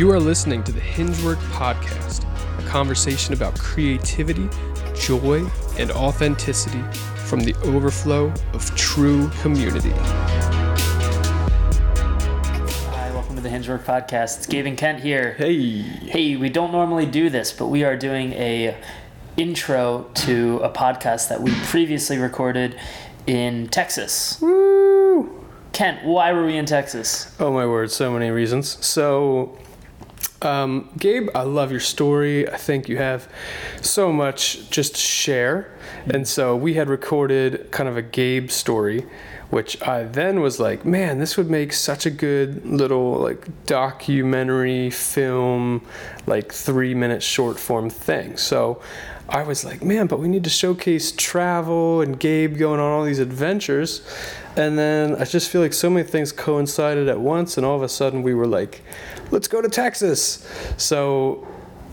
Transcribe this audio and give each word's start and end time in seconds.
You 0.00 0.10
are 0.12 0.18
listening 0.18 0.64
to 0.64 0.72
the 0.72 0.80
Hingework 0.80 1.36
Podcast, 1.50 2.24
a 2.58 2.66
conversation 2.66 3.34
about 3.34 3.58
creativity, 3.58 4.48
joy, 4.98 5.46
and 5.76 5.90
authenticity 5.90 6.82
from 7.26 7.40
the 7.40 7.54
overflow 7.64 8.32
of 8.54 8.74
true 8.76 9.28
community. 9.42 9.90
Hi, 12.88 13.10
welcome 13.12 13.36
to 13.36 13.42
the 13.42 13.50
Hingework 13.50 13.84
Podcast. 13.84 14.38
It's 14.38 14.46
Gabe 14.46 14.64
and 14.64 14.78
Kent 14.78 15.00
here. 15.00 15.34
Hey. 15.34 15.82
Hey, 15.82 16.36
we 16.36 16.48
don't 16.48 16.72
normally 16.72 17.04
do 17.04 17.28
this, 17.28 17.52
but 17.52 17.66
we 17.66 17.84
are 17.84 17.94
doing 17.94 18.32
a 18.32 18.74
intro 19.36 20.06
to 20.14 20.60
a 20.62 20.70
podcast 20.70 21.28
that 21.28 21.42
we 21.42 21.52
previously 21.64 22.16
recorded 22.16 22.74
in 23.26 23.68
Texas. 23.68 24.40
Woo! 24.40 25.44
Kent, 25.72 26.06
why 26.06 26.32
were 26.32 26.46
we 26.46 26.56
in 26.56 26.64
Texas? 26.64 27.36
Oh 27.38 27.52
my 27.52 27.66
word, 27.66 27.90
so 27.90 28.10
many 28.10 28.30
reasons. 28.30 28.82
So, 28.82 29.58
um, 30.42 30.88
Gabe, 30.98 31.28
I 31.34 31.42
love 31.42 31.70
your 31.70 31.80
story. 31.80 32.48
I 32.48 32.56
think 32.56 32.88
you 32.88 32.96
have 32.96 33.28
so 33.82 34.12
much 34.12 34.70
just 34.70 34.94
to 34.94 35.00
share. 35.00 35.72
And 36.06 36.26
so 36.26 36.56
we 36.56 36.74
had 36.74 36.88
recorded 36.88 37.70
kind 37.70 37.88
of 37.88 37.96
a 37.96 38.02
Gabe 38.02 38.50
story, 38.50 39.06
which 39.50 39.80
I 39.82 40.04
then 40.04 40.40
was 40.40 40.58
like, 40.58 40.84
man, 40.84 41.18
this 41.18 41.36
would 41.36 41.50
make 41.50 41.72
such 41.72 42.06
a 42.06 42.10
good 42.10 42.64
little 42.64 43.14
like 43.14 43.66
documentary 43.66 44.90
film, 44.90 45.86
like 46.26 46.52
three 46.52 46.94
minute 46.94 47.22
short 47.22 47.58
form 47.58 47.90
thing. 47.90 48.36
So 48.36 48.80
I 49.28 49.42
was 49.42 49.64
like, 49.64 49.82
man, 49.82 50.06
but 50.06 50.18
we 50.18 50.26
need 50.26 50.44
to 50.44 50.50
showcase 50.50 51.12
travel 51.12 52.00
and 52.00 52.18
Gabe 52.18 52.56
going 52.56 52.80
on 52.80 52.92
all 52.92 53.04
these 53.04 53.20
adventures. 53.20 54.02
And 54.56 54.76
then 54.76 55.14
I 55.16 55.24
just 55.24 55.50
feel 55.50 55.60
like 55.60 55.72
so 55.72 55.88
many 55.88 56.06
things 56.06 56.32
coincided 56.32 57.08
at 57.08 57.20
once, 57.20 57.56
and 57.56 57.64
all 57.64 57.76
of 57.76 57.82
a 57.82 57.88
sudden 57.88 58.22
we 58.22 58.34
were 58.34 58.48
like, 58.48 58.82
let's 59.30 59.48
go 59.48 59.60
to 59.60 59.68
Texas. 59.68 60.46
So 60.76 61.46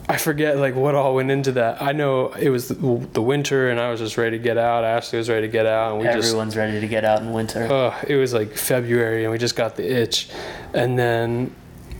I 0.10 0.18
forget 0.18 0.58
like 0.58 0.76
what 0.76 0.96
all 0.96 1.16
went 1.16 1.32
into 1.32 1.52
that. 1.54 1.82
I 1.82 1.92
know 1.92 2.30
it 2.34 2.50
was 2.50 2.70
the, 2.70 2.76
the 3.14 3.22
winter, 3.22 3.70
and 3.70 3.80
I 3.80 3.92
was 3.92 4.00
just 4.00 4.18
ready 4.18 4.38
to 4.38 4.44
get 4.44 4.58
out. 4.58 4.84
Ashley 4.84 5.18
was 5.18 5.30
ready 5.30 5.48
to 5.48 5.52
get 5.52 5.66
out, 5.66 5.92
and 5.92 6.02
we 6.02 6.08
just 6.08 6.30
Everyone's 6.30 6.56
ready 6.56 6.80
to 6.80 6.88
get 6.88 7.04
out 7.04 7.22
in 7.22 7.34
winter. 7.34 7.72
uh, 7.72 7.96
it 8.08 8.16
was 8.16 8.34
like 8.34 8.56
February 8.56 9.24
and 9.24 9.32
we 9.32 9.38
just 9.38 9.56
got 9.56 9.76
the 9.76 9.84
itch. 9.90 10.30
And 10.74 10.98
then 10.98 11.54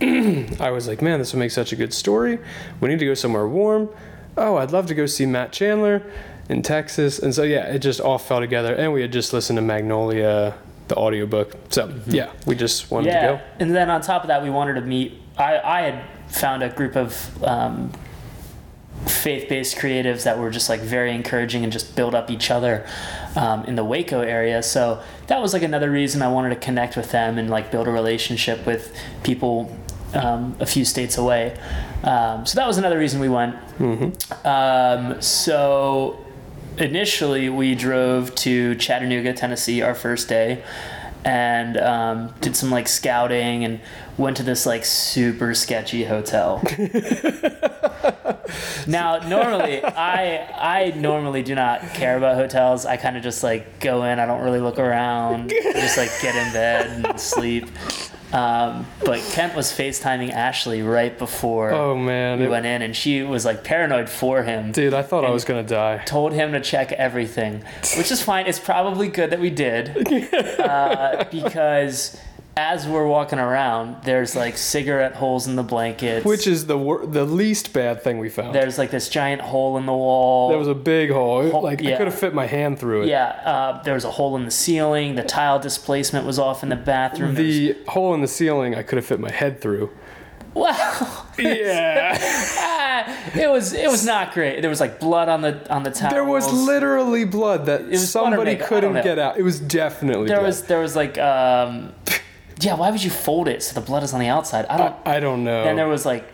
I 0.60 0.70
was 0.70 0.88
like, 0.88 1.02
man, 1.02 1.18
this 1.18 1.32
would 1.32 1.38
make 1.40 1.50
such 1.50 1.72
a 1.72 1.76
good 1.76 1.92
story. 1.92 2.38
We 2.80 2.88
need 2.88 2.98
to 3.00 3.06
go 3.06 3.14
somewhere 3.14 3.46
warm. 3.46 3.88
Oh, 4.36 4.56
I'd 4.56 4.70
love 4.70 4.86
to 4.86 4.94
go 4.94 5.06
see 5.06 5.26
Matt 5.26 5.52
Chandler 5.52 6.02
in 6.48 6.62
Texas. 6.62 7.18
And 7.18 7.34
so, 7.34 7.42
yeah, 7.42 7.66
it 7.66 7.80
just 7.80 8.00
all 8.00 8.18
fell 8.18 8.38
together. 8.40 8.74
And 8.74 8.92
we 8.92 9.02
had 9.02 9.12
just 9.12 9.32
listened 9.32 9.56
to 9.56 9.62
Magnolia, 9.62 10.54
the 10.86 10.96
audiobook. 10.96 11.54
So, 11.70 11.92
yeah, 12.06 12.30
we 12.46 12.54
just 12.54 12.90
wanted 12.90 13.08
yeah, 13.08 13.20
to 13.20 13.36
go. 13.36 13.42
and 13.58 13.74
then 13.74 13.90
on 13.90 14.00
top 14.00 14.22
of 14.22 14.28
that, 14.28 14.42
we 14.42 14.50
wanted 14.50 14.74
to 14.74 14.82
meet. 14.82 15.20
I, 15.38 15.60
I 15.60 15.80
had 15.82 16.04
found 16.28 16.62
a 16.62 16.68
group 16.68 16.96
of 16.96 17.42
um, 17.44 17.92
faith-based 19.06 19.76
creatives 19.76 20.24
that 20.24 20.38
were 20.38 20.50
just 20.50 20.68
like 20.68 20.80
very 20.80 21.14
encouraging 21.14 21.62
and 21.64 21.72
just 21.72 21.94
build 21.96 22.14
up 22.14 22.30
each 22.30 22.50
other 22.50 22.86
um, 23.36 23.64
in 23.64 23.76
the 23.76 23.84
Waco 23.84 24.20
area. 24.20 24.62
So 24.62 25.00
that 25.28 25.40
was 25.40 25.52
like 25.52 25.62
another 25.62 25.90
reason 25.90 26.20
I 26.22 26.28
wanted 26.28 26.50
to 26.50 26.56
connect 26.56 26.96
with 26.96 27.10
them 27.12 27.38
and 27.38 27.48
like 27.48 27.70
build 27.70 27.86
a 27.86 27.90
relationship 27.90 28.66
with 28.66 28.94
people 29.22 29.76
um, 30.14 30.56
a 30.58 30.66
few 30.66 30.84
states 30.84 31.18
away. 31.18 31.56
Um, 32.02 32.44
so 32.46 32.56
that 32.56 32.66
was 32.66 32.78
another 32.78 32.98
reason 32.98 33.20
we 33.20 33.28
went. 33.28 33.56
Um, 34.44 35.20
so 35.22 36.18
initially 36.78 37.48
we 37.48 37.74
drove 37.74 38.34
to 38.36 38.74
Chattanooga, 38.76 39.32
Tennessee, 39.34 39.82
our 39.82 39.94
first 39.94 40.28
day, 40.28 40.64
and 41.24 41.76
um, 41.76 42.34
did 42.40 42.56
some 42.56 42.70
like 42.70 42.88
scouting 42.88 43.64
and 43.64 43.80
went 44.18 44.36
to 44.36 44.42
this 44.42 44.66
like 44.66 44.84
super 44.84 45.54
sketchy 45.54 46.04
hotel. 46.04 46.62
now, 48.86 49.18
normally 49.28 49.84
I 49.84 50.88
I 50.88 50.92
normally 50.96 51.42
do 51.42 51.54
not 51.54 51.80
care 51.94 52.16
about 52.16 52.36
hotels. 52.36 52.86
I 52.86 52.96
kind 52.96 53.16
of 53.16 53.22
just 53.22 53.42
like 53.42 53.80
go 53.80 54.04
in. 54.04 54.18
I 54.18 54.26
don't 54.26 54.42
really 54.42 54.60
look 54.60 54.78
around. 54.78 55.50
just 55.50 55.96
like 55.96 56.10
get 56.22 56.34
in 56.34 56.52
bed 56.52 57.04
and 57.06 57.20
sleep. 57.20 57.66
Um, 58.30 58.86
but 59.06 59.20
Kent 59.32 59.54
was 59.56 59.72
FaceTiming 59.72 60.32
Ashley 60.32 60.82
right 60.82 61.16
before 61.18 61.70
Oh, 61.70 61.96
man. 61.96 62.38
we 62.38 62.44
It- 62.44 62.50
went 62.50 62.66
in, 62.66 62.82
and 62.82 62.94
she 62.94 63.22
was 63.22 63.46
like 63.46 63.64
paranoid 63.64 64.10
for 64.10 64.42
him 64.42 64.70
dude, 64.70 64.92
I 64.92 65.00
thought 65.00 65.24
I 65.24 65.30
was 65.30 65.46
to 65.46 65.62
die. 65.62 66.02
told 66.04 66.34
him 66.34 66.52
to 66.52 66.60
check 66.60 66.92
everything, 66.92 67.62
which 67.96 68.10
is 68.10 68.20
fine. 68.20 68.46
It's 68.46 68.58
probably 68.58 69.08
good 69.08 69.30
that 69.30 69.40
we 69.40 69.48
did 69.48 69.96
uh, 70.60 71.24
because 71.30 72.20
as 72.58 72.88
we're 72.88 73.06
walking 73.06 73.38
around, 73.38 74.02
there's 74.02 74.34
like 74.34 74.56
cigarette 74.58 75.14
holes 75.14 75.46
in 75.46 75.54
the 75.54 75.62
blankets. 75.62 76.24
Which 76.26 76.48
is 76.48 76.66
the 76.66 76.76
wor- 76.76 77.06
the 77.06 77.24
least 77.24 77.72
bad 77.72 78.02
thing 78.02 78.18
we 78.18 78.28
found. 78.28 78.52
there's 78.54 78.78
like 78.78 78.90
this 78.90 79.08
giant 79.08 79.40
hole 79.40 79.78
in 79.78 79.86
the 79.86 79.92
wall. 79.92 80.48
There 80.48 80.58
was 80.58 80.66
a 80.66 80.74
big 80.74 81.10
hole. 81.10 81.48
Hole- 81.48 81.62
like, 81.62 81.80
I 81.80 81.90
yeah. 81.90 81.96
could 81.96 82.08
have 82.08 82.18
fit 82.18 82.34
my 82.34 82.46
hand 82.46 82.80
through 82.80 83.02
it. 83.02 83.08
yeah, 83.08 83.26
uh, 83.44 83.82
there 83.84 83.94
was 83.94 84.04
a 84.04 84.10
hole 84.10 84.34
in 84.36 84.44
the 84.44 84.50
ceiling. 84.50 85.14
The 85.14 85.22
tile 85.22 85.60
displacement 85.60 86.26
was 86.26 86.38
off 86.38 86.64
in 86.64 86.68
the 86.68 86.76
bathroom. 86.76 87.34
The 87.36 87.76
hole 87.86 88.12
in 88.14 88.20
the 88.22 88.28
ceiling, 88.28 88.74
I 88.74 88.82
could 88.82 88.96
have 88.96 89.06
fit 89.06 89.20
my 89.20 89.30
head 89.30 89.60
through. 89.60 89.90
wow, 90.54 91.26
Yeah. 91.38 92.18
Ah, 92.20 93.30
it 93.38 93.48
was 93.48 93.72
it 93.72 93.88
was 93.88 94.04
not 94.04 94.32
great. 94.34 94.60
There 94.62 94.70
was 94.70 94.80
like 94.80 94.98
blood 94.98 95.28
on 95.28 95.42
the 95.42 95.72
on 95.72 95.84
the 95.84 95.90
towels. 95.92 96.12
There 96.12 96.24
was 96.24 96.52
literally 96.52 97.24
blood 97.24 97.66
that 97.66 97.86
was 97.86 98.10
somebody 98.10 98.52
I 98.52 98.54
couldn't 98.56 98.94
know. 98.94 99.02
get 99.02 99.18
out. 99.20 99.38
It 99.38 99.42
was 99.44 99.60
definitely 99.60 100.26
there 100.26 100.38
blood. 100.38 100.46
was 100.46 100.62
there 100.64 100.80
was 100.80 100.96
like 100.96 101.16
um, 101.18 101.92
yeah. 102.60 102.74
Why 102.74 102.90
would 102.90 103.02
you 103.02 103.10
fold 103.10 103.48
it 103.48 103.62
so 103.62 103.78
the 103.78 103.84
blood 103.84 104.02
is 104.02 104.12
on 104.14 104.20
the 104.20 104.28
outside? 104.28 104.66
I 104.66 104.76
don't. 104.76 104.96
I 105.06 105.20
don't 105.20 105.44
know. 105.44 105.64
Then 105.64 105.76
there 105.76 105.88
was 105.88 106.04
like 106.06 106.24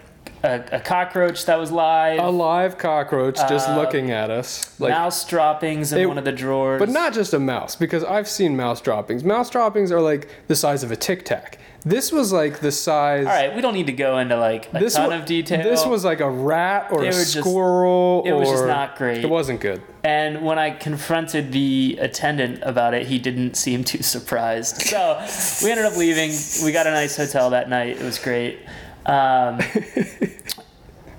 a, 0.43 0.63
a 0.73 0.81
cockroach 0.81 1.47
that 1.47 1.59
was 1.59 1.71
live, 1.71 2.19
a 2.21 2.31
live 2.31 2.77
cockroach 2.79 3.37
just 3.49 3.69
Uh, 3.69 3.77
looking 3.81 4.11
at 4.11 4.31
us. 4.31 4.79
Like 4.79 4.91
mouse 4.91 5.25
droppings 5.27 5.93
in 5.93 6.01
It- 6.01 6.07
one 6.07 6.19
of 6.19 6.25
the 6.25 6.33
drawers. 6.33 6.79
But 6.79 6.91
not 6.91 7.13
just 7.15 7.33
a 7.35 7.39
mouse, 7.39 7.77
because 7.77 8.05
I've 8.05 8.29
seen 8.29 8.57
mouse 8.57 8.81
droppings. 8.81 9.25
Mouse 9.25 9.49
droppings 9.51 9.91
are 9.91 10.01
like 10.01 10.29
the 10.49 10.57
size 10.57 10.83
of 10.83 10.91
a 10.91 10.97
tic 10.97 11.25
tac. 11.25 11.59
This 11.87 12.11
was 12.11 12.33
like 12.33 12.61
the 12.61 12.73
size. 12.73 13.27
All 13.27 13.33
right, 13.33 13.55
we 13.55 13.61
don't 13.61 13.75
need 13.75 13.87
to 13.89 13.93
go 13.93 14.17
into 14.19 14.37
like 14.39 14.73
a 14.73 14.79
This 14.79 14.95
ton 14.95 15.13
of 15.13 15.27
detail. 15.27 15.63
This 15.63 15.85
was 15.85 16.03
like 16.05 16.21
a 16.21 16.31
rat 16.31 16.89
or 16.91 17.01
They 17.03 17.09
a 17.09 17.11
were 17.11 17.13
just- 17.17 17.35
squirrel. 17.41 18.23
it 18.25 18.33
was 18.33 18.49
just 18.49 18.67
not 18.67 18.97
great. 18.97 19.23
It 19.23 19.29
wasn't 19.29 19.61
good. 19.61 19.83
and 20.03 20.43
when 20.43 20.59
I 20.59 20.71
confronted 20.71 21.53
the 21.53 21.99
attendant 22.01 22.61
about 22.63 22.95
it, 22.95 23.07
he 23.07 23.19
didn't 23.19 23.57
seem 23.57 23.85
too 23.85 24.03
surprised. 24.03 24.83
So 24.83 25.19
we 25.63 25.71
ended 25.71 25.85
up 25.87 25.97
leaving. 25.97 26.33
We 26.65 26.73
got 26.73 26.87
a 26.87 26.91
nice 26.91 27.17
hotel 27.17 27.51
that 27.51 27.69
night. 27.69 27.99
It 28.01 28.03
was 28.03 28.19
great. 28.19 28.61
Um, 29.07 29.61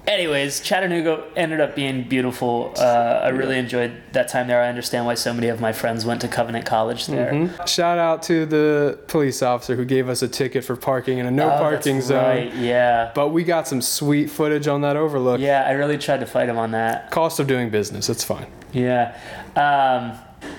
anyways, 0.07 0.59
Chattanooga 0.61 1.23
ended 1.35 1.59
up 1.61 1.75
being 1.75 2.03
beautiful. 2.07 2.73
Uh, 2.77 3.21
I 3.23 3.29
really 3.29 3.57
enjoyed 3.57 3.91
that 4.13 4.27
time 4.27 4.47
there. 4.47 4.61
I 4.61 4.67
understand 4.67 5.05
why 5.05 5.13
so 5.16 5.33
many 5.33 5.47
of 5.49 5.59
my 5.61 5.71
friends 5.73 6.05
went 6.05 6.21
to 6.21 6.27
Covenant 6.27 6.66
College 6.66 7.07
there. 7.07 7.31
Mhm. 7.31 7.67
Shout 7.67 7.97
out 7.97 8.23
to 8.23 8.45
the 8.45 8.99
police 9.07 9.41
officer 9.41 9.75
who 9.75 9.85
gave 9.85 10.09
us 10.09 10.21
a 10.21 10.27
ticket 10.27 10.63
for 10.63 10.75
parking 10.75 11.17
in 11.17 11.25
a 11.25 11.31
no 11.31 11.47
Oh, 11.51 11.57
parking 11.57 11.95
that's 11.95 12.07
zone. 12.07 12.23
Right, 12.23 12.53
yeah. 12.55 13.11
But 13.13 13.29
we 13.29 13.44
got 13.44 13.67
some 13.67 13.81
sweet 13.81 14.29
footage 14.29 14.67
on 14.67 14.81
that 14.81 14.95
overlook. 14.95 15.39
Yeah, 15.39 15.63
I 15.67 15.71
really 15.71 15.97
tried 15.97 16.19
to 16.21 16.25
fight 16.25 16.49
him 16.49 16.57
on 16.57 16.71
that. 16.71 17.11
Cost 17.11 17.39
of 17.39 17.47
doing 17.47 17.69
business, 17.69 18.09
it's 18.09 18.23
fine. 18.23 18.47
Yeah. 18.73 19.15
Um, 19.55 20.13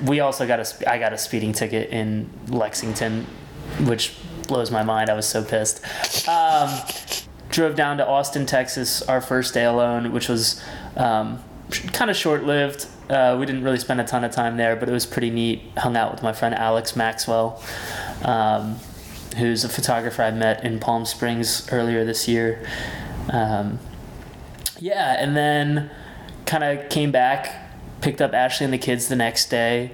we 0.07 0.21
also 0.21 0.47
got 0.47 0.59
a. 0.61 0.91
I 0.91 0.99
got 0.99 1.13
a 1.13 1.19
speeding 1.19 1.53
ticket 1.53 1.91
in 1.91 2.29
Lexington, 2.49 3.27
which 3.85 4.15
blows 4.49 4.71
my 4.71 4.83
mind. 4.83 5.11
I 5.11 5.15
was 5.15 5.27
so 5.27 5.43
pissed. 5.45 5.81
Um, 6.29 6.71
drove 7.51 7.77
down 7.77 7.99
to 7.99 8.07
Austin, 8.07 8.47
Texas, 8.47 9.03
our 9.03 9.21
first 9.21 9.55
day 9.55 9.65
alone, 9.65 10.13
which 10.13 10.29
was 10.29 10.63
um, 10.97 11.43
kind 11.93 12.11
of 12.11 12.17
short 12.17 12.45
lived. 12.45 12.87
Uh, 13.09 13.37
we 13.39 13.47
didn't 13.47 13.63
really 13.63 13.79
spend 13.79 14.01
a 14.01 14.05
ton 14.05 14.25
of 14.25 14.33
time 14.33 14.57
there, 14.57 14.75
but 14.77 14.89
it 14.89 14.93
was 14.93 15.07
pretty 15.07 15.31
neat. 15.31 15.63
Hung 15.77 15.97
out 15.97 16.13
with 16.13 16.23
my 16.23 16.33
friend 16.33 16.55
Alex 16.55 16.97
Maxwell, 16.97 17.63
um, 18.25 18.77
who's 19.37 19.65
a 19.65 19.69
photographer 19.69 20.23
I 20.23 20.31
met 20.33 20.65
in 20.65 20.81
Palm 20.81 21.05
Springs 21.05 21.69
earlier 21.71 22.05
this 22.05 22.27
year. 22.27 22.67
Um, 23.31 23.79
yeah, 24.79 25.17
and 25.19 25.37
then 25.37 25.91
kind 26.47 26.65
of 26.65 26.89
came 26.89 27.13
back, 27.13 27.71
picked 28.01 28.21
up 28.21 28.35
Ashley 28.35 28.65
and 28.65 28.73
the 28.73 28.79
kids 28.79 29.09
the 29.09 29.17
next 29.17 29.49
day, 29.51 29.93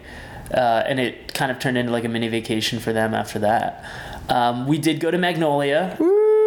uh, 0.52 0.82
and 0.86 0.98
it 0.98 1.34
kind 1.34 1.50
of 1.50 1.58
turned 1.58 1.78
into 1.78 1.92
like 1.92 2.04
a 2.04 2.08
mini 2.08 2.28
vacation 2.28 2.78
for 2.80 2.92
them 2.92 3.14
after 3.14 3.38
that. 3.40 3.84
Um, 4.28 4.66
we 4.66 4.78
did 4.78 5.00
go 5.00 5.10
to 5.10 5.18
Magnolia 5.18 5.96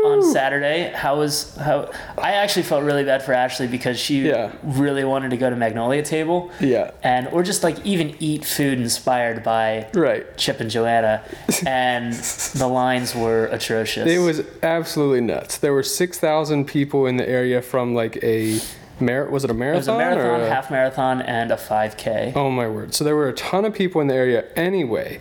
on 0.06 0.24
Saturday. 0.24 0.92
How 0.94 1.18
was 1.20 1.56
how? 1.56 1.92
I 2.18 2.34
actually 2.34 2.64
felt 2.64 2.84
really 2.84 3.04
bad 3.04 3.24
for 3.24 3.34
Ashley 3.34 3.68
because 3.68 4.00
she 4.00 4.28
Yeah. 4.28 4.52
really 4.64 5.04
wanted 5.04 5.32
to 5.32 5.38
go 5.38 5.50
to 5.50 5.56
Magnolia 5.56 6.04
Table, 6.04 6.52
Yeah. 6.60 6.92
and 7.04 7.28
or 7.32 7.44
just 7.44 7.64
like 7.64 7.84
even 7.86 8.16
eat 8.20 8.46
food 8.46 8.80
inspired 8.80 9.44
by 9.44 9.88
Right. 9.94 10.26
Chip 10.38 10.60
and 10.60 10.70
Joanna, 10.70 11.22
and 11.66 12.14
the 12.56 12.68
lines 12.68 13.16
were 13.16 13.46
atrocious. 13.48 14.08
It 14.10 14.20
was 14.20 14.42
absolutely 14.64 15.22
nuts. 15.22 15.58
There 15.58 15.74
were 15.74 15.84
6,000 15.84 16.66
people 16.66 17.06
in 17.08 17.18
the 17.18 17.28
area 17.28 17.62
from 17.62 17.94
like 17.96 18.18
a 18.24 18.60
Mar- 18.98 19.26
was 19.30 19.44
it 19.44 19.50
a 19.50 19.54
It 19.54 19.58
marathon? 19.58 19.78
was 19.80 19.88
a 19.90 19.98
marathon, 19.98 20.40
a- 20.42 20.50
half 20.50 20.72
marathon, 20.72 21.22
and 21.22 21.52
a 21.52 21.58
5K. 21.58 22.32
Oh 22.34 22.50
my 22.50 22.66
word! 22.66 22.94
So 22.94 23.04
there 23.04 23.14
were 23.18 23.28
a 23.28 23.34
ton 23.34 23.66
of 23.66 23.74
people 23.74 24.00
in 24.00 24.08
the 24.08 24.14
area 24.16 24.46
anyway. 24.56 25.20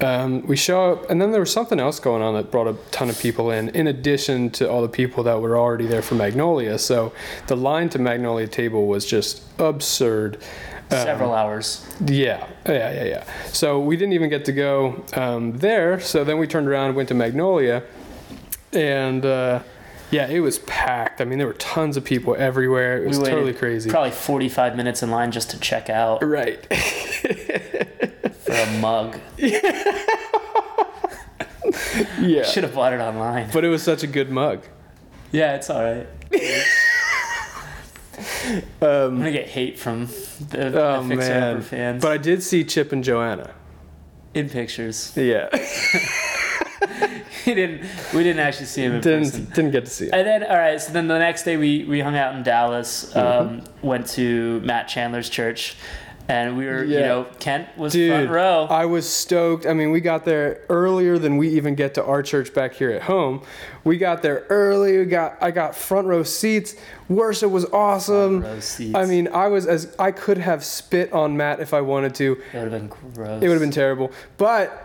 Um, 0.00 0.46
we 0.46 0.56
show 0.56 0.92
up, 0.92 1.10
and 1.10 1.20
then 1.20 1.30
there 1.30 1.40
was 1.40 1.52
something 1.52 1.78
else 1.78 2.00
going 2.00 2.20
on 2.20 2.34
that 2.34 2.50
brought 2.50 2.66
a 2.66 2.76
ton 2.90 3.08
of 3.08 3.18
people 3.18 3.50
in, 3.50 3.68
in 3.70 3.86
addition 3.86 4.50
to 4.50 4.68
all 4.68 4.82
the 4.82 4.88
people 4.88 5.22
that 5.24 5.40
were 5.40 5.56
already 5.56 5.86
there 5.86 6.02
for 6.02 6.16
Magnolia. 6.16 6.78
So 6.78 7.12
the 7.46 7.56
line 7.56 7.88
to 7.90 7.98
Magnolia 7.98 8.48
Table 8.48 8.86
was 8.86 9.06
just 9.06 9.42
absurd. 9.58 10.36
Um, 10.90 10.98
Several 10.98 11.32
hours. 11.32 11.86
Yeah, 12.04 12.46
yeah, 12.66 12.92
yeah, 12.92 13.04
yeah. 13.04 13.24
So 13.48 13.80
we 13.80 13.96
didn't 13.96 14.14
even 14.14 14.30
get 14.30 14.44
to 14.46 14.52
go 14.52 15.04
um, 15.14 15.58
there. 15.58 16.00
So 16.00 16.24
then 16.24 16.38
we 16.38 16.46
turned 16.46 16.68
around 16.68 16.88
and 16.88 16.96
went 16.96 17.08
to 17.10 17.14
Magnolia, 17.14 17.84
and 18.72 19.24
uh, 19.24 19.60
yeah, 20.10 20.28
it 20.28 20.40
was 20.40 20.58
packed. 20.60 21.20
I 21.20 21.24
mean, 21.24 21.38
there 21.38 21.46
were 21.46 21.54
tons 21.54 21.96
of 21.96 22.04
people 22.04 22.36
everywhere. 22.36 23.02
It 23.02 23.08
was 23.08 23.18
we 23.18 23.26
totally 23.26 23.54
crazy. 23.54 23.90
Probably 23.90 24.10
45 24.10 24.76
minutes 24.76 25.02
in 25.02 25.10
line 25.10 25.32
just 25.32 25.50
to 25.50 25.58
check 25.60 25.88
out 25.88 26.22
Right. 26.22 26.66
a 28.56 28.78
mug. 28.80 29.18
yeah. 32.20 32.42
Should 32.44 32.64
have 32.64 32.74
bought 32.74 32.92
it 32.92 33.00
online. 33.00 33.50
But 33.52 33.64
it 33.64 33.68
was 33.68 33.82
such 33.82 34.02
a 34.02 34.06
good 34.06 34.30
mug. 34.30 34.62
Yeah, 35.32 35.54
it's 35.54 35.70
all 35.70 35.82
right. 35.82 36.06
I'm 38.16 38.62
Um, 38.80 39.18
gonna 39.18 39.32
get 39.32 39.48
hate 39.48 39.78
from 39.78 40.06
the, 40.50 40.70
the 40.70 40.82
oh 40.84 41.02
Fixer 41.08 41.32
Upper 41.32 41.40
man! 41.54 41.62
fans 41.62 42.02
But 42.02 42.12
I 42.12 42.16
did 42.18 42.42
see 42.44 42.62
Chip 42.62 42.92
and 42.92 43.02
Joanna. 43.02 43.50
in 44.34 44.48
pictures. 44.48 45.12
Yeah, 45.16 45.48
We 47.46 47.54
didn't. 47.54 47.82
We 48.14 48.22
didn't 48.22 48.38
actually 48.40 48.66
see 48.66 48.82
him 48.84 48.94
in 48.94 49.02
person. 49.02 49.22
didn't 49.40 49.54
didn't 49.54 49.70
get 49.72 49.84
to 49.86 49.90
see 49.90 50.06
it. 50.06 50.14
And 50.14 50.26
then, 50.26 50.44
all 50.44 50.56
right. 50.56 50.80
So 50.80 50.92
then 50.92 51.08
the 51.08 51.18
next 51.18 51.42
day, 51.42 51.56
we 51.58 51.84
we 51.84 52.00
hung 52.00 52.16
out 52.16 52.34
in 52.36 52.42
Dallas. 52.42 53.14
Um, 53.16 53.62
Went 53.82 54.06
to 54.10 54.60
Matt 54.60 54.86
Chandler's 54.88 55.28
church, 55.28 55.76
and 56.28 56.56
we 56.56 56.66
were, 56.66 56.82
you 56.84 57.00
know, 57.00 57.26
Kent 57.38 57.68
was 57.76 57.92
Dude, 57.92 58.10
front 58.10 58.30
row. 58.30 58.66
I 58.70 58.86
was 58.86 59.08
stoked. 59.08 59.66
I 59.66 59.72
mean, 59.74 59.90
we 59.90 60.00
got 60.00 60.24
there 60.24 60.62
earlier 60.68 61.18
than 61.18 61.36
we 61.36 61.48
even 61.50 61.74
get 61.74 61.94
to 61.94 62.04
our 62.04 62.22
church 62.22 62.54
back 62.54 62.74
here 62.74 62.90
at 62.90 63.02
home. 63.02 63.42
We 63.84 63.98
got 63.98 64.22
there 64.22 64.46
early. 64.48 64.98
We 64.98 65.04
got 65.04 65.36
I 65.42 65.50
got 65.50 65.74
front 65.76 66.06
row 66.06 66.22
seats. 66.22 66.74
Worship 67.08 67.50
was 67.50 67.66
awesome. 67.66 68.40
Front 68.40 68.54
row 68.54 68.60
seats. 68.60 68.94
I 68.94 69.04
mean, 69.04 69.28
I 69.28 69.48
was 69.48 69.66
as 69.66 69.94
I 69.98 70.10
could 70.12 70.38
have 70.38 70.64
spit 70.64 71.12
on 71.12 71.36
Matt 71.36 71.60
if 71.60 71.74
I 71.74 71.82
wanted 71.82 72.14
to. 72.16 72.40
it 72.52 72.58
would 72.58 72.62
have 72.62 72.70
been 72.70 72.88
gross. 72.88 73.42
It 73.42 73.48
would 73.48 73.54
have 73.54 73.60
been 73.60 73.70
terrible. 73.70 74.10
But 74.38 74.83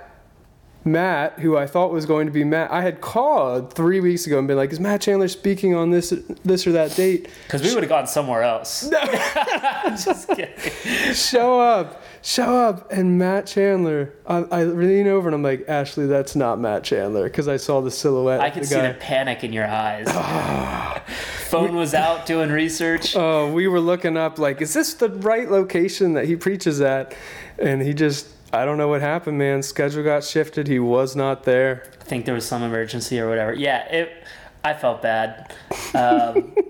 Matt, 0.85 1.39
who 1.39 1.57
I 1.57 1.67
thought 1.67 1.91
was 1.91 2.05
going 2.05 2.25
to 2.27 2.31
be 2.31 2.43
Matt, 2.45 2.71
I 2.71 2.81
had 2.81 3.01
called 3.01 3.73
three 3.73 3.99
weeks 3.99 4.25
ago 4.25 4.39
and 4.39 4.47
been 4.47 4.55
like, 4.57 4.71
"Is 4.71 4.79
Matt 4.79 5.01
Chandler 5.01 5.27
speaking 5.27 5.75
on 5.75 5.91
this 5.91 6.13
this 6.43 6.65
or 6.65 6.71
that 6.71 6.95
date?" 6.95 7.27
because 7.43 7.61
we 7.61 7.73
would 7.73 7.83
have 7.83 7.89
gone 7.89 8.07
somewhere 8.07 8.43
else. 8.43 8.83
No, 8.89 8.99
Just 9.89 10.29
kidding. 10.29 11.13
show 11.13 11.59
up, 11.59 12.01
show 12.21 12.55
up, 12.55 12.91
and 12.91 13.17
Matt 13.17 13.45
Chandler. 13.45 14.13
I, 14.25 14.37
I 14.51 14.63
lean 14.63 15.07
over 15.07 15.27
and 15.27 15.35
I'm 15.35 15.43
like, 15.43 15.65
Ashley, 15.67 16.05
that's 16.05 16.35
not 16.35 16.59
Matt 16.59 16.83
Chandler 16.83 17.25
because 17.25 17.47
I 17.47 17.57
saw 17.57 17.81
the 17.81 17.91
silhouette. 17.91 18.39
I 18.39 18.49
could 18.49 18.63
the 18.63 18.67
see 18.67 18.75
guy. 18.75 18.87
the 18.87 18.93
panic 18.99 19.43
in 19.43 19.51
your 19.51 19.67
eyes. 19.67 20.07
Phone 21.49 21.75
was 21.75 21.93
out 21.93 22.25
doing 22.25 22.51
research. 22.51 23.15
Oh, 23.15 23.51
we 23.51 23.67
were 23.67 23.79
looking 23.79 24.15
up 24.17 24.37
like, 24.37 24.61
is 24.61 24.73
this 24.73 24.93
the 24.93 25.09
right 25.09 25.49
location 25.49 26.13
that 26.13 26.25
he 26.25 26.35
preaches 26.35 26.79
at? 26.79 27.15
And 27.57 27.81
he 27.81 27.93
just, 27.93 28.27
I 28.51 28.65
don't 28.65 28.77
know 28.77 28.87
what 28.87 29.01
happened, 29.01 29.37
man. 29.37 29.61
Schedule 29.61 30.03
got 30.03 30.23
shifted. 30.23 30.67
He 30.67 30.79
was 30.79 31.15
not 31.15 31.43
there. 31.43 31.83
I 32.01 32.03
think 32.03 32.25
there 32.25 32.33
was 32.33 32.45
some 32.47 32.63
emergency 32.63 33.19
or 33.19 33.29
whatever. 33.29 33.53
Yeah, 33.53 33.85
it. 33.91 34.23
I 34.63 34.73
felt 34.73 35.01
bad. 35.01 35.53
Um, 35.93 36.53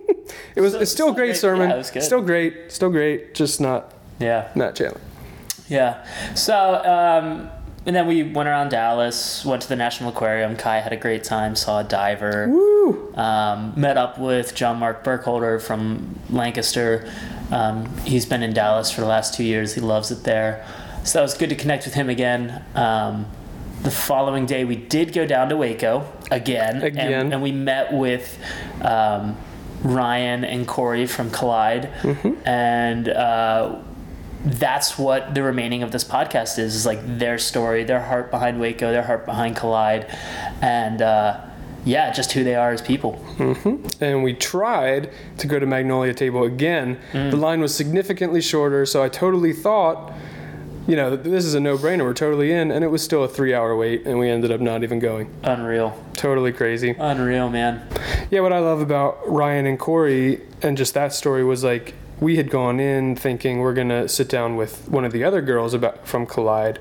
It 0.55 0.61
was. 0.61 0.73
So- 0.73 0.79
it's 0.79 0.91
still 0.91 1.09
a 1.09 1.13
great 1.13 1.27
great. 1.29 1.37
sermon. 1.37 1.69
Yeah, 1.69 1.75
it 1.75 1.79
was 1.79 1.89
good. 1.89 2.03
Still 2.03 2.21
great. 2.21 2.71
Still 2.71 2.89
great. 2.91 3.33
Just 3.33 3.59
not 3.59 3.93
yeah, 4.19 4.49
Matt 4.55 4.75
Chandler. 4.75 4.99
yeah. 5.67 6.05
So, 6.35 6.75
um, 6.75 7.49
and 7.85 7.95
then 7.95 8.05
we 8.05 8.21
went 8.23 8.47
around 8.49 8.69
Dallas, 8.69 9.43
went 9.45 9.61
to 9.63 9.69
the 9.69 9.75
National 9.75 10.09
Aquarium. 10.11 10.55
Kai 10.55 10.79
had 10.81 10.93
a 10.93 10.97
great 10.97 11.23
time, 11.23 11.55
saw 11.55 11.79
a 11.79 11.83
diver. 11.83 12.47
Woo! 12.47 13.11
Um, 13.15 13.73
met 13.75 13.97
up 13.97 14.19
with 14.19 14.53
John 14.53 14.77
Mark 14.77 15.03
Burkholder 15.03 15.59
from 15.59 16.19
Lancaster. 16.29 17.09
Um, 17.51 17.87
he's 17.99 18.25
been 18.27 18.43
in 18.43 18.53
Dallas 18.53 18.91
for 18.91 19.01
the 19.01 19.07
last 19.07 19.33
two 19.33 19.43
years. 19.43 19.73
He 19.73 19.81
loves 19.81 20.11
it 20.11 20.23
there. 20.25 20.63
So 21.03 21.19
that 21.19 21.23
was 21.23 21.33
good 21.33 21.49
to 21.49 21.55
connect 21.55 21.85
with 21.85 21.93
him 21.93 22.09
again. 22.09 22.63
Um, 22.75 23.25
the 23.81 23.91
following 23.91 24.45
day, 24.45 24.65
we 24.65 24.75
did 24.75 25.13
go 25.13 25.25
down 25.25 25.49
to 25.49 25.57
Waco 25.57 26.05
again. 26.31 26.81
Again. 26.81 27.13
And, 27.13 27.33
and 27.33 27.41
we 27.41 27.51
met 27.51 27.93
with 27.93 28.37
um, 28.81 29.37
Ryan 29.83 30.43
and 30.43 30.67
Corey 30.67 31.05
from 31.05 31.31
Collide. 31.31 31.85
And 32.45 33.07
uh, 33.07 33.79
that's 34.43 34.97
what 34.97 35.33
the 35.33 35.43
remaining 35.43 35.83
of 35.83 35.91
this 35.91 36.03
podcast 36.03 36.59
is, 36.59 36.75
is 36.75 36.85
like 36.85 36.99
their 37.17 37.37
story, 37.37 37.83
their 37.83 38.01
heart 38.01 38.31
behind 38.31 38.59
Waco, 38.59 38.91
their 38.91 39.03
heart 39.03 39.25
behind 39.25 39.55
Collide. 39.55 40.05
And 40.61 41.01
uh, 41.01 41.41
yeah, 41.85 42.11
just 42.11 42.33
who 42.33 42.43
they 42.43 42.55
are 42.55 42.71
as 42.71 42.81
people. 42.81 43.23
and 44.01 44.23
we 44.23 44.33
tried 44.33 45.11
to 45.37 45.47
go 45.47 45.59
to 45.59 45.65
Magnolia 45.65 46.13
Table 46.13 46.43
again. 46.43 46.99
Mm. 47.13 47.31
The 47.31 47.37
line 47.37 47.61
was 47.61 47.73
significantly 47.73 48.41
shorter, 48.41 48.85
so 48.85 49.01
I 49.03 49.09
totally 49.09 49.53
thought, 49.53 50.13
you 50.89 50.95
know, 50.95 51.15
this 51.15 51.45
is 51.45 51.53
a 51.53 51.59
no-brainer. 51.59 52.03
We're 52.03 52.15
totally 52.15 52.51
in, 52.51 52.71
and 52.71 52.83
it 52.83 52.87
was 52.87 53.03
still 53.03 53.23
a 53.23 53.27
three-hour 53.27 53.77
wait, 53.77 54.07
and 54.07 54.17
we 54.17 54.27
ended 54.27 54.51
up 54.51 54.59
not 54.59 54.81
even 54.81 54.97
going. 54.97 55.31
Unreal. 55.43 55.95
Totally 56.13 56.51
crazy. 56.51 56.95
Unreal, 56.97 57.47
man. 57.47 57.87
Yeah, 58.31 58.39
what 58.39 58.51
I 58.51 58.59
love 58.59 58.81
about 58.81 59.19
Ryan 59.29 59.67
and 59.67 59.77
Corey 59.77 60.41
and 60.63 60.75
just 60.75 60.95
that 60.95 61.13
story 61.13 61.43
was 61.43 61.63
like 61.63 61.93
we 62.19 62.37
had 62.37 62.49
gone 62.49 62.79
in 62.79 63.15
thinking 63.15 63.59
we're 63.59 63.75
gonna 63.75 64.09
sit 64.09 64.27
down 64.29 64.55
with 64.55 64.89
one 64.89 65.05
of 65.05 65.11
the 65.11 65.23
other 65.23 65.41
girls 65.41 65.75
about 65.75 66.07
from 66.07 66.25
Collide 66.25 66.79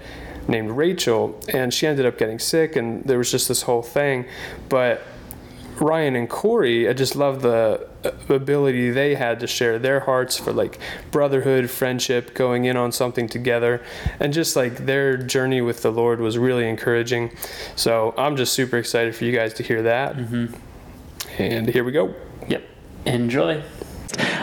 named 0.48 0.70
Rachel, 0.70 1.38
and 1.52 1.74
she 1.74 1.86
ended 1.86 2.06
up 2.06 2.16
getting 2.16 2.38
sick, 2.38 2.76
and 2.76 3.04
there 3.04 3.18
was 3.18 3.30
just 3.30 3.46
this 3.46 3.62
whole 3.62 3.82
thing. 3.82 4.24
But 4.70 5.02
Ryan 5.80 6.16
and 6.16 6.28
Corey, 6.28 6.88
I 6.88 6.92
just 6.92 7.16
love 7.16 7.42
the 7.42 7.86
uh, 8.04 8.10
ability 8.34 8.90
they 8.90 9.14
had 9.14 9.40
to 9.40 9.46
share 9.46 9.78
their 9.78 10.00
hearts 10.00 10.36
for 10.36 10.52
like 10.52 10.78
brotherhood, 11.10 11.70
friendship, 11.70 12.34
going 12.34 12.64
in 12.64 12.76
on 12.76 12.92
something 12.92 13.28
together, 13.28 13.82
and 14.20 14.32
just 14.32 14.56
like 14.56 14.86
their 14.86 15.16
journey 15.16 15.60
with 15.60 15.82
the 15.82 15.90
Lord 15.90 16.20
was 16.20 16.38
really 16.38 16.68
encouraging. 16.68 17.30
So 17.76 18.14
I'm 18.16 18.36
just 18.36 18.52
super 18.54 18.76
excited 18.76 19.14
for 19.14 19.24
you 19.24 19.32
guys 19.32 19.54
to 19.54 19.62
hear 19.62 19.82
that. 19.82 20.16
And 21.38 21.68
here 21.68 21.84
we 21.84 21.92
go. 21.92 22.14
Yep. 22.48 22.62
Enjoy. 23.06 23.62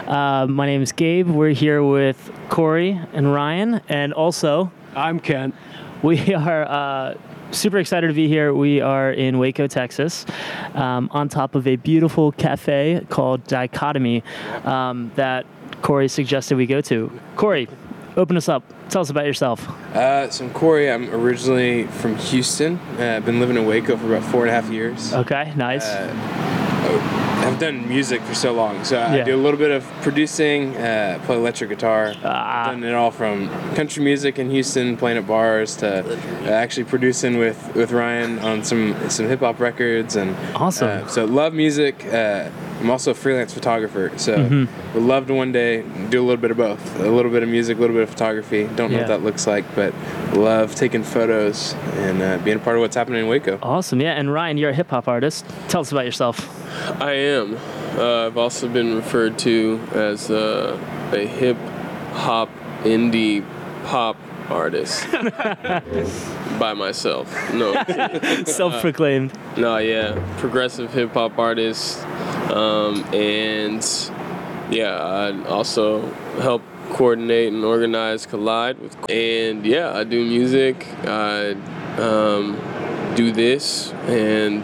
Uh, 0.07 0.45
my 0.47 0.65
name 0.65 0.81
is 0.81 0.91
Gabe. 0.91 1.27
We're 1.27 1.49
here 1.49 1.83
with 1.83 2.31
Corey 2.49 2.99
and 3.13 3.33
Ryan, 3.33 3.81
and 3.89 4.13
also 4.13 4.71
I'm 4.95 5.19
Kent. 5.19 5.55
we 6.03 6.33
are 6.35 6.63
uh, 6.63 7.15
super 7.51 7.77
excited 7.77 8.07
to 8.07 8.13
be 8.13 8.27
here. 8.27 8.53
We 8.53 8.81
are 8.81 9.11
in 9.11 9.37
Waco, 9.39 9.67
Texas, 9.67 10.25
um, 10.73 11.09
on 11.11 11.29
top 11.29 11.55
of 11.55 11.67
a 11.67 11.75
beautiful 11.75 12.31
cafe 12.31 13.05
called 13.09 13.45
Dichotomy 13.47 14.23
um, 14.63 15.11
that 15.15 15.45
Corey 15.81 16.07
suggested 16.07 16.57
we 16.57 16.65
go 16.65 16.81
to. 16.81 17.11
Corey, 17.35 17.67
open 18.17 18.37
us 18.37 18.49
up. 18.49 18.63
Tell 18.89 19.01
us 19.01 19.09
about 19.09 19.25
yourself. 19.25 19.67
Uh, 19.95 20.29
so 20.29 20.45
I'm 20.45 20.53
Corey. 20.53 20.91
I'm 20.91 21.13
originally 21.13 21.85
from 21.87 22.15
Houston. 22.17 22.77
Uh, 22.99 23.15
I've 23.17 23.25
been 23.25 23.39
living 23.39 23.57
in 23.57 23.65
Waco 23.65 23.97
for 23.97 24.15
about 24.15 24.29
four 24.31 24.41
and 24.41 24.49
a 24.49 24.53
half 24.53 24.71
years. 24.71 25.13
Okay, 25.13 25.53
nice. 25.55 25.85
Uh, 25.85 27.14
I've 27.55 27.61
done 27.61 27.87
music 27.87 28.21
for 28.23 28.33
so 28.35 28.51
long, 28.51 28.83
so 28.83 28.97
I 28.99 29.15
Yeah. 29.15 29.23
do 29.23 29.33
a 29.33 29.37
little 29.41 29.57
bit 29.57 29.71
of 29.71 29.85
producing, 30.01 30.75
uh, 30.75 31.19
play 31.25 31.37
electric 31.37 31.69
guitar. 31.69 32.11
Ah. 32.21 32.63
I've 32.67 32.71
done 32.73 32.83
it 32.83 32.93
all 32.93 33.11
from 33.11 33.49
country 33.75 34.03
music 34.03 34.37
in 34.39 34.49
Houston, 34.49 34.97
playing 34.97 35.17
at 35.19 35.25
bars, 35.25 35.77
to 35.77 36.03
uh, 36.03 36.49
actually 36.49 36.83
producing 36.83 37.37
with, 37.37 37.71
with 37.73 37.93
Ryan 37.93 38.39
on 38.39 38.65
some 38.65 38.93
some 39.07 39.29
hip 39.29 39.39
hop 39.39 39.61
records, 39.61 40.17
and 40.17 40.35
Awesome. 40.53 40.89
Uh, 41.05 41.07
so 41.07 41.23
love 41.23 41.53
music. 41.53 42.05
Uh, 42.13 42.49
I'm 42.81 42.91
also 42.91 43.11
a 43.11 43.13
freelance 43.13 43.53
photographer, 43.53 44.11
so 44.17 44.35
Mm-hmm. 44.35 44.65
would 44.93 45.03
love 45.03 45.27
to 45.27 45.33
one 45.33 45.53
day 45.53 45.81
do 46.09 46.19
a 46.21 46.25
little 46.25 46.41
bit 46.41 46.51
of 46.51 46.57
both, 46.57 46.99
a 46.99 47.09
little 47.09 47.31
bit 47.31 47.41
of 47.41 47.47
music, 47.47 47.77
a 47.77 47.79
little 47.79 47.95
bit 47.95 48.03
of 48.03 48.09
photography. 48.09 48.67
Don't 48.75 48.91
know 48.91 48.97
Yeah. 48.97 49.03
what 49.03 49.07
that 49.07 49.23
looks 49.23 49.47
like, 49.47 49.63
but 49.75 49.93
love 50.33 50.75
taking 50.75 51.03
photos 51.03 51.73
and 51.99 52.21
uh, 52.21 52.37
being 52.43 52.57
a 52.57 52.59
part 52.59 52.75
of 52.75 52.81
what's 52.81 52.97
happening 52.97 53.21
in 53.21 53.27
Waco. 53.29 53.59
awesome. 53.63 54.01
Yeah, 54.01 54.11
and 54.19 54.33
Ryan, 54.33 54.57
you're 54.57 54.71
a 54.71 54.73
hip 54.73 54.89
hop 54.89 55.07
artist. 55.07 55.45
Tell 55.69 55.79
us 55.79 55.93
about 55.93 56.03
yourself. 56.03 56.63
I 56.99 57.13
am. 57.13 57.57
Uh, 57.97 58.27
I've 58.27 58.37
also 58.37 58.67
been 58.67 58.95
referred 58.95 59.37
to 59.39 59.79
as 59.93 60.29
uh, 60.29 60.77
a 61.11 61.25
hip 61.25 61.57
hop 62.13 62.49
indie 62.83 63.43
pop 63.85 64.17
artist 64.49 65.09
by 66.59 66.73
myself. 66.73 67.27
No, 67.53 67.73
Self-proclaimed. 68.45 69.33
no, 69.57 69.77
yeah, 69.77 70.21
progressive 70.37 70.93
hip 70.93 71.13
hop 71.13 71.37
artist, 71.39 72.03
um, 72.51 73.03
and 73.13 73.83
yeah, 74.69 74.95
I 74.97 75.47
also 75.47 76.07
help 76.41 76.61
coordinate 76.89 77.51
and 77.53 77.63
organize 77.63 78.25
Collide 78.25 78.77
with, 78.79 78.95
and 79.09 79.65
yeah, 79.65 79.95
I 79.97 80.03
do 80.03 80.23
music. 80.23 80.85
I 81.05 81.51
um, 81.97 82.57
do 83.15 83.31
this, 83.31 83.91
and 84.07 84.63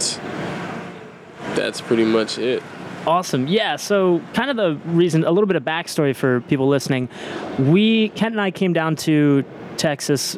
that's 1.56 1.82
pretty 1.82 2.06
much 2.06 2.38
it. 2.38 2.64
Awesome. 3.08 3.48
Yeah. 3.48 3.78
So, 3.78 4.22
kind 4.34 4.52
of 4.52 4.58
the 4.58 4.76
reason, 4.92 5.24
a 5.24 5.32
little 5.32 5.48
bit 5.48 5.56
of 5.56 5.64
backstory 5.64 6.16
for 6.16 6.42
people 6.42 6.68
listening. 6.68 7.10
We, 7.58 8.10
Kent 8.10 8.34
and 8.34 8.42
I 8.42 8.52
came 8.52 8.74
down 8.74 8.96
to 8.98 9.44
Texas 9.78 10.38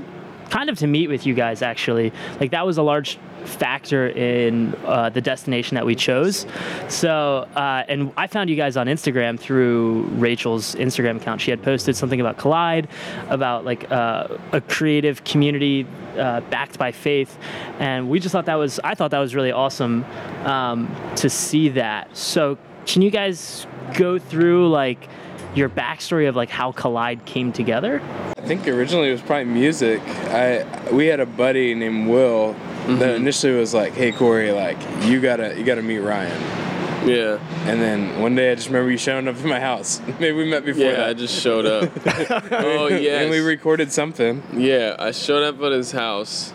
kind 0.50 0.70
of 0.70 0.78
to 0.80 0.88
meet 0.88 1.08
with 1.08 1.26
you 1.26 1.34
guys, 1.34 1.62
actually. 1.62 2.12
Like, 2.40 2.52
that 2.52 2.66
was 2.66 2.78
a 2.78 2.84
large 2.84 3.18
factor 3.46 4.08
in 4.08 4.74
uh, 4.86 5.10
the 5.10 5.22
destination 5.22 5.76
that 5.76 5.86
we 5.86 5.96
chose. 5.96 6.46
So, 6.90 7.48
uh, 7.56 7.84
and 7.88 8.12
I 8.18 8.28
found 8.28 8.50
you 8.50 8.56
guys 8.56 8.78
on 8.78 8.88
Instagram 8.88 9.40
through 9.40 10.04
Rachel's 10.14 10.76
Instagram 10.76 11.18
account. 11.18 11.42
She 11.42 11.52
had 11.52 11.62
posted 11.62 11.96
something 11.96 12.22
about 12.22 12.38
Collide, 12.38 12.88
about 13.30 13.66
like 13.66 13.90
uh, 13.92 14.38
a 14.52 14.62
creative 14.62 15.24
community 15.24 15.86
uh, 16.18 16.42
backed 16.42 16.78
by 16.78 16.92
faith, 16.92 17.38
and 17.80 18.10
we 18.10 18.20
just 18.20 18.32
thought 18.32 18.46
that 18.46 18.56
was 18.56 18.80
I 18.84 18.96
thought 18.96 19.12
that 19.12 19.20
was 19.20 19.36
really 19.36 19.52
awesome 19.52 20.06
um, 20.44 20.94
to 21.18 21.30
see 21.30 21.70
that. 21.70 22.16
So, 22.16 22.58
can 22.86 23.02
you 23.02 23.12
guys 23.12 23.68
go 23.96 24.20
through 24.20 24.70
like 24.70 25.08
your 25.56 25.70
backstory 25.70 26.28
of 26.28 26.36
like 26.36 26.50
how 26.50 26.72
Collide 26.72 27.26
came 27.26 27.52
together? 27.52 28.02
I 28.38 28.42
think 28.42 28.68
originally 28.68 29.10
it 29.10 29.14
was 29.14 29.22
probably 29.22 29.46
music. 29.46 30.02
I 30.30 30.66
we 30.92 31.08
had 31.08 31.20
a 31.20 31.26
buddy 31.26 31.74
named 31.74 32.10
Will 32.10 32.54
that 32.54 32.88
mm-hmm. 32.88 33.02
initially 33.02 33.54
was 33.54 33.74
like, 33.74 33.94
"Hey 33.94 34.12
Corey, 34.12 34.52
like 34.52 34.78
you 35.04 35.22
gotta 35.22 35.58
you 35.58 35.64
gotta 35.64 35.82
meet 35.82 36.00
Ryan." 36.00 36.64
Yeah. 37.08 37.40
And 37.66 37.82
then 37.82 38.22
one 38.22 38.36
day 38.36 38.52
I 38.52 38.56
just 38.56 38.68
remember 38.68 38.90
you 38.90 38.98
showing 38.98 39.28
up 39.28 39.36
at 39.36 39.44
my 39.44 39.60
house. 39.60 40.02
Maybe 40.20 40.32
we 40.32 40.50
met 40.50 40.64
before 40.64 40.84
Yeah, 40.84 40.92
that. 40.92 41.10
I 41.10 41.14
just 41.14 41.42
showed 41.42 41.66
up. 41.66 41.92
oh 42.52 42.88
yeah. 42.88 43.20
and 43.20 43.30
we 43.30 43.40
recorded 43.40 43.92
something. 43.92 44.42
Yeah, 44.54 44.96
I 44.98 45.12
showed 45.12 45.44
up 45.44 45.62
at 45.62 45.72
his 45.74 45.92
house. 45.92 46.54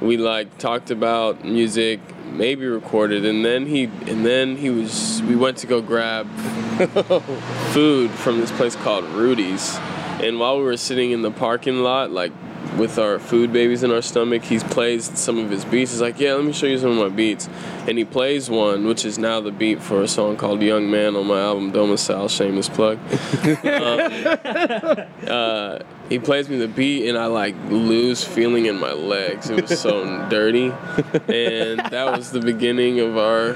We 0.00 0.16
like 0.16 0.56
talked 0.58 0.90
about 0.90 1.44
music, 1.44 2.00
maybe 2.24 2.66
recorded, 2.66 3.26
and 3.26 3.44
then 3.44 3.66
he 3.66 3.84
and 3.84 4.24
then 4.24 4.56
he 4.56 4.70
was 4.70 5.22
we 5.22 5.36
went 5.36 5.58
to 5.58 5.66
go 5.66 5.82
grab 5.82 6.26
food 7.72 8.10
from 8.10 8.40
this 8.40 8.50
place 8.52 8.76
called 8.76 9.04
Rudy's. 9.04 9.76
And 10.22 10.38
while 10.38 10.58
we 10.58 10.64
were 10.64 10.76
sitting 10.76 11.10
in 11.10 11.22
the 11.22 11.30
parking 11.30 11.82
lot, 11.82 12.10
like 12.10 12.32
with 12.80 12.98
our 12.98 13.18
food 13.18 13.52
babies 13.52 13.82
in 13.82 13.90
our 13.90 14.02
stomach, 14.02 14.42
he 14.42 14.58
plays 14.58 15.16
some 15.18 15.38
of 15.38 15.50
his 15.50 15.64
beats. 15.64 15.92
He's 15.92 16.00
like, 16.00 16.18
"Yeah, 16.18 16.34
let 16.34 16.44
me 16.44 16.52
show 16.52 16.66
you 16.66 16.78
some 16.78 16.90
of 16.90 16.96
my 16.96 17.14
beats." 17.14 17.48
And 17.86 17.98
he 17.98 18.04
plays 18.04 18.48
one, 18.50 18.86
which 18.86 19.04
is 19.04 19.18
now 19.18 19.40
the 19.40 19.52
beat 19.52 19.82
for 19.82 20.02
a 20.02 20.08
song 20.08 20.36
called 20.36 20.62
"Young 20.62 20.90
Man" 20.90 21.14
on 21.14 21.26
my 21.26 21.40
album 21.40 21.70
Domicile. 21.70 22.28
Shameless 22.28 22.68
plug. 22.68 22.98
uh, 25.26 25.78
he 26.08 26.18
plays 26.18 26.48
me 26.48 26.58
the 26.58 26.68
beat 26.68 27.08
and 27.08 27.16
I 27.16 27.26
like 27.26 27.54
lose 27.68 28.24
feeling 28.24 28.66
in 28.66 28.78
my 28.80 28.92
legs. 28.92 29.48
It 29.48 29.62
was 29.68 29.78
so 29.80 30.28
dirty. 30.28 30.72
And 31.28 31.78
that 31.78 32.16
was 32.16 32.32
the 32.32 32.40
beginning 32.40 32.98
of 33.00 33.16
our 33.16 33.54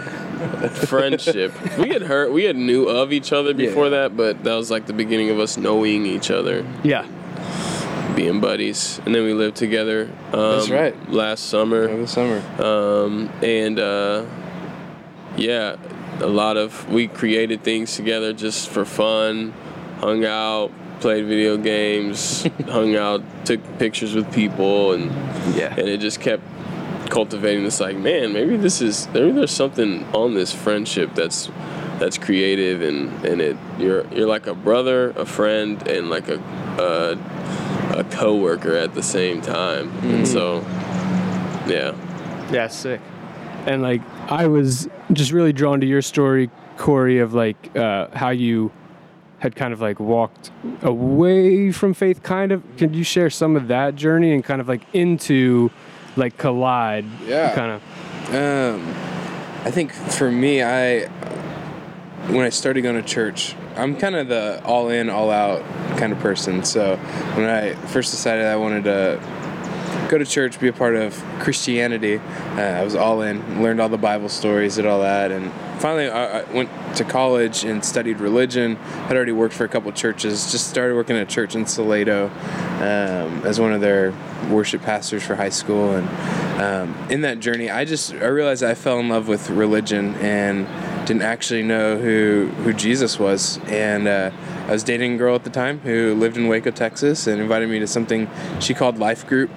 friendship. 0.69 1.53
We 1.79 1.89
had 1.89 2.03
heard 2.03 2.33
we 2.33 2.45
had 2.45 2.57
knew 2.57 2.85
of 2.85 3.13
each 3.13 3.33
other 3.33 3.55
before 3.55 3.91
that, 3.91 4.17
but 4.17 4.45
that 4.45 4.55
was 4.55 4.71
like 4.71 4.87
the 4.87 4.93
beginning 4.93 5.31
of 5.31 5.41
us 5.41 5.57
knowing 5.57 6.07
each 6.07 6.31
other, 6.31 6.65
Yeah. 6.83 7.07
Being 8.15 8.41
buddies. 8.41 9.01
And 9.05 9.15
then 9.15 9.25
we 9.25 9.33
lived 9.35 9.57
together 9.57 10.11
um, 10.33 10.41
That's 10.59 10.71
right. 10.71 11.11
last 11.11 11.47
summer. 11.47 11.87
The 11.95 12.07
summer. 12.07 12.43
Um, 12.63 13.31
and 13.43 13.79
uh, 13.79 14.25
yeah, 15.37 15.77
a 16.21 16.27
lot 16.27 16.57
of 16.57 16.89
we 16.91 17.09
created 17.09 17.63
things 17.63 17.97
together 17.97 18.33
just 18.33 18.69
for 18.69 18.85
fun, 18.85 19.53
hung 19.99 20.25
out, 20.25 20.71
played 21.01 21.27
video 21.27 21.57
games, 21.57 22.47
hung 22.67 22.95
out, 22.97 23.23
took 23.45 23.61
pictures 23.79 24.15
with 24.15 24.33
people, 24.33 24.93
and 24.93 25.11
Yeah. 25.57 25.71
and 25.77 25.89
it 25.89 25.99
just 26.01 26.21
kept 26.21 26.43
cultivating 27.11 27.65
this 27.65 27.81
like 27.81 27.97
man 27.99 28.33
maybe 28.33 28.57
this 28.57 28.81
is 28.81 29.07
maybe 29.13 29.31
there's 29.31 29.51
something 29.51 30.05
on 30.15 30.33
this 30.33 30.53
friendship 30.53 31.15
that's 31.15 31.51
that's 32.01 32.17
creative 32.17 32.81
and 32.81 33.13
and 33.27 33.43
it 33.43 33.57
you're 33.79 34.07
you're 34.07 34.27
like 34.27 34.47
a 34.47 34.55
brother 34.55 35.11
a 35.11 35.27
friend 35.27 35.87
and 35.87 36.09
like 36.09 36.29
a 36.29 36.39
a, 36.79 37.17
a 37.91 38.05
coworker 38.05 38.75
at 38.77 38.95
the 38.95 39.03
same 39.03 39.41
time 39.41 39.91
and 40.03 40.27
so 40.27 40.61
yeah 41.67 41.95
Yeah, 42.53 42.69
sick. 42.69 43.01
And 43.67 43.83
like 43.83 44.03
I 44.31 44.47
was 44.47 44.89
just 45.13 45.33
really 45.33 45.53
drawn 45.53 45.81
to 45.81 45.87
your 45.87 46.03
story, 46.03 46.51
Corey, 46.77 47.19
of 47.21 47.33
like 47.35 47.75
uh, 47.77 48.09
how 48.13 48.31
you 48.31 48.71
had 49.39 49.57
kind 49.57 49.73
of 49.73 49.81
like 49.81 49.99
walked 50.01 50.51
away 50.83 51.73
from 51.73 51.95
faith. 51.95 52.23
Kind 52.23 52.53
of, 52.53 52.63
can 52.77 52.93
you 52.95 53.03
share 53.05 53.31
some 53.31 53.57
of 53.57 53.69
that 53.69 53.95
journey 53.97 54.33
and 54.35 54.45
kind 54.45 54.61
of 54.61 54.69
like 54.69 54.83
into 54.93 55.71
like 56.17 56.37
collide? 56.37 57.07
Yeah. 57.27 57.55
Kind 57.55 57.73
of. 57.73 58.35
Um, 58.35 58.95
I 59.65 59.71
think 59.71 59.93
for 59.93 60.31
me, 60.31 60.63
I 60.63 61.07
when 62.29 62.45
I 62.45 62.51
started 62.51 62.83
going 62.83 62.97
to 62.97 63.03
church, 63.09 63.55
I'm 63.77 63.97
kind 63.97 64.15
of 64.15 64.29
the 64.29 64.63
all 64.65 64.89
in, 64.89 65.11
all 65.11 65.31
out 65.31 65.63
kind 65.99 66.13
of 66.13 66.21
person. 66.21 66.65
So 66.65 66.97
when 67.35 67.49
I 67.49 67.75
first 67.75 68.11
decided 68.11 68.47
I 68.47 68.57
wanted 68.57 68.85
to 68.85 69.21
go 70.09 70.19
to 70.19 70.25
church, 70.25 70.61
be 70.61 70.69
a 70.69 70.73
part 70.73 70.95
of 70.95 71.15
Christianity, 71.41 72.19
uh, 72.19 72.61
I 72.61 72.85
was 72.85 72.95
all 72.95 73.23
in, 73.23 73.63
learned 73.63 73.81
all 73.81 73.89
the 73.89 73.99
Bible 73.99 74.29
stories, 74.29 74.77
did 74.77 74.87
all 74.87 75.01
that, 75.01 75.33
and 75.33 75.51
finally 75.81 76.09
I, 76.09 76.41
I 76.41 76.53
went 76.53 76.71
to 76.97 77.05
college 77.05 77.65
and 77.65 77.85
studied 77.85 78.21
religion. 78.21 78.77
Had 78.77 79.17
already 79.17 79.33
worked 79.33 79.55
for 79.55 79.65
a 79.65 79.69
couple 79.69 79.91
churches. 79.93 80.53
Just 80.53 80.69
started 80.69 80.95
working 80.95 81.17
at 81.17 81.23
a 81.23 81.27
church 81.27 81.57
in 81.57 81.67
Salado 81.67 82.27
um, 82.27 83.45
as 83.45 83.59
one 83.59 83.73
of 83.73 83.81
their 83.81 84.15
worship 84.51 84.83
pastors 84.83 85.25
for 85.25 85.35
high 85.35 85.49
school, 85.49 85.97
and 85.97 86.09
um, 86.61 87.11
in 87.11 87.23
that 87.23 87.41
journey, 87.41 87.71
I 87.71 87.85
just 87.85 88.13
I 88.13 88.27
realized 88.27 88.63
I 88.63 88.75
fell 88.75 89.01
in 89.01 89.09
love 89.09 89.27
with 89.27 89.51
religion 89.51 90.15
and 90.17 90.69
didn't 91.07 91.23
actually 91.23 91.63
know 91.63 91.99
who 91.99 92.51
who 92.63 92.73
Jesus 92.73 93.19
was. 93.19 93.59
And 93.67 94.09
uh, 94.09 94.31
I 94.67 94.73
was 94.73 94.83
dating 94.83 95.15
a 95.15 95.19
girl 95.19 95.35
at 95.35 95.45
the 95.45 95.51
time 95.51 95.81
who 95.81 96.15
lived 96.15 96.37
in 96.37 96.49
Waco, 96.49 96.71
Texas, 96.71 97.27
and 97.27 97.41
invited 97.41 97.69
me 97.69 97.79
to 97.81 97.87
something 97.87 98.29
she 98.61 98.75
called 98.75 98.99
Life 98.99 99.27
Group. 99.27 99.51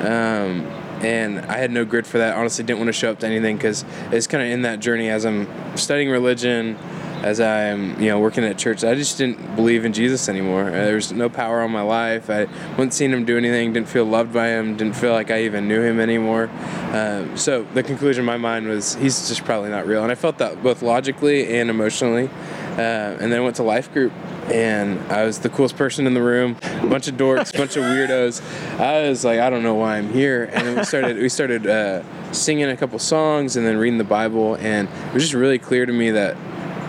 Um, 0.00 0.66
and 1.02 1.40
I 1.40 1.58
had 1.58 1.72
no 1.72 1.84
grid 1.84 2.06
for 2.06 2.18
that. 2.18 2.36
Honestly, 2.36 2.64
didn't 2.64 2.78
want 2.78 2.88
to 2.88 2.92
show 2.92 3.10
up 3.10 3.18
to 3.20 3.26
anything 3.26 3.56
because 3.56 3.84
it's 4.12 4.26
kind 4.26 4.44
of 4.44 4.50
in 4.50 4.62
that 4.62 4.78
journey 4.78 5.08
as 5.08 5.24
I'm 5.24 5.48
studying 5.76 6.10
religion, 6.10 6.76
as 7.22 7.40
I'm 7.40 8.00
you 8.00 8.08
know 8.08 8.18
working 8.18 8.44
at 8.44 8.58
church. 8.58 8.84
I 8.84 8.94
just 8.94 9.18
didn't 9.18 9.56
believe 9.56 9.84
in 9.84 9.92
Jesus 9.92 10.28
anymore. 10.28 10.68
Uh, 10.68 10.70
There 10.72 10.94
was 10.94 11.12
no 11.12 11.28
power 11.28 11.60
on 11.60 11.70
my 11.70 11.82
life. 11.82 12.28
I 12.30 12.46
wasn't 12.72 12.94
seeing 12.94 13.12
him 13.12 13.24
do 13.24 13.36
anything. 13.36 13.72
Didn't 13.72 13.88
feel 13.88 14.04
loved 14.04 14.32
by 14.32 14.48
him. 14.48 14.76
Didn't 14.76 14.96
feel 14.96 15.12
like 15.12 15.30
I 15.30 15.42
even 15.42 15.68
knew 15.68 15.82
him 15.82 16.00
anymore. 16.00 16.48
Uh, 16.92 17.34
so 17.36 17.62
the 17.74 17.82
conclusion 17.82 18.22
in 18.22 18.26
my 18.26 18.36
mind 18.36 18.66
was 18.66 18.94
he's 18.96 19.28
just 19.28 19.44
probably 19.44 19.70
not 19.70 19.86
real. 19.86 20.02
And 20.02 20.10
I 20.10 20.16
felt 20.16 20.38
that 20.38 20.62
both 20.62 20.82
logically 20.82 21.58
and 21.58 21.70
emotionally. 21.70 22.28
Uh, 22.72 23.16
and 23.20 23.30
then 23.30 23.34
I 23.34 23.40
went 23.40 23.56
to 23.56 23.62
life 23.62 23.92
group 23.92 24.12
and 24.50 24.98
I 25.12 25.24
was 25.24 25.38
the 25.38 25.48
coolest 25.48 25.76
person 25.76 26.06
in 26.06 26.14
the 26.14 26.22
room. 26.22 26.56
A 26.62 26.86
bunch 26.86 27.06
of 27.06 27.14
dorks, 27.14 27.54
a 27.54 27.58
bunch 27.62 27.76
of 27.76 27.84
weirdos. 27.84 28.42
I 28.80 29.08
was 29.08 29.24
like, 29.24 29.40
I 29.40 29.50
don't 29.50 29.62
know 29.62 29.74
why 29.74 29.98
I'm 29.98 30.10
here. 30.12 30.44
And 30.52 30.66
then 30.66 30.76
we 30.76 30.84
started 30.84 31.16
we 31.18 31.28
started 31.28 31.66
uh, 31.66 32.02
singing 32.32 32.64
a 32.70 32.76
couple 32.76 32.98
songs 32.98 33.56
and 33.56 33.66
then 33.66 33.76
reading 33.76 33.98
the 33.98 34.04
Bible, 34.04 34.56
and 34.56 34.88
it 34.88 35.14
was 35.14 35.22
just 35.22 35.34
really 35.34 35.58
clear 35.58 35.86
to 35.86 35.92
me 35.92 36.10
that 36.12 36.36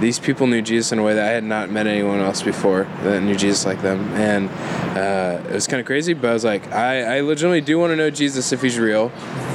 these 0.04 0.20
people 0.20 0.48
knew 0.48 0.62
Jesus 0.62 0.92
in 0.92 1.00
a 1.00 1.04
way 1.04 1.14
that 1.14 1.30
I 1.30 1.32
had 1.32 1.46
not 1.46 1.72
met 1.72 1.88
anyone 1.88 2.20
else 2.20 2.44
before 2.44 2.84
that 3.04 3.24
knew 3.24 3.36
Jesus 3.36 3.66
like 3.66 3.82
them. 3.82 4.02
And 4.16 4.50
uh, 4.98 5.42
it 5.50 5.54
was 5.54 5.66
kind 5.66 5.80
of 5.80 5.86
crazy, 5.86 6.14
but 6.14 6.30
I 6.30 6.34
was 6.34 6.44
like, 6.44 6.70
I, 6.74 7.18
I 7.18 7.22
legitimately 7.22 7.62
do 7.62 7.80
want 7.80 7.92
to 7.92 7.96
know 7.96 8.10
Jesus 8.10 8.52
if 8.52 8.62
he's 8.62 8.78
real. 8.78 9.14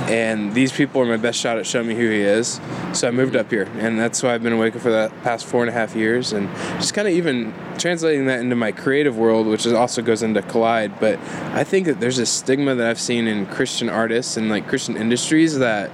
And 0.09 0.55
these 0.55 0.73
people 0.73 1.03
are 1.03 1.05
my 1.05 1.19
best 1.19 1.39
shot 1.39 1.59
at 1.59 1.67
showing 1.67 1.87
me 1.87 1.95
who 1.95 2.09
he 2.09 2.23
is. 2.23 2.61
So 2.95 3.07
I 3.07 3.11
moved 3.11 3.37
up 3.37 3.51
here. 3.51 3.69
And 3.79 3.99
that's 3.99 4.23
why 4.23 4.35
I've 4.35 4.43
been 4.43 4.55
awake 4.55 4.73
for 4.77 4.91
the 4.91 5.13
past 5.23 5.45
four 5.45 5.61
and 5.61 5.69
a 5.69 5.73
half 5.75 5.95
years. 5.95 6.33
And 6.33 6.49
just 6.81 6.95
kind 6.95 7.07
of 7.07 7.13
even 7.13 7.53
translating 7.77 8.25
that 8.27 8.41
into 8.41 8.57
my 8.57 8.73
creative 8.73 9.19
world, 9.19 9.47
which 9.47 9.67
also 9.67 10.01
goes 10.01 10.23
into 10.23 10.41
Collide. 10.41 10.99
But 10.99 11.19
I 11.53 11.63
think 11.63 11.85
that 11.85 12.01
there's 12.01 12.19
a 12.19 12.27
stigma 12.27 12.75
that 12.75 12.87
I've 12.87 13.01
seen 13.01 13.27
in 13.27 13.45
Christian 13.45 13.91
artists 13.91 14.39
and 14.39 14.49
like 14.49 14.67
Christian 14.67 14.97
industries 14.97 15.59
that 15.59 15.91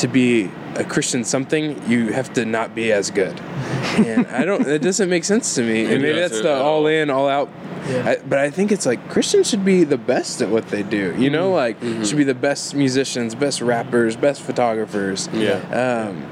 to 0.00 0.06
be 0.06 0.50
a 0.76 0.84
Christian 0.84 1.24
something, 1.24 1.88
you 1.88 2.12
have 2.12 2.32
to 2.34 2.44
not 2.44 2.74
be 2.74 2.92
as 2.92 3.10
good. 3.10 3.38
And 3.96 4.26
I 4.28 4.44
don't, 4.44 4.66
it 4.66 4.82
doesn't 4.82 5.08
make 5.08 5.24
sense 5.24 5.54
to 5.54 5.62
me. 5.62 5.86
And 5.96 6.02
maybe 6.02 6.18
that's 6.18 6.32
doesn't 6.32 6.46
the 6.46 6.54
all 6.54 6.80
all. 6.80 6.86
in, 6.86 7.10
all 7.10 7.28
out. 7.28 7.48
I, 7.86 8.18
but 8.26 8.38
I 8.38 8.50
think 8.50 8.72
it's 8.72 8.84
like 8.84 9.08
Christians 9.08 9.48
should 9.48 9.64
be 9.64 9.84
the 9.84 9.96
best 9.96 10.42
at 10.42 10.48
what 10.48 10.68
they 10.68 10.82
do. 10.82 11.14
You 11.16 11.30
know, 11.30 11.52
like 11.52 11.80
should 11.80 12.16
be 12.16 12.24
the 12.24 12.34
best 12.34 12.74
musicians, 12.74 13.34
best 13.34 13.60
rappers, 13.60 14.16
best 14.16 14.42
photographers. 14.42 15.28
Yeah. 15.32 15.60
Um, 16.10 16.26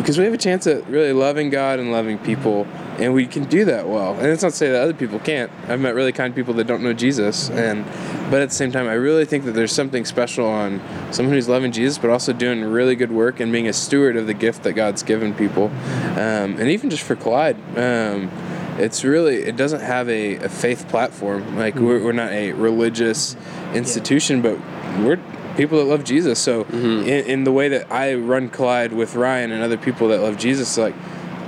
because 0.00 0.18
we 0.18 0.24
have 0.24 0.32
a 0.32 0.38
chance 0.38 0.66
at 0.66 0.86
really 0.88 1.12
loving 1.12 1.50
God 1.50 1.78
and 1.78 1.92
loving 1.92 2.18
people, 2.18 2.66
and 2.98 3.12
we 3.12 3.26
can 3.26 3.44
do 3.44 3.64
that 3.66 3.88
well. 3.88 4.14
And 4.14 4.26
it's 4.26 4.42
not 4.42 4.52
to 4.52 4.56
say 4.56 4.70
that 4.70 4.80
other 4.80 4.94
people 4.94 5.18
can't. 5.18 5.50
I've 5.68 5.80
met 5.80 5.94
really 5.94 6.12
kind 6.12 6.34
people 6.34 6.54
that 6.54 6.66
don't 6.66 6.82
know 6.82 6.92
Jesus, 6.92 7.50
and 7.50 7.84
but 8.30 8.40
at 8.40 8.48
the 8.48 8.54
same 8.54 8.72
time, 8.72 8.88
I 8.88 8.94
really 8.94 9.24
think 9.24 9.44
that 9.44 9.52
there's 9.52 9.72
something 9.72 10.04
special 10.04 10.46
on 10.46 10.80
someone 11.12 11.34
who's 11.34 11.48
loving 11.48 11.72
Jesus, 11.72 11.98
but 11.98 12.10
also 12.10 12.32
doing 12.32 12.62
really 12.62 12.96
good 12.96 13.12
work 13.12 13.40
and 13.40 13.52
being 13.52 13.68
a 13.68 13.72
steward 13.72 14.16
of 14.16 14.26
the 14.26 14.34
gift 14.34 14.62
that 14.62 14.72
God's 14.72 15.02
given 15.02 15.34
people, 15.34 15.64
um, 15.64 16.56
and 16.58 16.68
even 16.68 16.90
just 16.90 17.02
for 17.02 17.16
Collide. 17.16 17.56
Um, 17.76 18.30
it's 18.78 19.04
really 19.04 19.36
it 19.36 19.56
doesn't 19.56 19.80
have 19.80 20.08
a, 20.08 20.36
a 20.36 20.48
faith 20.48 20.88
platform 20.88 21.56
like 21.56 21.74
we're, 21.74 22.02
we're 22.02 22.12
not 22.12 22.30
a 22.30 22.52
religious 22.52 23.36
institution 23.74 24.40
but 24.40 24.58
we're 25.00 25.18
people 25.60 25.76
that 25.78 25.84
love 25.84 26.04
jesus 26.04 26.38
so 26.38 26.64
in, 26.64 27.04
in 27.04 27.44
the 27.44 27.52
way 27.52 27.68
that 27.68 27.90
i 27.92 28.14
run 28.14 28.48
collide 28.48 28.92
with 28.94 29.14
ryan 29.14 29.52
and 29.52 29.62
other 29.62 29.76
people 29.76 30.08
that 30.08 30.20
love 30.20 30.38
jesus 30.38 30.78
like 30.78 30.94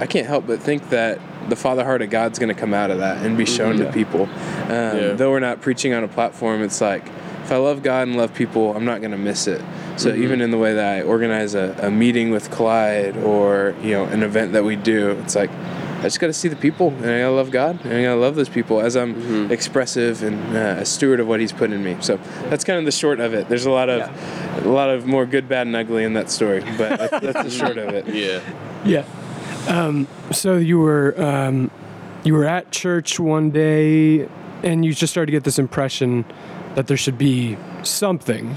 I 0.00 0.06
can't 0.06 0.26
help 0.26 0.46
but 0.48 0.58
think 0.60 0.88
that 0.90 1.20
the 1.48 1.54
father 1.54 1.84
heart 1.84 2.02
of 2.02 2.10
God's 2.10 2.38
going 2.40 2.52
to 2.52 2.60
come 2.60 2.74
out 2.74 2.90
of 2.90 2.98
that 2.98 3.24
and 3.24 3.36
be 3.38 3.44
shown 3.46 3.78
Yeah. 3.78 3.84
to 3.84 3.92
people. 3.92 4.22
Um, 4.22 4.28
Yeah. 4.68 5.12
Though 5.14 5.30
we're 5.30 5.38
not 5.50 5.60
preaching 5.60 5.94
on 5.94 6.02
a 6.02 6.08
platform, 6.08 6.60
it's 6.62 6.80
like 6.80 7.04
if 7.44 7.52
I 7.52 7.56
love 7.58 7.84
God 7.84 8.08
and 8.08 8.16
love 8.16 8.34
people, 8.34 8.74
I'm 8.74 8.84
not 8.84 9.00
going 9.00 9.12
to 9.12 9.16
miss 9.30 9.46
it. 9.46 9.60
So 9.96 10.10
Mm-hmm. 10.10 10.22
even 10.24 10.40
in 10.40 10.50
the 10.50 10.58
way 10.58 10.74
that 10.74 10.88
I 10.98 11.02
organize 11.02 11.54
a, 11.54 11.76
a 11.80 11.90
meeting 11.90 12.30
with 12.32 12.50
Collide 12.50 13.16
or 13.18 13.76
you 13.80 13.92
know 13.92 14.04
an 14.06 14.24
event 14.24 14.54
that 14.54 14.64
we 14.64 14.74
do, 14.74 15.10
it's 15.22 15.36
like 15.36 15.50
I 16.02 16.06
just 16.06 16.18
got 16.20 16.26
to 16.26 16.32
see 16.32 16.48
the 16.48 16.56
people 16.56 16.88
and 16.88 17.06
I 17.06 17.20
gotta 17.20 17.30
love 17.30 17.50
God 17.52 17.84
and 17.84 17.94
I 17.94 18.02
gotta 18.02 18.20
love 18.20 18.34
those 18.34 18.48
people 18.48 18.80
as 18.80 18.96
I'm 18.96 19.14
Mm-hmm. 19.14 19.52
expressive 19.52 20.22
and 20.22 20.56
uh, 20.56 20.80
a 20.82 20.84
steward 20.84 21.20
of 21.20 21.28
what 21.28 21.38
He's 21.40 21.52
put 21.52 21.70
in 21.72 21.82
me. 21.82 21.96
So 22.00 22.16
that's 22.50 22.64
kind 22.64 22.78
of 22.78 22.84
the 22.84 22.92
short 22.92 23.20
of 23.20 23.34
it. 23.34 23.48
There's 23.48 23.66
a 23.66 23.70
lot 23.70 23.88
of 23.88 24.00
a 24.66 24.68
lot 24.68 24.90
of 24.90 25.06
more 25.06 25.24
good, 25.26 25.48
bad, 25.48 25.66
and 25.68 25.76
ugly 25.76 26.02
in 26.04 26.14
that 26.14 26.28
story, 26.30 26.60
but 26.76 26.98
that's, 26.98 27.20
that's 27.24 27.42
the 27.44 27.50
short 27.50 27.78
of 27.78 27.90
it. 27.94 28.06
Yeah. 28.14 28.40
Yeah. 28.84 29.04
Um, 29.68 30.08
so 30.32 30.56
you 30.56 30.78
were 30.80 31.14
um, 31.22 31.70
you 32.24 32.34
were 32.34 32.44
at 32.44 32.70
church 32.72 33.20
one 33.20 33.50
day, 33.50 34.28
and 34.62 34.84
you 34.84 34.92
just 34.92 35.12
started 35.12 35.26
to 35.26 35.32
get 35.32 35.44
this 35.44 35.58
impression 35.58 36.24
that 36.74 36.86
there 36.88 36.96
should 36.96 37.18
be 37.18 37.56
something, 37.84 38.54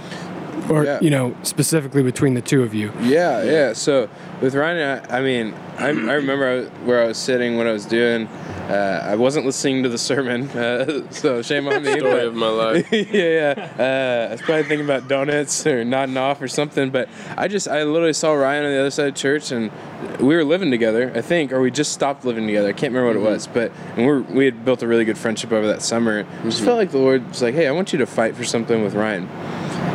or 0.70 0.84
Yeah. 0.86 1.00
you 1.02 1.10
know, 1.10 1.36
specifically 1.44 2.04
between 2.04 2.34
the 2.34 2.42
two 2.42 2.64
of 2.64 2.74
you. 2.74 2.92
Yeah, 3.02 3.44
yeah. 3.44 3.74
So 3.74 4.10
with 4.42 4.56
Ryan, 4.56 5.02
I, 5.10 5.18
I 5.20 5.22
mean, 5.22 5.54
I, 5.78 5.88
I 5.88 6.14
remember 6.14 6.48
I 6.48 6.56
was- 6.56 6.70
where 6.86 7.04
I 7.04 7.08
was 7.08 7.18
sitting, 7.18 7.58
what 7.58 7.68
I 7.68 7.72
was 7.74 7.86
doing. 7.86 8.28
Uh, 8.70 9.06
I 9.06 9.16
wasn't 9.16 9.46
listening 9.46 9.84
to 9.84 9.90
the 9.90 9.98
sermon, 9.98 10.50
uh, 10.58 11.08
so 11.12 11.42
shame 11.44 11.68
on 11.68 11.84
me. 11.84 11.92
Story 12.00 12.02
but- 12.02 12.26
of 12.26 12.36
my 12.36 12.48
life. 12.50 12.88
yeah, 12.92 13.54
yeah. 13.56 13.74
Uh, 13.78 14.28
I 14.30 14.32
was 14.32 14.42
probably 14.42 14.64
thinking 14.64 14.86
about 14.86 15.08
donuts 15.08 15.68
or 15.68 15.86
nodding 15.86 16.18
off 16.18 16.42
or 16.42 16.48
something. 16.48 16.90
But 16.90 17.08
I 17.38 17.48
just, 17.48 17.68
I 17.68 17.84
literally 17.84 18.14
saw 18.14 18.34
Ryan 18.34 18.66
on 18.66 18.72
the 18.72 18.80
other 18.80 18.90
side 18.90 19.08
of 19.10 19.16
church, 19.16 19.52
and 19.52 19.72
we 20.20 20.36
were 20.36 20.44
living 20.44 20.72
together, 20.72 21.12
I 21.14 21.22
think, 21.22 21.52
or 21.52 21.62
we 21.62 21.70
just 21.70 21.92
stopped 21.92 22.26
living 22.26 22.48
together. 22.48 22.70
I 22.70 22.74
can't 22.74 22.92
remember 22.94 23.20
what 23.20 23.28
it 23.28 23.32
was, 23.32 23.46
but 23.48 23.72
and 23.98 24.08
we're, 24.08 24.22
we 24.22 24.46
had 24.46 24.66
built 24.66 24.82
a 24.82 24.88
really 24.88 25.06
good 25.06 25.18
friendship 25.18 25.52
over 25.52 25.68
that 25.68 25.82
summer. 25.84 26.20
It 26.22 26.28
just 26.46 26.64
felt 26.64 26.78
like 26.78 26.90
the 26.92 26.98
Lord 26.98 27.28
was 27.28 27.42
like, 27.44 27.54
"Hey, 27.54 27.68
I 27.68 27.72
want 27.72 27.94
you 27.94 28.00
to 28.00 28.06
fight 28.08 28.36
for 28.36 28.44
something 28.44 28.84
with 28.84 28.96
Ryan," 28.96 29.28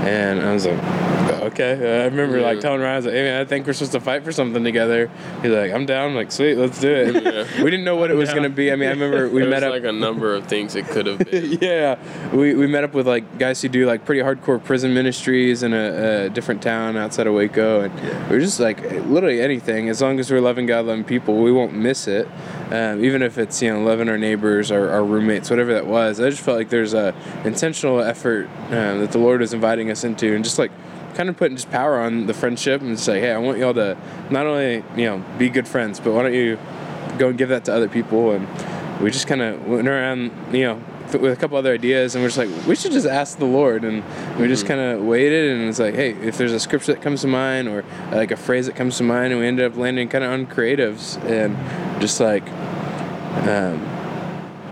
and 0.06 0.40
I 0.40 0.52
was 0.52 0.66
like. 0.66 0.78
Okay, 1.30 2.02
I 2.02 2.04
remember 2.04 2.40
like 2.40 2.60
telling 2.60 2.80
Ryan, 2.80 2.92
I 2.92 2.96
was 2.96 3.06
like, 3.06 3.14
"Hey 3.14 3.22
man, 3.22 3.40
I 3.40 3.44
think 3.44 3.66
we're 3.66 3.72
supposed 3.72 3.92
to 3.92 4.00
fight 4.00 4.24
for 4.24 4.30
something 4.32 4.62
together." 4.62 5.10
He's 5.40 5.50
like, 5.50 5.72
"I'm 5.72 5.86
down." 5.86 6.10
I'm 6.10 6.14
like, 6.14 6.30
"Sweet, 6.32 6.56
let's 6.56 6.80
do 6.80 6.90
it." 6.90 7.22
Yeah. 7.24 7.64
We 7.64 7.70
didn't 7.70 7.84
know 7.84 7.96
what 7.96 8.10
it 8.10 8.14
was 8.14 8.32
gonna 8.34 8.50
be. 8.50 8.70
I 8.70 8.76
mean, 8.76 8.88
I 8.88 8.92
remember 8.92 9.28
we 9.28 9.46
met 9.46 9.62
up 9.62 9.70
like 9.70 9.84
a 9.84 9.92
number 9.92 10.34
of 10.34 10.46
things 10.46 10.76
it 10.76 10.86
could 10.86 11.06
have 11.06 11.18
been. 11.30 11.58
yeah, 11.60 11.98
we, 12.32 12.54
we 12.54 12.66
met 12.66 12.84
up 12.84 12.92
with 12.92 13.06
like 13.08 13.38
guys 13.38 13.62
who 13.62 13.68
do 13.68 13.86
like 13.86 14.04
pretty 14.04 14.20
hardcore 14.20 14.62
prison 14.62 14.92
ministries 14.92 15.62
in 15.62 15.72
a, 15.72 16.26
a 16.26 16.30
different 16.30 16.62
town 16.62 16.96
outside 16.96 17.26
of 17.26 17.32
Waco, 17.34 17.82
and 17.82 18.28
we 18.28 18.36
are 18.36 18.40
just 18.40 18.60
like 18.60 18.82
literally 19.06 19.40
anything. 19.40 19.88
As 19.88 20.02
long 20.02 20.20
as 20.20 20.30
we're 20.30 20.40
loving 20.42 20.66
God, 20.66 20.86
loving 20.86 21.04
people, 21.04 21.38
we 21.42 21.52
won't 21.52 21.72
miss 21.72 22.06
it. 22.06 22.28
Um, 22.70 23.04
even 23.04 23.22
if 23.22 23.36
it's 23.38 23.60
you 23.62 23.72
know 23.72 23.82
loving 23.82 24.08
our 24.08 24.18
neighbors, 24.18 24.70
our, 24.70 24.88
our 24.90 25.04
roommates, 25.04 25.50
whatever 25.50 25.74
that 25.74 25.86
was. 25.86 26.20
I 26.20 26.30
just 26.30 26.42
felt 26.42 26.56
like 26.56 26.68
there's 26.68 26.94
a 26.94 27.14
intentional 27.44 28.00
effort 28.00 28.46
um, 28.66 29.00
that 29.00 29.12
the 29.12 29.18
Lord 29.18 29.42
is 29.42 29.52
inviting 29.52 29.90
us 29.90 30.04
into, 30.04 30.34
and 30.34 30.44
just 30.44 30.58
like 30.58 30.70
kind 31.14 31.28
of 31.28 31.36
putting 31.36 31.56
just 31.56 31.70
power 31.70 31.98
on 31.98 32.26
the 32.26 32.34
friendship 32.34 32.80
and 32.80 32.98
say, 32.98 33.20
hey, 33.20 33.32
I 33.32 33.38
want 33.38 33.58
y'all 33.58 33.74
to 33.74 33.96
not 34.30 34.46
only 34.46 34.84
you 34.96 35.06
know 35.06 35.24
be 35.38 35.48
good 35.48 35.66
friends, 35.66 35.98
but 35.98 36.12
why 36.12 36.22
don't 36.22 36.34
you 36.34 36.58
go 37.18 37.28
and 37.28 37.38
give 37.38 37.48
that 37.48 37.64
to 37.64 37.74
other 37.74 37.88
people 37.88 38.30
and 38.30 38.46
we 39.00 39.10
just 39.10 39.26
kind 39.26 39.40
of 39.40 39.66
went 39.66 39.88
around, 39.88 40.30
you 40.52 40.64
know, 40.64 40.82
with 41.14 41.32
a 41.32 41.36
couple 41.36 41.56
other 41.56 41.72
ideas, 41.72 42.14
and 42.14 42.22
we're 42.22 42.28
just 42.28 42.38
like, 42.38 42.66
we 42.66 42.76
should 42.76 42.92
just 42.92 43.06
ask 43.06 43.38
the 43.38 43.44
Lord, 43.44 43.84
and 43.84 44.04
we 44.38 44.48
just 44.48 44.66
kind 44.66 44.80
of 44.80 45.02
waited, 45.02 45.58
and 45.58 45.68
it's 45.68 45.78
like, 45.78 45.94
hey, 45.94 46.12
if 46.12 46.38
there's 46.38 46.52
a 46.52 46.60
scripture 46.60 46.94
that 46.94 47.02
comes 47.02 47.22
to 47.22 47.26
mind, 47.26 47.68
or 47.68 47.84
like 48.12 48.30
a 48.30 48.36
phrase 48.36 48.66
that 48.66 48.76
comes 48.76 48.96
to 48.98 49.04
mind, 49.04 49.32
and 49.32 49.40
we 49.40 49.46
ended 49.46 49.70
up 49.70 49.76
landing 49.76 50.08
kind 50.08 50.24
of 50.24 50.30
on 50.30 50.46
creatives, 50.46 51.22
and 51.24 51.56
just 52.00 52.20
like, 52.20 52.46
um, 53.48 53.99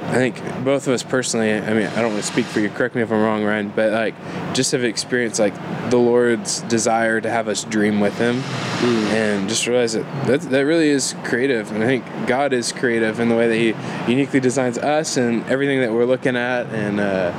I 0.09 0.15
think 0.15 0.65
both 0.65 0.87
of 0.87 0.95
us 0.95 1.03
personally, 1.03 1.53
I 1.53 1.75
mean, 1.75 1.87
I 1.87 2.01
don't 2.01 2.13
want 2.13 2.25
to 2.25 2.33
speak 2.33 2.47
for 2.47 2.61
you, 2.61 2.71
correct 2.71 2.95
me 2.95 3.03
if 3.03 3.13
I'm 3.13 3.21
wrong, 3.21 3.45
Ryan, 3.45 3.69
but 3.69 3.93
like, 3.93 4.15
just 4.55 4.73
have 4.73 4.83
experienced 4.83 5.39
like 5.39 5.55
the 5.91 5.99
Lord's 5.99 6.63
desire 6.63 7.21
to 7.21 7.29
have 7.29 7.47
us 7.47 7.63
dream 7.65 8.01
with 8.01 8.17
Him 8.17 8.37
and 9.13 9.51
just 9.51 9.67
realize 9.67 9.93
that, 9.93 10.05
that 10.27 10.41
that 10.41 10.61
really 10.61 10.89
is 10.89 11.15
creative. 11.25 11.71
And 11.73 11.85
I 11.85 11.87
think 11.87 12.05
God 12.27 12.55
is 12.55 12.73
creative 12.73 13.21
in 13.21 13.29
the 13.29 13.37
way 13.37 13.49
that 13.49 13.55
He 13.55 14.11
uniquely 14.11 14.41
designs 14.41 14.79
us 14.79 15.19
and 15.19 15.45
everything 15.45 15.81
that 15.81 15.93
we're 15.93 16.07
looking 16.07 16.37
at. 16.37 16.67
And 16.67 17.01
uh, 17.01 17.33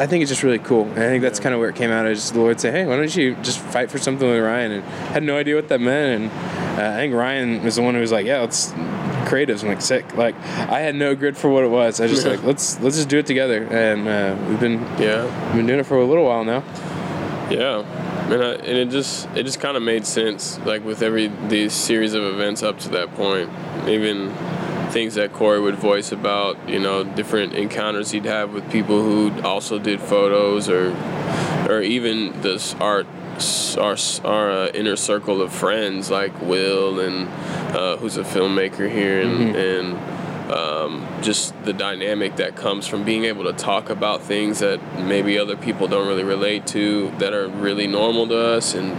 I 0.00 0.06
think 0.06 0.22
it's 0.22 0.30
just 0.30 0.42
really 0.42 0.58
cool. 0.58 0.86
And 0.86 0.98
I 0.98 1.06
think 1.06 1.22
that's 1.22 1.38
kind 1.38 1.54
of 1.54 1.60
where 1.60 1.68
it 1.68 1.76
came 1.76 1.90
out. 1.90 2.04
Is 2.06 2.18
just 2.18 2.34
the 2.34 2.40
Lord 2.40 2.60
say, 2.60 2.72
"Hey, 2.72 2.84
why 2.84 2.96
don't 2.96 3.14
you 3.14 3.36
just 3.36 3.60
fight 3.60 3.90
for 3.90 3.98
something 3.98 4.28
with 4.28 4.42
Ryan?" 4.42 4.72
And 4.72 4.84
I 4.84 5.12
had 5.12 5.22
no 5.22 5.36
idea 5.36 5.54
what 5.54 5.68
that 5.68 5.80
meant. 5.80 6.24
And 6.24 6.78
uh, 6.80 6.94
I 6.94 6.96
think 6.96 7.14
Ryan 7.14 7.62
was 7.62 7.76
the 7.76 7.82
one 7.82 7.94
who 7.94 8.00
was 8.00 8.10
like, 8.10 8.26
"Yeah, 8.26 8.40
let's." 8.40 8.72
Creatives. 9.26 9.62
I'm 9.62 9.68
like 9.68 9.80
sick. 9.82 10.16
Like 10.16 10.34
I 10.46 10.80
had 10.80 10.94
no 10.94 11.14
grid 11.14 11.36
for 11.36 11.48
what 11.48 11.64
it 11.64 11.70
was. 11.70 12.00
I 12.00 12.06
just 12.06 12.26
like 12.30 12.42
let's 12.42 12.80
let's 12.80 12.96
just 12.96 13.08
do 13.08 13.18
it 13.18 13.26
together. 13.26 13.64
And 13.70 14.08
uh, 14.08 14.36
we've 14.48 14.60
been 14.60 14.80
Yeah. 14.98 15.24
we've 15.46 15.56
been 15.56 15.66
doing 15.66 15.80
it 15.80 15.86
for 15.86 15.98
a 15.98 16.04
little 16.04 16.24
while 16.24 16.44
now. 16.44 16.62
Yeah, 17.50 17.80
and, 18.32 18.42
I, 18.44 18.50
and 18.52 18.78
it 18.78 18.90
just 18.90 19.28
it 19.34 19.42
just 19.42 19.58
kind 19.58 19.76
of 19.76 19.82
made 19.82 20.06
sense, 20.06 20.58
like 20.60 20.84
with 20.84 21.02
every 21.02 21.26
these 21.48 21.72
series 21.72 22.14
of 22.14 22.22
events 22.22 22.62
up 22.62 22.78
to 22.80 22.88
that 22.90 23.12
point, 23.16 23.50
even 23.88 24.32
things 24.90 25.14
that 25.16 25.32
Corey 25.32 25.60
would 25.60 25.74
voice 25.76 26.12
about, 26.12 26.56
you 26.68 26.78
know, 26.78 27.02
different 27.02 27.54
encounters 27.54 28.10
he'd 28.12 28.24
have 28.24 28.52
with 28.52 28.70
people 28.70 29.02
who 29.02 29.40
also 29.42 29.78
did 29.80 30.00
photos, 30.00 30.68
or 30.68 30.92
or 31.68 31.80
even 31.80 32.40
this 32.42 32.74
art. 32.76 33.06
Our, 33.40 33.96
our 34.24 34.50
uh, 34.50 34.66
inner 34.74 34.96
circle 34.96 35.40
of 35.40 35.52
friends 35.52 36.10
like 36.10 36.38
Will 36.42 37.00
and 37.00 37.28
uh, 37.74 37.96
who's 37.96 38.16
a 38.16 38.22
filmmaker 38.24 38.90
here 38.90 39.20
and, 39.22 39.56
and 39.56 40.52
um, 40.52 41.06
just 41.22 41.54
the 41.64 41.72
dynamic 41.72 42.36
that 42.36 42.56
comes 42.56 42.86
from 42.86 43.04
being 43.04 43.24
able 43.24 43.44
to 43.44 43.52
talk 43.52 43.88
about 43.88 44.20
things 44.22 44.58
that 44.58 44.80
maybe 44.98 45.38
other 45.38 45.56
people 45.56 45.86
don't 45.86 46.06
really 46.08 46.24
relate 46.24 46.66
to 46.68 47.10
that 47.18 47.32
are 47.32 47.48
really 47.48 47.86
normal 47.86 48.26
to 48.28 48.36
us 48.36 48.74
and 48.74 48.96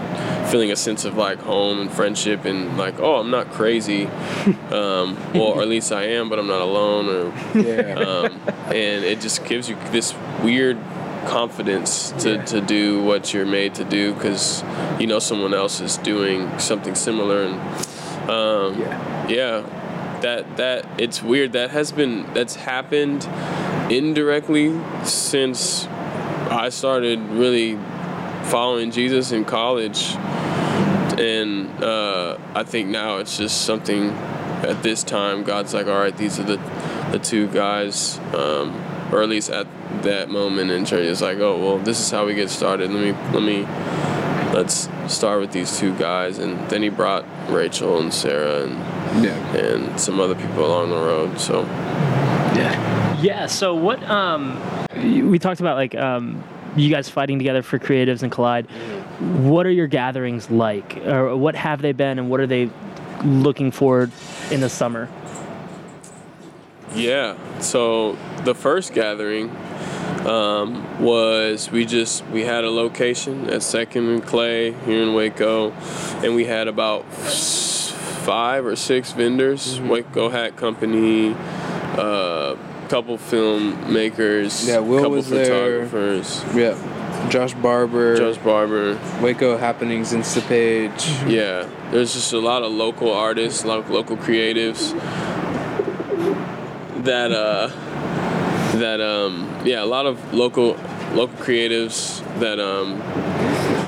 feeling 0.50 0.72
a 0.72 0.76
sense 0.76 1.04
of 1.06 1.18
like 1.18 1.40
home 1.40 1.80
and 1.82 1.92
friendship 1.92 2.46
and 2.46 2.78
like 2.78 3.00
oh 3.00 3.18
i'm 3.18 3.30
not 3.30 3.52
crazy 3.52 4.06
um, 4.72 5.16
well 5.34 5.54
or 5.54 5.62
at 5.62 5.68
least 5.68 5.92
i 5.92 6.04
am 6.04 6.30
but 6.30 6.40
i'm 6.40 6.48
not 6.48 6.62
alone 6.62 7.08
or 7.10 7.60
Yeah. 7.60 7.94
um, 8.00 8.42
and 8.74 9.04
it 9.04 9.20
just 9.22 9.46
gives 9.46 9.70
you 9.70 9.76
this 9.92 10.14
weird 10.42 10.78
confidence 11.28 12.12
to, 12.24 12.44
to 12.46 12.62
do 12.62 13.04
what 13.04 13.34
you're 13.34 13.46
made 13.46 13.76
to 13.76 13.84
do 13.84 14.14
because 14.14 14.64
you 15.00 15.08
know 15.08 15.20
someone 15.20 15.54
else 15.54 15.80
is 15.82 15.98
doing 15.98 16.58
something 16.60 16.96
similar 16.96 17.44
and 17.44 17.54
um, 18.30 18.80
Yeah. 18.80 19.28
yeah 19.28 19.64
that 20.22 20.58
that 20.58 20.86
it's 21.02 21.24
weird. 21.24 21.54
That 21.54 21.72
has 21.72 21.92
been 21.92 22.32
that's 22.34 22.56
happened 22.56 23.28
indirectly 23.92 24.80
since 25.04 25.88
i 26.50 26.70
started 26.70 27.20
really 27.30 27.76
following 28.46 28.92
jesus 28.92 29.32
in 29.32 29.44
college. 29.46 30.16
And 31.20 31.84
uh, 31.84 32.38
i 32.56 32.64
think 32.64 32.90
now 32.90 33.18
it's 33.18 33.38
just 33.38 33.62
something 33.66 34.10
at 34.64 34.82
this 34.84 35.04
time 35.04 35.44
god's 35.44 35.74
like 35.74 35.88
all 35.88 35.98
right 36.00 36.16
these 36.16 36.40
are 36.40 36.44
the 36.44 36.58
the 37.12 37.20
two 37.20 37.48
guys 37.48 38.20
um, 38.36 38.74
or 39.12 39.22
at 39.24 39.30
least 39.30 39.50
at 39.50 39.68
that 40.04 40.30
moment 40.30 40.72
in 40.72 40.84
church 40.86 41.06
it's 41.06 41.22
like 41.22 41.38
oh 41.40 41.58
well 41.60 41.78
this 41.80 42.00
is 42.00 42.10
how 42.10 42.26
we 42.26 42.34
get 42.34 42.50
started 42.50 42.92
let 42.92 43.04
me 43.04 43.12
let 43.34 43.44
me 43.44 43.64
let's 44.54 44.90
start 45.08 45.40
with 45.40 45.52
these 45.52 45.78
two 45.80 45.94
guys 45.98 46.38
and 46.40 46.58
then 46.70 46.82
he 46.82 46.90
brought 46.90 47.24
rachel 47.50 48.00
and 48.00 48.14
sarah 48.14 48.64
and 48.64 49.24
Yeah. 49.24 49.56
and 49.58 50.00
some 50.00 50.20
other 50.20 50.36
people 50.36 50.66
along 50.66 50.90
the 50.90 50.96
road. 50.96 51.40
So 51.40 51.64
Yeah. 52.56 53.22
Yeah. 53.22 53.46
So 53.48 53.76
what? 53.76 54.02
Um, 54.10 54.58
we 55.30 55.38
talked 55.40 55.60
about 55.60 55.76
like 55.76 55.96
um, 55.96 56.42
you 56.76 56.90
guys 56.90 57.10
fighting 57.10 57.38
together 57.38 57.62
for 57.62 57.78
creatives 57.80 58.24
and 58.24 58.32
collide. 58.32 58.66
What 59.20 59.66
are 59.66 59.72
your 59.72 59.88
gatherings 59.88 60.50
like, 60.50 60.98
or 61.06 61.36
what 61.36 61.56
have 61.56 61.82
they 61.82 61.92
been, 61.92 62.20
and 62.20 62.30
what 62.30 62.40
are 62.40 62.48
they 62.48 62.70
looking 63.24 63.72
forward 63.72 64.12
in 64.50 64.62
the 64.62 64.70
summer? 64.70 65.10
yeah, 66.96 67.36
so 67.60 68.18
the 68.44 68.54
first 68.56 68.94
gathering 68.94 69.50
um, 70.26 71.02
was 71.02 71.72
we 71.72 71.86
just 71.86 72.26
we 72.28 72.42
had 72.42 72.64
a 72.64 72.70
location 72.70 73.50
at 73.50 73.64
Second 73.64 74.08
and 74.10 74.24
Clay 74.24 74.72
here 74.86 75.02
in 75.04 75.14
Waco, 75.14 75.72
and 76.24 76.36
we 76.36 76.46
had 76.46 76.68
about 76.68 77.06
five 77.14 78.66
or 78.66 78.76
six 78.76 79.12
vendors. 79.14 79.80
Waco 79.82 80.30
Hat 80.30 80.56
Company. 80.56 81.36
Uh, 81.98 82.56
couple 82.88 83.18
filmmakers, 83.18 84.68
Yeah, 84.68 84.80
Will 84.80 84.98
couple 85.00 85.12
was 85.12 85.30
there. 85.30 85.86
photographers, 85.86 86.44
Yeah. 86.54 86.76
Josh 87.30 87.54
Barber, 87.54 88.18
Josh 88.18 88.38
Barber, 88.44 88.98
Waco 89.22 89.56
Happenings, 89.58 90.12
InstaPage. 90.12 91.30
Yeah, 91.30 91.70
there's 91.92 92.14
just 92.14 92.34
a 92.34 92.40
lot 92.40 92.64
of 92.64 92.72
local 92.74 93.10
artists, 93.14 93.64
a 93.64 93.68
lot 93.68 93.80
of 93.80 93.90
local 93.90 94.18
creatives 94.18 94.92
that 97.06 97.32
uh 97.32 97.68
that 98.78 99.00
um 99.02 99.48
yeah, 99.64 99.84
a 99.84 99.86
lot 99.86 100.06
of 100.06 100.34
local 100.34 100.78
local 101.14 101.36
creatives 101.38 102.22
that 102.40 102.60
um 102.60 103.02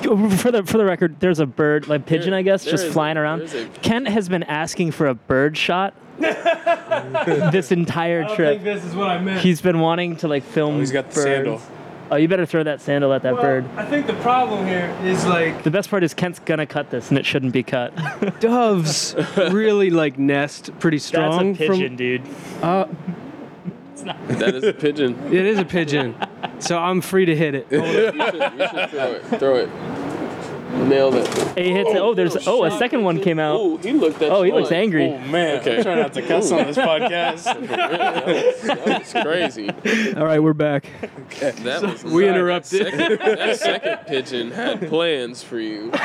For 0.38 0.52
the 0.52 0.64
for 0.66 0.78
the 0.78 0.84
record, 0.86 1.20
there's 1.22 1.40
a 1.40 1.46
bird, 1.46 1.88
like 1.88 2.06
pigeon, 2.06 2.32
There- 2.32 2.40
I 2.40 2.42
guess, 2.42 2.64
just 2.66 2.84
is 2.84 2.90
a- 2.90 2.94
flying 2.94 3.18
around. 3.18 3.44
a- 3.44 3.68
Kent 3.82 4.08
has 4.10 4.28
been 4.28 4.44
asking 4.44 4.92
for 4.92 5.08
a 5.08 5.14
bird 5.16 5.58
shot 5.58 5.94
this 6.20 7.72
entire 7.72 8.26
trip. 8.36 8.62
this 8.64 8.84
is 8.84 8.96
what 8.96 9.10
I 9.10 9.18
meant. 9.20 9.40
He's 9.42 9.62
been 9.62 9.80
wanting 9.80 10.18
to 10.18 10.28
like 10.28 10.44
film. 10.44 10.76
Oh, 10.76 10.80
he's 10.80 10.92
got 10.92 11.10
the 11.10 11.16
birds. 11.16 11.24
sandal. 11.24 11.62
Oh, 12.12 12.18
you 12.18 12.28
better 12.28 12.46
throw 12.46 12.62
that 12.64 12.82
sandal 12.82 13.14
at 13.14 13.24
that 13.24 13.36
bird. 13.36 13.66
I 13.78 13.86
think 13.86 14.06
the 14.06 14.14
problem 14.16 14.68
here 14.68 14.96
is 15.04 15.26
like 15.26 15.64
The 15.64 15.72
best 15.72 15.90
part 15.90 16.04
is 16.04 16.14
Kent's 16.14 16.38
gonna 16.40 16.66
cut 16.68 16.90
this, 16.92 17.10
and 17.10 17.18
it 17.18 17.26
shouldn't 17.26 17.54
be 17.54 17.64
cut. 17.64 17.94
doves 18.42 19.16
really 19.38 19.90
like 19.90 20.20
nest 20.20 20.78
pretty 20.80 21.00
strong. 21.00 21.54
That's 21.54 21.62
a 21.64 21.68
pigeon, 21.72 21.88
from, 21.90 21.96
dude. 21.96 22.22
Uh, 22.62 22.86
That 24.02 24.56
is 24.56 24.64
a 24.64 24.74
pigeon. 24.74 25.18
it 25.34 25.46
is 25.46 25.60
a 25.60 25.66
pigeon, 25.66 26.16
so 26.60 26.78
I'm 26.78 27.02
free 27.02 27.26
to 27.26 27.36
hit 27.36 27.56
it. 27.56 27.68
You 27.72 27.86
should, 27.86 28.16
you 28.16 28.68
should 28.68 28.90
throw 28.90 29.12
it. 29.14 29.40
Throw 29.40 29.56
it. 29.56 29.70
Nailed 30.74 31.14
it. 31.14 31.28
He 31.56 31.72
hits 31.72 31.92
it. 31.92 31.98
Oh, 31.98 32.10
oh 32.10 32.14
there's. 32.16 32.48
Oh, 32.48 32.64
a 32.64 32.72
second 32.72 33.04
one 33.04 33.22
came 33.22 33.38
out. 33.38 33.60
Ooh, 33.60 33.78
he 33.78 33.92
looked 33.94 34.20
at 34.24 34.32
Oh, 34.32 34.42
he 34.42 34.50
you 34.50 34.56
looks 34.56 34.72
like, 34.72 34.80
angry. 34.80 35.06
Oh 35.06 35.20
man, 35.20 35.60
Okay. 35.62 35.84
try 35.84 35.94
not 35.94 36.14
to 36.14 36.22
cuss 36.24 36.52
on 36.52 36.66
this 36.66 36.78
podcast. 36.78 37.44
That 38.64 39.00
was 39.00 39.12
crazy. 39.14 39.70
All 40.18 40.26
right, 40.26 40.40
we're 40.42 40.54
back. 40.54 40.88
That 41.40 41.82
was 41.84 42.04
we 42.04 42.24
that 42.24 42.30
interrupted. 42.36 42.88
Second, 42.88 43.20
that 43.20 43.60
second 43.60 43.98
pigeon 44.08 44.52
had 44.52 44.88
plans 44.90 45.44
for 45.44 45.60
you. 45.60 45.92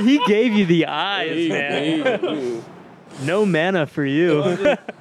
He 0.00 0.18
gave 0.26 0.54
you 0.54 0.64
the 0.64 0.86
eyes, 0.86 1.30
He- 1.36 1.48
man. 1.50 2.20
he- 2.20 2.54
he- 2.56 2.62
No 3.22 3.46
mana 3.46 3.86
for 3.86 4.04
you. 4.04 4.42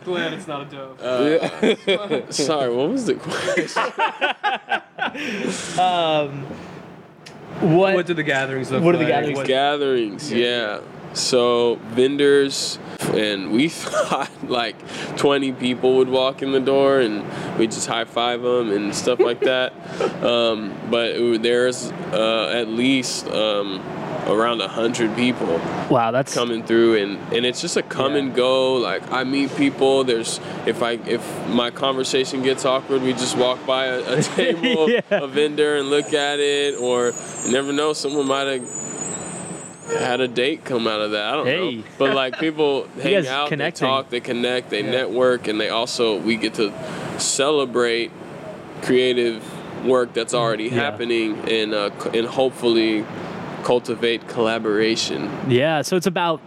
Glad 0.04 0.34
it's 0.34 0.48
not 0.48 0.62
a 0.62 0.76
dove. 0.76 2.30
sorry, 2.34 2.74
what 2.74 2.90
was 2.90 3.06
the 3.06 3.16
question? 3.16 3.82
Um, 5.80 6.44
what? 7.62 7.94
What 7.96 8.06
do 8.06 8.14
the 8.14 8.24
gatherings 8.24 8.70
look 8.72 8.84
What 8.84 8.94
do 8.94 8.98
the 8.98 9.04
like? 9.06 9.14
gatherings- 9.14 9.38
What- 9.38 9.48
Gatherings, 9.48 10.32
yeah. 10.32 10.80
So 11.14 11.76
vendors, 11.92 12.78
and 13.14 13.52
we 13.52 13.70
thought 13.70 14.30
like 14.50 14.76
20 15.16 15.54
people 15.54 15.96
would 15.98 16.10
walk 16.10 16.42
in 16.42 16.52
the 16.52 16.60
door, 16.60 17.00
and 17.00 17.24
we 17.58 17.68
just 17.68 17.88
high 17.88 18.04
five 18.04 18.42
them 18.42 18.72
and 18.72 18.94
stuff 18.94 19.20
like 19.20 19.40
that. 19.42 19.72
Um, 20.24 20.74
but 20.92 21.12
it, 21.12 21.42
there's 21.42 21.92
uh, 22.12 22.50
at 22.54 22.68
least 22.68 23.28
um, 23.30 23.80
around 24.28 24.60
a 24.62 24.68
hundred 24.68 25.16
people 25.16 25.60
Wow, 25.90 26.10
that's 26.12 26.34
coming 26.34 26.64
through 26.64 26.98
and 27.02 27.34
and 27.34 27.46
it's 27.46 27.62
just 27.62 27.78
a 27.78 27.84
come 27.84 28.14
Yeah. 28.14 28.20
and 28.20 28.36
go 28.36 28.74
like 28.76 29.12
i 29.12 29.24
meet 29.24 29.56
people 29.56 30.04
there's 30.04 30.40
if 30.66 30.82
i 30.82 30.94
if 30.94 31.24
my 31.50 31.70
conversation 31.70 32.42
gets 32.42 32.66
awkward 32.66 33.02
we 33.04 33.14
just 33.14 33.38
walk 33.38 33.64
by 33.68 33.86
a, 33.86 34.18
a 34.18 34.22
table 34.40 34.90
Yeah. 34.90 35.02
a 35.12 35.28
vendor 35.28 35.76
and 35.78 35.90
look 35.90 36.14
at 36.14 36.40
it 36.40 36.76
or 36.80 37.14
you 37.46 37.52
never 37.52 37.72
know 37.72 37.94
someone 37.94 38.28
might 38.28 38.48
have 38.48 38.66
had 40.00 40.20
a 40.20 40.28
date 40.28 40.66
come 40.66 40.88
out 40.88 41.00
of 41.02 41.12
that 41.12 41.26
i 41.28 41.32
don't 41.34 41.46
Hey. 41.46 41.76
know 41.78 41.84
but 42.00 42.16
like 42.16 42.40
people 42.40 42.88
hang 43.02 43.28
out 43.28 43.50
connecting. 43.50 43.86
they 43.86 43.88
talk 43.92 44.10
they 44.10 44.20
connect 44.20 44.72
they 44.72 44.82
network 44.82 45.48
and 45.48 45.62
they 45.62 45.70
also 45.70 46.20
we 46.20 46.36
get 46.36 46.56
to 46.56 46.74
celebrate 47.20 48.12
creative 48.82 49.44
work 49.86 50.14
that's 50.14 50.34
already 50.34 50.70
happening 50.70 51.38
and 51.50 51.74
uh, 51.76 51.92
and 52.14 52.26
hopefully 52.26 53.06
cultivate 53.66 54.22
collaboration 54.30 55.30
yeah. 55.50 55.82
So 55.82 55.98
it's 55.98 56.08
about 56.08 56.40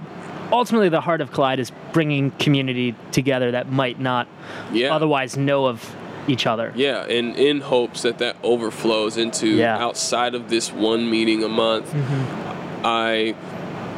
ultimately 0.50 0.88
the 0.88 1.00
heart 1.00 1.20
of 1.20 1.31
Collide 1.33 1.59
is 1.59 1.70
bringing 1.92 2.31
community 2.33 2.94
together 3.12 3.50
that 3.50 3.70
might 3.70 3.98
not 4.00 4.26
yeah 4.72 4.94
otherwise 4.94 5.37
know 5.37 5.66
of 5.66 5.94
each 6.28 6.46
other. 6.46 6.72
Yeah, 6.76 7.04
and 7.04 7.37
in 7.37 7.61
hopes 7.61 8.02
that 8.02 8.18
that 8.18 8.37
overflows 8.42 9.16
into 9.16 9.48
Yeah. 9.48 9.78
outside 9.87 10.35
of 10.35 10.50
this 10.50 10.72
one 10.72 11.11
meeting 11.11 11.42
a 11.42 11.48
month, 11.48 11.87
mm-hmm. 11.92 12.87
I 12.87 13.35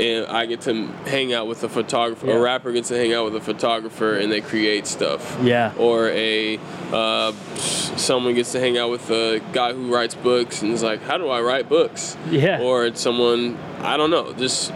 and 0.00 0.26
I 0.26 0.46
get 0.46 0.62
to 0.62 0.86
hang 1.06 1.34
out 1.34 1.46
with 1.46 1.62
a 1.62 1.68
photographer. 1.68 2.26
Yeah. 2.26 2.34
A 2.34 2.40
rapper 2.40 2.72
gets 2.72 2.88
to 2.88 2.96
hang 2.96 3.12
out 3.12 3.24
with 3.26 3.36
a 3.36 3.40
photographer, 3.40 4.16
and 4.16 4.32
they 4.32 4.40
create 4.40 4.86
stuff. 4.86 5.38
Yeah. 5.42 5.72
Or 5.76 6.08
a 6.08 6.58
uh, 6.92 7.32
someone 7.56 8.34
gets 8.34 8.52
to 8.52 8.60
hang 8.60 8.78
out 8.78 8.90
with 8.90 9.10
a 9.10 9.40
guy 9.52 9.72
who 9.72 9.92
writes 9.92 10.14
books, 10.14 10.62
and 10.62 10.72
is 10.72 10.82
like, 10.82 11.02
"How 11.02 11.18
do 11.18 11.28
I 11.28 11.40
write 11.40 11.68
books?" 11.68 12.16
Yeah. 12.30 12.60
Or 12.60 12.86
it's 12.86 13.00
someone 13.00 13.58
I 13.82 13.96
don't 13.96 14.10
know, 14.10 14.32
just 14.34 14.72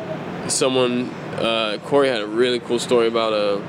someone. 0.48 1.10
Uh, 1.34 1.78
Corey 1.84 2.08
had 2.08 2.20
a 2.20 2.26
really 2.26 2.60
cool 2.60 2.78
story 2.78 3.06
about 3.06 3.32
a. 3.32 3.62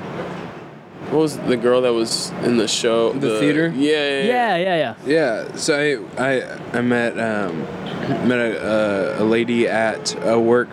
What 1.10 1.20
was 1.20 1.38
the 1.38 1.56
girl 1.56 1.82
that 1.82 1.92
was 1.92 2.30
in 2.42 2.56
the 2.56 2.66
show? 2.66 3.12
The 3.12 3.38
theater? 3.38 3.72
Yeah, 3.74 3.90
yeah, 3.90 4.24
Yeah, 4.24 4.56
yeah, 4.56 4.76
yeah. 4.76 4.94
Yeah, 5.06 5.56
so 5.56 6.08
I 6.18 6.22
I, 6.22 6.78
I 6.78 6.80
met 6.80 7.12
um, 7.18 7.60
met 8.28 8.38
a, 8.38 9.20
a, 9.20 9.22
a 9.22 9.24
lady 9.24 9.68
at 9.68 10.16
a 10.26 10.38
work 10.38 10.68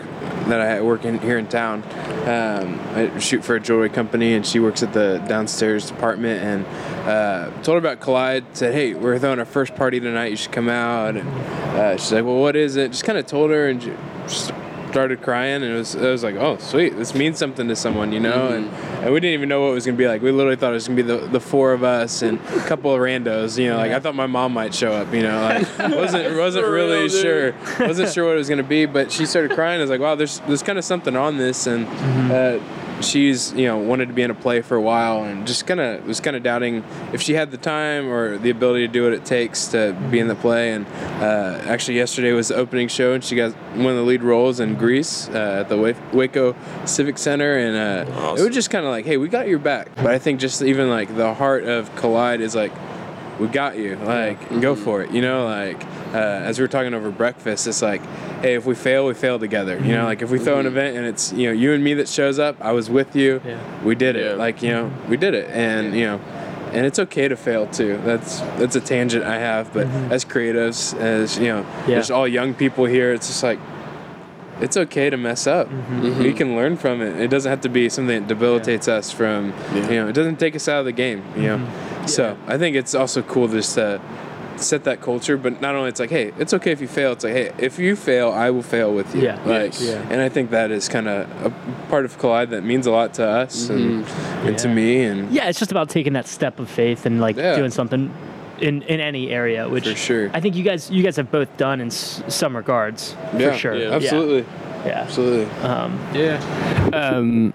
that 0.47 0.59
I 0.59 0.81
work 0.81 1.05
in 1.05 1.19
here 1.19 1.37
in 1.37 1.47
town. 1.47 1.83
Um, 2.27 2.79
I 2.95 3.17
shoot 3.19 3.43
for 3.43 3.55
a 3.55 3.59
jewelry 3.59 3.89
company, 3.89 4.33
and 4.33 4.45
she 4.45 4.59
works 4.59 4.81
at 4.81 4.93
the 4.93 5.23
downstairs 5.27 5.87
department. 5.87 6.43
And 6.43 6.65
uh, 7.07 7.51
told 7.61 7.75
her 7.75 7.77
about 7.77 7.99
Collide. 7.99 8.45
Said, 8.53 8.73
"Hey, 8.73 8.93
we're 8.93 9.19
throwing 9.19 9.39
our 9.39 9.45
first 9.45 9.75
party 9.75 9.99
tonight. 9.99 10.31
You 10.31 10.37
should 10.37 10.51
come 10.51 10.69
out." 10.69 11.15
And 11.15 11.29
uh, 11.29 11.97
she's 11.97 12.11
like, 12.11 12.25
"Well, 12.25 12.39
what 12.39 12.55
is 12.55 12.75
it?" 12.75 12.91
Just 12.91 13.03
kind 13.03 13.17
of 13.17 13.25
told 13.27 13.51
her, 13.51 13.69
and 13.69 13.81
she 13.81 13.93
just 14.23 14.51
started 14.93 15.21
crying. 15.21 15.63
And 15.63 15.73
it 15.73 15.75
was 15.75 15.95
it 15.95 16.09
was 16.09 16.23
like, 16.23 16.35
"Oh, 16.35 16.57
sweet, 16.57 16.95
this 16.95 17.13
means 17.13 17.37
something 17.37 17.67
to 17.67 17.75
someone, 17.75 18.11
you 18.11 18.19
know." 18.19 18.49
And, 18.49 18.69
and 19.03 19.13
we 19.13 19.19
didn't 19.19 19.33
even 19.33 19.49
know 19.49 19.61
what 19.61 19.71
it 19.71 19.73
was 19.73 19.85
gonna 19.85 19.97
be 19.97 20.07
like. 20.07 20.21
We 20.21 20.31
literally 20.31 20.55
thought 20.55 20.71
it 20.71 20.75
was 20.75 20.87
gonna 20.87 21.03
be 21.03 21.07
the, 21.07 21.17
the 21.27 21.39
four 21.39 21.73
of 21.73 21.83
us 21.83 22.21
and 22.21 22.39
a 22.39 22.65
couple 22.67 22.93
of 22.93 22.99
randos. 23.01 23.57
You 23.57 23.71
know, 23.71 23.77
like 23.77 23.91
I 23.91 23.99
thought 23.99 24.15
my 24.15 24.27
mom 24.27 24.53
might 24.53 24.73
show 24.73 24.91
up. 24.93 25.13
You 25.13 25.23
know, 25.23 25.41
like 25.41 25.79
wasn't 25.97 26.37
wasn't 26.37 26.67
really 26.67 26.99
real, 26.99 27.09
sure. 27.09 27.55
Wasn't 27.79 28.13
sure 28.13 28.25
what 28.25 28.35
it 28.35 28.37
was 28.37 28.49
gonna 28.49 28.63
be. 28.63 28.85
But 28.85 29.11
she 29.11 29.25
started 29.25 29.51
crying. 29.51 29.79
I 29.79 29.81
was 29.81 29.89
like, 29.89 30.01
wow, 30.01 30.15
there's 30.15 30.39
there's 30.41 30.63
kind 30.63 30.77
of 30.77 30.85
something 30.85 31.15
on 31.15 31.37
this. 31.37 31.67
And 31.67 31.87
uh, 32.31 32.59
she's 33.03 33.53
you 33.53 33.65
know 33.67 33.77
wanted 33.77 34.07
to 34.07 34.13
be 34.13 34.21
in 34.21 34.31
a 34.31 34.35
play 34.35 34.61
for 34.61 34.75
a 34.75 34.81
while 34.81 35.23
and 35.23 35.45
just 35.45 35.67
kind 35.67 35.79
of 35.79 36.05
was 36.05 36.19
kind 36.19 36.35
of 36.35 36.43
doubting 36.43 36.83
if 37.13 37.21
she 37.21 37.33
had 37.33 37.51
the 37.51 37.57
time 37.57 38.09
or 38.09 38.37
the 38.37 38.49
ability 38.49 38.87
to 38.87 38.91
do 38.91 39.03
what 39.03 39.13
it 39.13 39.25
takes 39.25 39.67
to 39.69 39.93
be 40.09 40.19
in 40.19 40.27
the 40.27 40.35
play. 40.35 40.71
And 40.73 40.85
uh, 41.21 41.61
actually, 41.65 41.97
yesterday 41.97 42.31
was 42.31 42.47
the 42.47 42.55
opening 42.55 42.87
show, 42.87 43.13
and 43.13 43.23
she 43.23 43.35
got 43.35 43.51
one 43.75 43.87
of 43.87 43.95
the 43.95 44.03
lead 44.03 44.23
roles 44.23 44.59
in 44.59 44.75
Grease 44.75 45.27
uh, 45.29 45.59
at 45.61 45.69
the 45.69 45.95
Waco 46.13 46.55
Civic 46.85 47.17
Center, 47.17 47.57
and 47.57 48.07
uh, 48.09 48.33
it 48.37 48.41
was 48.43 48.53
just 48.53 48.69
kind 48.69 48.85
of 48.85 48.91
like, 48.91 49.05
hey, 49.05 49.17
we 49.17 49.27
got 49.29 49.47
your 49.47 49.59
back. 49.59 49.93
But 49.97 50.07
I 50.07 50.19
think 50.19 50.39
just 50.39 50.61
even 50.61 50.89
like 50.89 51.15
the 51.15 51.33
heart 51.33 51.63
of 51.65 51.93
Collide 51.95 52.41
is 52.41 52.55
like, 52.55 52.71
we 53.39 53.47
got 53.47 53.77
you. 53.77 53.95
Like, 53.97 54.39
go 54.61 54.73
Mm-hmm. 54.75 54.83
for 54.83 55.01
it. 55.03 55.11
You 55.11 55.21
know, 55.21 55.45
like 55.45 55.81
uh, 56.13 56.17
as 56.17 56.59
we 56.59 56.63
were 56.63 56.67
talking 56.69 56.93
over 56.93 57.09
breakfast, 57.11 57.65
it's 57.67 57.81
like, 57.81 58.01
hey, 58.41 58.53
if 58.55 58.65
we 58.65 58.75
fail, 58.75 59.05
we 59.07 59.13
fail 59.13 59.39
together. 59.39 59.77
You 59.79 59.93
know, 59.95 60.05
like 60.05 60.21
if 60.21 60.29
we 60.29 60.39
throw 60.39 60.59
an 60.59 60.65
event 60.65 60.95
and 60.97 61.05
it's 61.05 61.33
you 61.33 61.47
know 61.47 61.53
you 61.53 61.73
and 61.73 61.83
me 61.83 61.93
that 61.95 62.07
shows 62.07 62.39
up, 62.39 62.55
I 62.61 62.71
was 62.71 62.89
with 62.89 63.15
you. 63.15 63.41
Yeah. 63.45 63.83
We 63.83 63.95
did 63.95 64.15
it. 64.15 64.25
Yeah. 64.25 64.33
Like 64.33 64.61
you 64.61 64.69
know, 64.71 64.91
we 65.09 65.17
did 65.17 65.33
it, 65.33 65.49
and 65.49 65.95
you 65.95 66.05
know. 66.05 66.21
And 66.73 66.87
it's 66.87 66.97
okay 66.97 67.27
to 67.27 67.35
fail 67.35 67.67
too. 67.67 67.99
That's 68.03 68.39
that's 68.57 68.75
a 68.75 68.81
tangent 68.81 69.23
I 69.23 69.37
have, 69.37 69.71
but 69.73 69.85
as 70.11 70.25
creatives, 70.25 70.95
as 70.99 71.37
you 71.37 71.45
know, 71.49 71.61
Mm-hmm. 71.61 71.79
Yeah. 71.91 71.95
there's 71.97 72.09
all 72.09 72.27
young 72.27 72.55
people 72.55 72.85
here. 72.85 73.13
It's 73.13 73.27
just 73.27 73.43
like 73.43 73.59
it's 74.59 74.75
okay 74.77 75.09
to 75.11 75.17
mess 75.17 75.45
up. 75.45 75.67
Mm-hmm. 75.69 76.23
We 76.23 76.33
can 76.33 76.55
learn 76.55 76.77
from 76.77 77.01
it. 77.03 77.19
It 77.19 77.29
doesn't 77.29 77.47
have 77.49 77.61
to 77.61 77.69
be 77.69 77.89
something 77.89 78.21
that 78.21 78.27
debilitates 78.27 78.87
us 78.87 79.11
from, 79.11 79.53
Yeah. 79.75 79.89
you 79.89 79.95
know, 79.97 80.07
it 80.07 80.13
doesn't 80.13 80.37
take 80.39 80.55
us 80.55 80.67
out 80.67 80.79
of 80.79 80.85
the 80.85 80.91
game, 80.91 81.23
you 81.35 81.43
know. 81.43 81.57
Mm-hmm. 81.57 82.07
So 82.07 82.35
I 82.47 82.57
think 82.57 82.75
it's 82.75 82.95
also 82.95 83.21
cool 83.21 83.47
just 83.47 83.75
to 83.75 84.01
set 84.57 84.83
that 84.85 85.01
culture, 85.01 85.37
but 85.37 85.61
not 85.61 85.75
only 85.75 85.89
it's 85.89 85.99
like, 85.99 86.09
hey, 86.09 86.31
it's 86.37 86.53
okay 86.53 86.71
if 86.71 86.79
you 86.81 86.87
fail. 86.87 87.11
It's 87.13 87.23
like, 87.23 87.33
hey, 87.33 87.51
if 87.57 87.79
you 87.79 87.95
fail, 87.95 88.31
I 88.31 88.49
will 88.49 88.61
fail 88.63 88.93
with 88.93 89.13
you. 89.15 89.21
Yeah. 89.23 89.35
Like, 89.45 89.73
Yes. 89.73 89.81
Yeah. 89.83 90.07
and 90.09 90.21
I 90.21 90.29
think 90.29 90.51
that 90.51 90.71
is 90.71 90.87
kind 90.89 91.07
of 91.07 91.27
a 91.45 91.49
part 91.89 92.05
of 92.05 92.17
Collide 92.19 92.49
that 92.51 92.63
means 92.63 92.85
a 92.87 92.91
lot 92.91 93.13
to 93.15 93.25
us 93.25 93.69
and, 93.69 94.05
and 94.45 94.57
to 94.59 94.67
me 94.67 95.03
and 95.03 95.31
Yeah, 95.31 95.49
it's 95.49 95.59
just 95.59 95.71
about 95.71 95.89
taking 95.89 96.13
that 96.13 96.27
step 96.27 96.59
of 96.59 96.69
faith 96.69 97.05
and 97.05 97.19
like 97.21 97.35
Yeah. 97.37 97.55
doing 97.55 97.71
something 97.71 98.13
in 98.59 98.83
in 98.83 98.99
any 99.01 99.31
area, 99.31 99.67
which 99.67 99.87
For 99.89 99.95
sure. 99.95 100.29
I 100.33 100.39
think 100.39 100.55
you 100.55 100.63
guys 100.63 100.89
you 100.89 101.03
guys 101.03 101.15
have 101.17 101.31
both 101.31 101.55
done 101.57 101.81
in 101.81 101.87
s- 101.87 102.21
some 102.27 102.55
regards 102.55 103.15
yeah, 103.37 103.51
for 103.51 103.57
sure. 103.57 103.75
Yeah. 103.75 103.89
absolutely, 103.95 104.45
Yeah. 104.85 105.01
absolutely. 105.01 105.45
Um, 105.63 105.99
Yeah. 106.13 106.89
Um. 106.93 107.53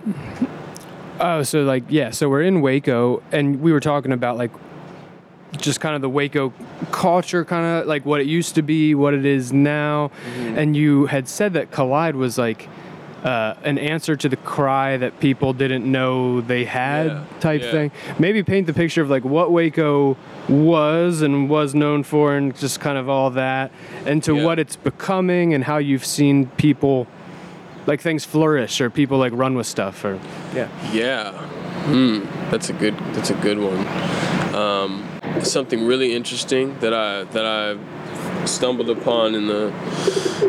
Oh, 1.20 1.42
so 1.42 1.62
like 1.62 1.84
yeah, 1.88 2.11
so 2.11 2.28
we're 2.28 2.42
in 2.42 2.61
Waco, 2.61 3.22
and 3.32 3.61
we 3.61 3.72
were 3.72 3.80
talking 3.80 4.12
about 4.12 4.37
like 4.37 4.50
just 5.56 5.80
kind 5.80 5.94
of 5.94 6.02
the 6.02 6.08
Waco 6.11 6.52
culture, 6.92 7.44
kind 7.44 7.64
of 7.80 7.87
like 7.87 8.04
what 8.04 8.20
it 8.20 8.26
used 8.26 8.54
to 8.56 8.62
be, 8.62 8.94
what 8.94 9.14
it 9.14 9.24
is 9.24 9.52
now, 9.52 10.11
and 10.56 10.76
you 10.76 11.06
had 11.06 11.28
said 11.28 11.52
that 11.54 11.70
Collide 11.70 12.16
was 12.16 12.38
like. 12.38 12.68
Uh, 13.24 13.56
an 13.64 13.78
answer 13.78 14.14
to 14.14 14.28
the 14.28 14.37
cry 14.37 14.96
that 14.96 15.18
people 15.18 15.52
didn't 15.52 15.84
know 15.90 16.40
they 16.40 16.64
had, 16.64 17.08
Yeah, 17.08 17.24
type 17.40 17.62
yeah. 17.62 17.70
thing. 17.72 17.90
Maybe 18.16 18.44
paint 18.44 18.68
the 18.68 18.72
picture 18.72 19.02
of 19.02 19.11
like 19.11 19.24
what 19.24 19.50
Waco 19.50 20.16
was 20.48 21.20
and 21.22 21.50
was 21.50 21.74
known 21.74 22.04
for, 22.04 22.37
and 22.37 22.56
just 22.56 22.78
kind 22.78 22.96
of 22.96 23.08
all 23.08 23.30
that, 23.30 23.72
and 24.06 24.22
to 24.22 24.37
Yeah. 24.37 24.44
what 24.44 24.61
it's 24.61 24.76
becoming, 24.76 25.52
and 25.52 25.64
how 25.64 25.78
you've 25.78 26.06
seen 26.06 26.46
people 26.58 27.08
like 27.87 28.00
things 28.00 28.24
flourish 28.24 28.80
or 28.80 28.88
people 28.88 29.18
like 29.18 29.32
run 29.34 29.56
with 29.56 29.66
stuff 29.66 30.04
or 30.04 30.20
yeah 30.54 30.68
Yeah, 30.92 31.32
Hmm, 31.87 32.20
that's 32.52 32.68
a 32.70 32.72
good. 32.72 32.94
That's 33.14 33.30
a 33.30 33.34
good 33.34 33.58
one. 33.58 33.84
Um, 34.54 35.04
something 35.42 35.87
really 35.87 36.14
interesting 36.14 36.79
that 36.81 36.94
I 36.94 37.24
that 37.24 37.44
I 37.44 38.46
stumbled 38.46 38.90
upon 38.90 39.35
in 39.35 39.46
the 39.46 39.72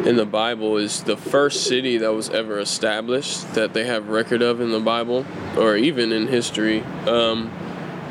in 0.06 0.16
the 0.16 0.26
Bible 0.26 0.78
is 0.78 1.04
the 1.04 1.18
first 1.18 1.66
city 1.66 1.98
that 1.98 2.14
was 2.14 2.30
ever 2.30 2.60
established 2.60 3.54
that 3.56 3.74
they 3.74 3.86
have 3.86 4.10
record 4.10 4.42
of 4.42 4.62
in 4.62 4.72
the 4.72 4.80
Bible 4.80 5.26
or 5.58 5.76
even 5.76 6.12
in 6.12 6.28
history. 6.28 6.82
Um, 7.08 7.52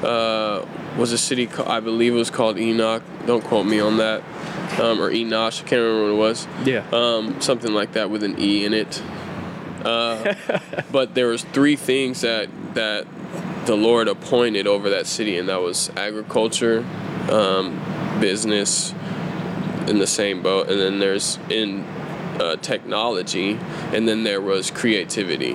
uh, 0.03 0.65
was 0.97 1.13
a 1.13 1.19
city 1.19 1.47
ca- 1.47 1.69
I 1.69 1.81
believe 1.81 2.13
it 2.13 2.17
was 2.17 2.31
called 2.31 2.59
Enoch. 2.59 3.03
Don't 3.27 3.43
quote 3.43 3.67
me 3.67 3.81
on 3.81 3.97
that. 3.99 4.23
Um, 4.81 5.01
or 5.01 5.11
Enosh. 5.11 5.63
I 5.65 5.67
can't 5.67 5.81
remember 5.83 6.03
what 6.05 6.13
it 6.13 6.19
was. 6.19 6.47
Yeah. 6.65 6.85
Um, 6.93 7.41
something 7.41 7.73
like 7.73 7.93
that 7.93 8.11
with 8.11 8.23
an 8.23 8.39
E 8.39 8.65
in 8.65 8.75
it. 8.75 9.03
Uh, 9.85 10.35
but 10.93 11.15
there 11.15 11.29
was 11.29 11.43
three 11.45 11.77
things 11.77 12.21
that 12.21 12.49
that 12.75 13.07
the 13.69 13.77
Lord 13.77 14.09
appointed 14.09 14.67
over 14.67 14.89
that 14.89 15.07
city, 15.07 15.37
and 15.37 15.51
that 15.51 15.61
was 15.61 15.91
agriculture, 15.95 16.87
um, 17.31 17.79
business, 18.19 18.95
in 19.87 19.99
the 19.99 20.07
same 20.07 20.43
boat, 20.43 20.71
and 20.71 20.81
then 20.81 20.99
there's 20.99 21.39
in 21.51 21.85
uh, 22.41 22.57
technology, 22.57 23.59
and 23.93 24.09
then 24.09 24.25
there 24.25 24.41
was 24.41 24.71
creativity, 24.71 25.55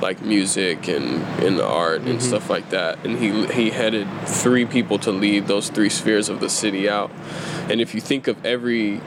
like 0.00 0.22
music 0.22 0.88
and 0.88 1.22
and 1.44 1.60
art 1.60 2.00
and 2.00 2.22
stuff 2.22 2.48
like 2.48 2.70
that. 2.70 3.04
And 3.04 3.18
he 3.18 3.46
he 3.48 3.68
headed 3.68 4.08
three 4.26 4.64
people 4.64 4.98
to 5.00 5.10
lead 5.10 5.46
those 5.46 5.68
three 5.68 5.90
spheres 5.90 6.30
of 6.30 6.40
the 6.40 6.48
city 6.48 6.88
out. 6.88 7.10
And 7.68 7.78
if 7.82 7.94
you 7.94 8.00
think 8.00 8.26
of 8.26 8.42
every 8.44 9.02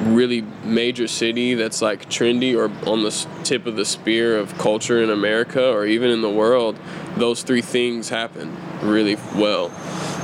really 0.00 0.42
major 0.64 1.06
city 1.06 1.54
that's 1.54 1.80
like 1.80 2.08
trendy 2.08 2.56
or 2.56 2.64
on 2.88 3.02
the 3.02 3.26
tip 3.44 3.66
of 3.66 3.76
the 3.76 3.84
spear 3.84 4.36
of 4.36 4.56
culture 4.58 5.02
in 5.02 5.10
America 5.10 5.70
or 5.70 5.86
even 5.86 6.10
in 6.10 6.20
the 6.20 6.30
world, 6.30 6.78
those 7.16 7.42
three 7.42 7.62
things 7.62 8.08
happen 8.08 8.56
really 8.82 9.16
well. 9.36 9.70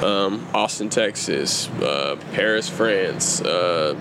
Um, 0.05 0.47
Austin, 0.55 0.89
Texas, 0.89 1.69
uh, 1.81 2.17
Paris, 2.33 2.69
France, 2.69 3.41
uh, 3.43 3.97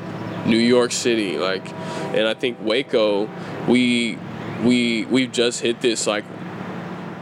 New 0.46 0.58
York 0.58 0.92
City, 0.92 1.38
like, 1.38 1.72
and 2.16 2.28
I 2.28 2.34
think 2.34 2.58
Waco, 2.62 3.30
we 3.68 4.18
we 4.64 5.06
we've 5.06 5.32
just 5.32 5.62
hit 5.62 5.82
this 5.82 6.08
like 6.08 6.26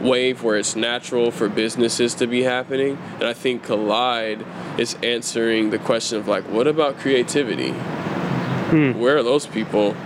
wave 0.00 0.42
where 0.42 0.56
it's 0.56 0.76
natural 0.76 1.30
for 1.30 1.48
businesses 1.48 2.14
to 2.14 2.26
be 2.26 2.44
happening 2.44 2.96
and 3.14 3.24
i 3.24 3.32
think 3.32 3.64
collide 3.64 4.44
is 4.78 4.94
answering 5.02 5.70
the 5.70 5.78
question 5.78 6.18
of 6.18 6.28
like 6.28 6.44
what 6.44 6.68
about 6.68 6.96
creativity 6.98 7.74
where 8.68 9.16
are 9.16 9.22
those 9.22 9.46
people? 9.46 9.96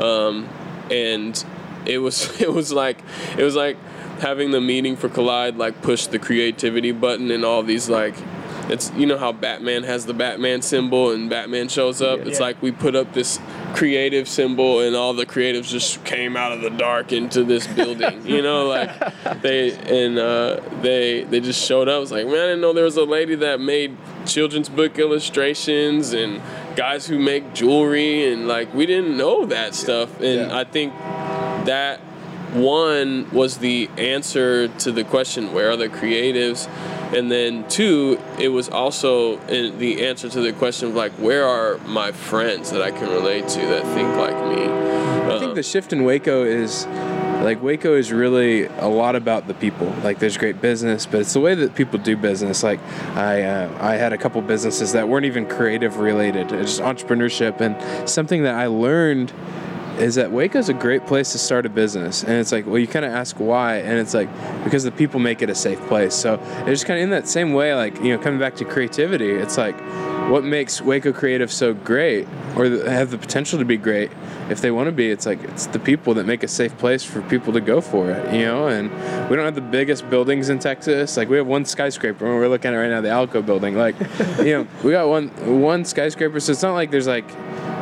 Um, 0.00 0.48
and 0.90 1.44
it 1.86 1.98
was 1.98 2.40
it 2.40 2.52
was 2.52 2.72
like 2.72 2.98
it 3.36 3.42
was 3.42 3.56
like 3.56 3.76
having 4.20 4.52
the 4.52 4.60
meeting 4.60 4.96
for 4.96 5.08
collide 5.08 5.56
like 5.56 5.82
push 5.82 6.06
the 6.06 6.18
creativity 6.18 6.92
button 6.92 7.30
and 7.30 7.44
all 7.44 7.62
these 7.62 7.88
like 7.88 8.14
it's 8.68 8.90
you 8.92 9.06
know 9.06 9.18
how 9.18 9.32
batman 9.32 9.82
has 9.82 10.06
the 10.06 10.14
batman 10.14 10.62
symbol 10.62 11.10
and 11.10 11.28
batman 11.28 11.68
shows 11.68 12.00
up 12.00 12.20
it's 12.20 12.40
like 12.40 12.60
we 12.62 12.72
put 12.72 12.94
up 12.94 13.12
this 13.12 13.38
creative 13.74 14.28
symbol 14.28 14.80
and 14.80 14.94
all 14.96 15.12
the 15.12 15.26
creatives 15.26 15.68
just 15.68 16.02
came 16.04 16.36
out 16.36 16.52
of 16.52 16.60
the 16.60 16.70
dark 16.70 17.12
into 17.12 17.44
this 17.44 17.66
building 17.66 18.26
you 18.26 18.40
know 18.40 18.66
like 18.68 18.90
they 19.42 19.72
and 19.72 20.18
uh, 20.18 20.60
they 20.82 21.24
they 21.24 21.40
just 21.40 21.64
showed 21.64 21.88
up. 21.88 22.02
It's 22.02 22.10
like, 22.10 22.26
man, 22.26 22.34
I 22.34 22.46
didn't 22.46 22.60
know 22.60 22.72
there 22.72 22.84
was 22.84 22.96
a 22.96 23.04
lady 23.04 23.34
that 23.36 23.60
made 23.60 23.96
children's 24.26 24.68
book 24.68 24.98
illustrations 24.98 26.12
and 26.12 26.40
guys 26.76 27.06
who 27.06 27.18
make 27.18 27.54
jewelry 27.54 28.32
and 28.32 28.48
like 28.48 28.72
we 28.74 28.86
didn't 28.86 29.16
know 29.16 29.46
that 29.46 29.74
stuff. 29.74 30.20
And 30.20 30.50
Yeah. 30.50 30.58
I 30.58 30.64
think 30.64 30.92
that 31.66 32.00
one 32.52 33.28
was 33.32 33.58
the 33.58 33.90
answer 33.98 34.68
to 34.68 34.92
the 34.92 35.04
question, 35.04 35.52
where 35.52 35.70
are 35.70 35.76
the 35.76 35.88
creatives? 35.88 36.68
And 37.14 37.30
then 37.30 37.68
two, 37.68 38.20
it 38.38 38.48
was 38.48 38.68
also 38.68 39.38
in 39.46 39.78
the 39.78 40.06
answer 40.06 40.28
to 40.28 40.40
the 40.40 40.52
question 40.52 40.88
of 40.88 40.94
like, 40.94 41.12
where 41.12 41.46
are 41.46 41.78
my 41.86 42.12
friends 42.12 42.70
that 42.72 42.82
I 42.82 42.90
can 42.90 43.08
relate 43.08 43.48
to 43.48 43.60
that 43.60 43.84
think 43.94 44.16
like 44.16 44.34
me? 44.56 44.64
I 45.34 45.38
think 45.38 45.54
the 45.54 45.62
shift 45.62 45.92
in 45.92 46.04
Waco 46.04 46.44
is 46.44 46.86
like 47.44 47.62
Waco 47.62 47.94
is 47.94 48.10
really 48.10 48.64
a 48.64 48.88
lot 48.88 49.14
about 49.14 49.46
the 49.46 49.54
people. 49.54 49.86
Like 50.02 50.18
there's 50.18 50.36
great 50.36 50.60
business, 50.60 51.06
but 51.06 51.20
it's 51.20 51.32
the 51.32 51.40
way 51.40 51.54
that 51.54 51.74
people 51.74 51.98
do 51.98 52.16
business. 52.16 52.62
Like 52.62 52.80
I 53.14 53.42
uh, 53.42 53.78
I 53.80 53.94
had 53.96 54.12
a 54.12 54.18
couple 54.18 54.40
businesses 54.42 54.92
that 54.92 55.08
weren't 55.08 55.26
even 55.26 55.46
creative 55.46 55.98
related, 55.98 56.50
it's 56.52 56.78
just 56.78 56.80
entrepreneurship 56.80 57.60
and 57.60 58.08
something 58.08 58.42
that 58.44 58.54
I 58.54 58.66
learned 58.66 59.32
is 59.98 60.16
that 60.16 60.32
Waco's 60.32 60.68
a 60.68 60.74
great 60.74 61.06
place 61.06 61.32
to 61.32 61.38
start 61.38 61.66
a 61.66 61.68
business. 61.68 62.22
And 62.22 62.32
it's 62.32 62.52
like, 62.52 62.66
well, 62.66 62.78
you 62.78 62.86
kind 62.86 63.04
of 63.04 63.12
ask 63.12 63.38
why, 63.38 63.76
and 63.76 63.98
it's 63.98 64.14
like 64.14 64.28
because 64.64 64.84
the 64.84 64.90
people 64.90 65.20
make 65.20 65.42
it 65.42 65.50
a 65.50 65.54
safe 65.54 65.80
place. 65.86 66.14
So 66.14 66.34
it's 66.34 66.70
just 66.70 66.86
kind 66.86 66.98
of 66.98 67.04
in 67.04 67.10
that 67.10 67.28
same 67.28 67.52
way, 67.52 67.74
like 67.74 67.96
you 68.02 68.16
know, 68.16 68.18
coming 68.18 68.40
back 68.40 68.56
to 68.56 68.64
creativity, 68.64 69.30
it's 69.30 69.56
like 69.56 69.78
what 70.30 70.42
makes 70.42 70.80
Waco 70.80 71.12
Creative 71.12 71.52
so 71.52 71.74
great, 71.74 72.26
or 72.56 72.64
have 72.64 73.10
the 73.10 73.18
potential 73.18 73.58
to 73.58 73.64
be 73.64 73.76
great, 73.76 74.10
if 74.48 74.60
they 74.60 74.70
want 74.70 74.86
to 74.86 74.92
be. 74.92 75.10
It's 75.10 75.26
like 75.26 75.42
it's 75.44 75.66
the 75.66 75.78
people 75.78 76.14
that 76.14 76.24
make 76.24 76.42
a 76.42 76.48
safe 76.48 76.76
place 76.78 77.04
for 77.04 77.22
people 77.22 77.52
to 77.52 77.60
go 77.60 77.80
for 77.80 78.10
it, 78.10 78.34
you 78.34 78.44
know. 78.46 78.68
And 78.68 78.90
we 79.28 79.36
don't 79.36 79.44
have 79.44 79.54
the 79.54 79.60
biggest 79.60 80.08
buildings 80.10 80.48
in 80.48 80.58
Texas. 80.58 81.16
Like 81.16 81.28
we 81.28 81.36
have 81.36 81.46
one 81.46 81.64
skyscraper, 81.64 82.26
and 82.26 82.34
we're 82.34 82.48
looking 82.48 82.72
at 82.72 82.76
right 82.76 82.90
now, 82.90 83.00
the 83.00 83.10
ALICO 83.10 83.42
building. 83.42 83.76
Like, 83.76 83.96
you 84.38 84.52
know, 84.52 84.66
we 84.82 84.92
got 84.92 85.08
one 85.08 85.28
one 85.60 85.84
skyscraper, 85.84 86.40
so 86.40 86.52
it's 86.52 86.62
not 86.62 86.74
like 86.74 86.90
there's 86.90 87.06
like 87.06 87.28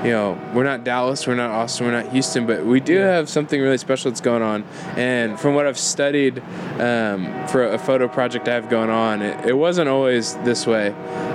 you 0.04 0.10
know, 0.10 0.38
we're 0.54 0.64
not 0.64 0.82
Dallas, 0.84 1.26
we're 1.26 1.34
not 1.34 1.50
Austin, 1.50 1.86
we're 1.86 1.92
not 1.92 2.10
Houston, 2.12 2.46
but 2.46 2.64
we 2.64 2.80
do 2.80 2.96
have 2.96 3.28
something 3.28 3.60
really 3.60 3.78
special 3.78 4.10
that's 4.10 4.20
going 4.20 4.42
on. 4.42 4.64
And 4.96 5.38
from 5.38 5.54
what 5.54 5.66
I've 5.66 5.78
studied 5.78 6.40
um, 6.80 7.46
for 7.48 7.64
a 7.66 7.78
photo 7.78 8.08
project 8.08 8.48
I 8.48 8.54
have 8.54 8.68
going 8.68 8.90
on, 8.90 9.22
it, 9.22 9.46
it 9.50 9.52
wasn't 9.56 9.88
always 9.88 10.34
this 10.38 10.66
way. 10.66 10.88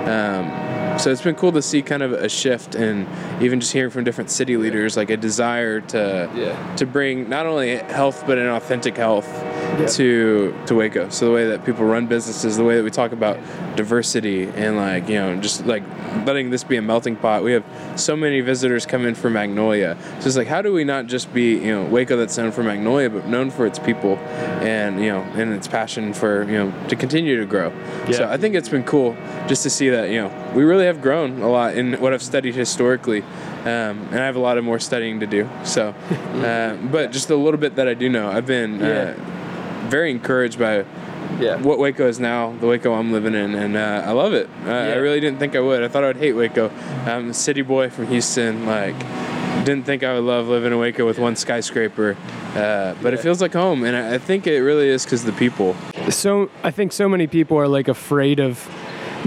Um, 0.04 0.98
so 0.98 1.10
it's 1.12 1.22
been 1.22 1.36
cool 1.36 1.52
to 1.52 1.62
see 1.62 1.80
kind 1.80 2.02
of 2.02 2.12
a 2.12 2.28
shift 2.28 2.74
and 2.74 3.06
even 3.40 3.60
just 3.60 3.72
hearing 3.72 3.90
from 3.90 4.02
different 4.02 4.30
city 4.30 4.56
leaders, 4.56 4.96
like 4.96 5.10
a 5.10 5.16
desire 5.16 5.80
to 5.80 6.28
Yeah. 6.34 6.74
to 6.76 6.86
bring 6.86 7.28
not 7.28 7.46
only 7.46 7.76
health 7.76 8.24
but 8.26 8.36
an 8.36 8.48
authentic 8.48 8.96
health 8.96 9.26
to 9.94 10.52
to 10.66 10.74
Waco. 10.74 11.08
So 11.10 11.26
the 11.26 11.32
way 11.32 11.46
that 11.46 11.64
people 11.64 11.84
run 11.84 12.06
businesses, 12.08 12.56
the 12.56 12.64
way 12.64 12.76
that 12.76 12.82
we 12.82 12.90
talk 12.90 13.12
about 13.12 13.38
diversity 13.76 14.48
and 14.48 14.76
like 14.76 15.08
you 15.08 15.14
know 15.14 15.36
just 15.40 15.64
like 15.66 15.84
letting 16.26 16.50
this 16.50 16.64
be 16.64 16.76
a 16.76 16.82
melting 16.82 17.14
pot. 17.14 17.44
We 17.44 17.52
have 17.52 17.64
so 17.94 18.16
many 18.16 18.40
visitors 18.40 18.57
come 18.86 19.06
in 19.06 19.14
for 19.14 19.30
Magnolia. 19.30 19.96
So 20.20 20.26
it's 20.26 20.36
like 20.36 20.46
how 20.46 20.62
do 20.62 20.72
we 20.72 20.84
not 20.84 21.06
just 21.06 21.32
be 21.32 21.54
you 21.54 21.72
know 21.72 21.84
Waco 21.84 22.16
that's 22.16 22.36
known 22.36 22.52
for 22.52 22.62
Magnolia, 22.62 23.10
but 23.10 23.26
known 23.26 23.50
for 23.50 23.66
its 23.66 23.78
people 23.78 24.16
and 24.16 25.02
you 25.02 25.10
know 25.10 25.20
and 25.34 25.52
its 25.52 25.68
passion 25.68 26.12
for 26.12 26.44
you 26.44 26.58
know 26.58 26.88
to 26.88 26.96
continue 26.96 27.38
to 27.38 27.46
grow. 27.46 27.72
So 28.12 28.28
I 28.28 28.36
think 28.36 28.54
it's 28.54 28.68
been 28.68 28.84
cool 28.84 29.16
just 29.46 29.62
to 29.62 29.70
see 29.70 29.90
that 29.90 30.10
you 30.10 30.22
know 30.22 30.52
we 30.54 30.64
really 30.64 30.86
have 30.86 31.00
grown 31.00 31.40
a 31.40 31.48
lot 31.48 31.76
in 31.76 31.94
what 32.00 32.12
I've 32.12 32.22
studied 32.22 32.54
historically. 32.54 33.22
Um, 33.58 34.08
and 34.10 34.20
I 34.20 34.26
have 34.26 34.36
a 34.36 34.40
lot 34.40 34.56
of 34.56 34.64
more 34.64 34.78
studying 34.78 35.20
to 35.20 35.26
do. 35.26 35.48
So, 35.64 35.88
uh, 36.10 36.76
but 36.90 37.10
just 37.10 37.28
a 37.28 37.36
little 37.36 37.58
bit 37.58 37.74
that 37.74 37.88
I 37.88 37.94
do 37.94 38.08
know, 38.08 38.30
I've 38.30 38.46
been 38.46 38.80
uh, 38.80 39.14
very 39.88 40.10
encouraged 40.10 40.58
by 40.58 40.84
Yeah. 41.38 41.56
what 41.60 41.78
Waco 41.78 42.08
is 42.08 42.18
now, 42.18 42.52
the 42.60 42.66
Waco 42.66 42.92
I'm 42.94 43.12
living 43.12 43.34
in, 43.34 43.54
and 43.54 43.76
uh, 43.76 44.02
I 44.04 44.12
love 44.12 44.32
it. 44.32 44.48
Uh, 44.66 44.70
I 44.70 44.94
really 44.96 45.20
didn't 45.20 45.38
think 45.38 45.54
I 45.56 45.60
would. 45.60 45.82
I 45.82 45.88
thought 45.88 46.04
I 46.04 46.08
would 46.08 46.16
hate 46.16 46.32
Waco. 46.32 46.70
I'm 47.06 47.30
a 47.30 47.34
city 47.34 47.62
boy 47.62 47.90
from 47.90 48.06
Houston. 48.08 48.66
Like, 48.66 48.98
didn't 49.64 49.84
think 49.84 50.02
I 50.02 50.14
would 50.14 50.24
love 50.24 50.48
living 50.48 50.72
in 50.72 50.78
Waco 50.78 51.06
with 51.06 51.18
one 51.18 51.36
skyscraper, 51.36 52.16
uh, 52.54 52.94
but 53.02 53.14
it 53.14 53.20
feels 53.20 53.40
like 53.40 53.52
home, 53.52 53.84
and 53.84 53.96
I, 53.96 54.14
I 54.14 54.18
think 54.18 54.46
it 54.46 54.60
really 54.60 54.88
is 54.88 55.04
because 55.04 55.24
the 55.24 55.32
people. 55.32 55.76
so 56.10 56.50
I 56.62 56.70
think 56.70 56.92
so 56.92 57.08
many 57.08 57.26
people 57.26 57.56
are 57.58 57.68
like 57.68 57.88
afraid 57.88 58.40
of 58.40 58.68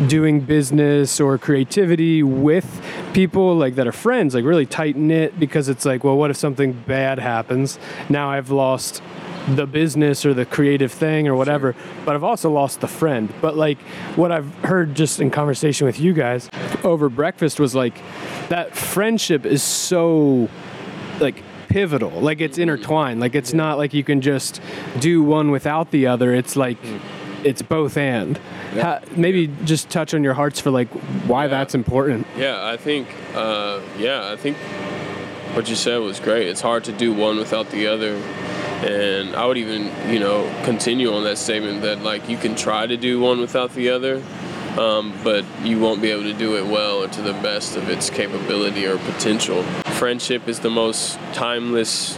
doing 0.07 0.39
business 0.39 1.19
or 1.19 1.37
creativity 1.37 2.23
with 2.23 2.81
people 3.13 3.55
like 3.55 3.75
that 3.75 3.87
are 3.87 3.91
friends, 3.91 4.33
like 4.33 4.45
really 4.45 4.65
tight 4.65 4.95
knit, 4.95 5.39
because 5.39 5.69
it's 5.69 5.85
like, 5.85 6.03
well, 6.03 6.17
what 6.17 6.31
if 6.31 6.37
something 6.37 6.71
bad 6.73 7.19
happens? 7.19 7.77
Now 8.09 8.29
I've 8.31 8.49
lost 8.49 9.01
the 9.49 9.65
business 9.65 10.25
or 10.25 10.33
the 10.33 10.45
creative 10.45 10.91
thing 10.91 11.27
or 11.27 11.35
whatever, 11.35 11.75
but 12.05 12.15
I've 12.15 12.23
also 12.23 12.51
lost 12.51 12.81
the 12.81 12.87
friend. 12.87 13.33
But 13.41 13.55
like 13.55 13.79
what 14.15 14.31
I've 14.31 14.53
heard 14.63 14.95
just 14.95 15.19
in 15.19 15.31
conversation 15.31 15.85
with 15.85 15.99
you 15.99 16.13
guys 16.13 16.49
over 16.83 17.09
breakfast 17.09 17.59
was 17.59 17.75
like 17.75 17.95
that 18.49 18.75
friendship 18.75 19.45
is 19.45 19.63
so 19.63 20.49
like 21.19 21.43
pivotal. 21.69 22.11
Like 22.11 22.41
it's 22.41 22.57
intertwined. 22.57 23.19
Like 23.19 23.35
it's 23.35 23.53
not 23.53 23.77
like 23.77 23.93
you 23.93 24.03
can 24.03 24.21
just 24.21 24.61
do 24.99 25.23
one 25.23 25.51
without 25.51 25.91
the 25.91 26.07
other. 26.07 26.33
It's 26.33 26.55
like 26.55 26.77
it's 27.43 27.61
both 27.61 27.97
and. 27.97 28.39
Ha- 28.73 29.01
maybe 29.15 29.47
just 29.65 29.89
touch 29.89 30.13
on 30.13 30.23
your 30.23 30.33
hearts 30.33 30.59
for 30.59 30.69
like 30.69 30.87
why 31.27 31.47
that's 31.47 31.75
important. 31.75 32.27
Yeah, 32.37 32.65
I 32.65 32.77
think, 32.77 33.07
uh, 33.33 33.81
yeah, 33.97 34.31
I 34.31 34.37
think 34.37 34.57
what 35.55 35.69
you 35.69 35.75
said 35.75 35.97
was 35.97 36.19
great. 36.19 36.47
It's 36.47 36.61
hard 36.61 36.85
to 36.85 36.91
do 36.93 37.13
one 37.13 37.37
without 37.37 37.69
the 37.69 37.87
other. 37.87 38.21
And 38.81 39.35
I 39.35 39.45
would 39.45 39.57
even, 39.57 39.91
you 40.11 40.19
know, 40.19 40.49
continue 40.65 41.13
on 41.13 41.23
that 41.25 41.37
statement 41.37 41.81
that, 41.83 42.01
like, 42.01 42.27
you 42.27 42.37
can 42.37 42.55
try 42.55 42.87
to 42.87 42.97
do 42.97 43.19
one 43.19 43.39
without 43.39 43.73
the 43.75 43.89
other, 43.89 44.23
um, 44.79 45.13
but 45.23 45.45
you 45.63 45.79
won't 45.79 46.01
be 46.01 46.09
able 46.09 46.23
to 46.23 46.33
do 46.33 46.57
it 46.57 46.65
well 46.65 47.03
or 47.03 47.07
to 47.07 47.21
the 47.21 47.33
best 47.33 47.77
of 47.77 47.89
its 47.89 48.09
capability 48.09 48.87
or 48.87 48.97
potential. 48.97 49.61
Friendship 49.99 50.47
is 50.47 50.61
the 50.61 50.69
most 50.71 51.19
timeless 51.33 52.17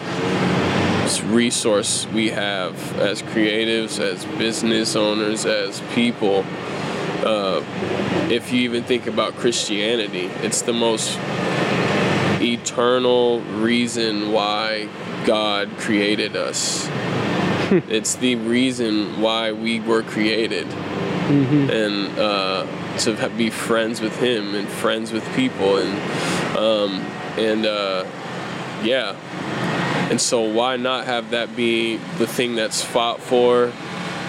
resource 1.25 2.07
we 2.13 2.29
have 2.29 2.73
as 2.97 3.21
creatives, 3.21 3.99
as 3.99 4.23
business 4.37 4.95
owners, 4.95 5.45
as 5.45 5.81
people. 5.93 6.45
uh, 7.25 7.63
if 8.29 8.51
you 8.51 8.61
even 8.61 8.83
think 8.83 9.07
about 9.07 9.33
Christianity, 9.35 10.25
it's 10.41 10.61
the 10.61 10.73
most 10.73 11.17
eternal 12.41 13.41
reason 13.41 14.31
why 14.31 14.89
God 15.25 15.69
created 15.77 16.35
us. 16.35 16.87
it's 17.89 18.15
the 18.15 18.35
reason 18.35 19.21
why 19.21 19.51
we 19.51 19.79
were 19.79 20.03
created. 20.03 20.67
And 20.67 22.19
uh, 22.19 22.67
to 22.99 23.29
be 23.37 23.49
friends 23.49 24.01
with 24.01 24.15
Him 24.19 24.55
and 24.55 24.67
friends 24.67 25.11
with 25.11 25.25
people. 25.35 25.77
And, 25.77 26.57
um, 26.57 26.99
and 27.37 27.65
uh, 27.65 28.05
yeah. 28.83 29.15
And 30.09 30.19
so, 30.19 30.41
why 30.41 30.75
not 30.75 31.05
have 31.05 31.31
that 31.31 31.55
be 31.55 31.95
the 32.17 32.27
thing 32.27 32.55
that's 32.55 32.83
fought 32.83 33.19
for, 33.19 33.71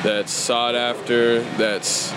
that's 0.02 0.32
sought 0.32 0.74
after, 0.74 1.40
that's 1.58 2.12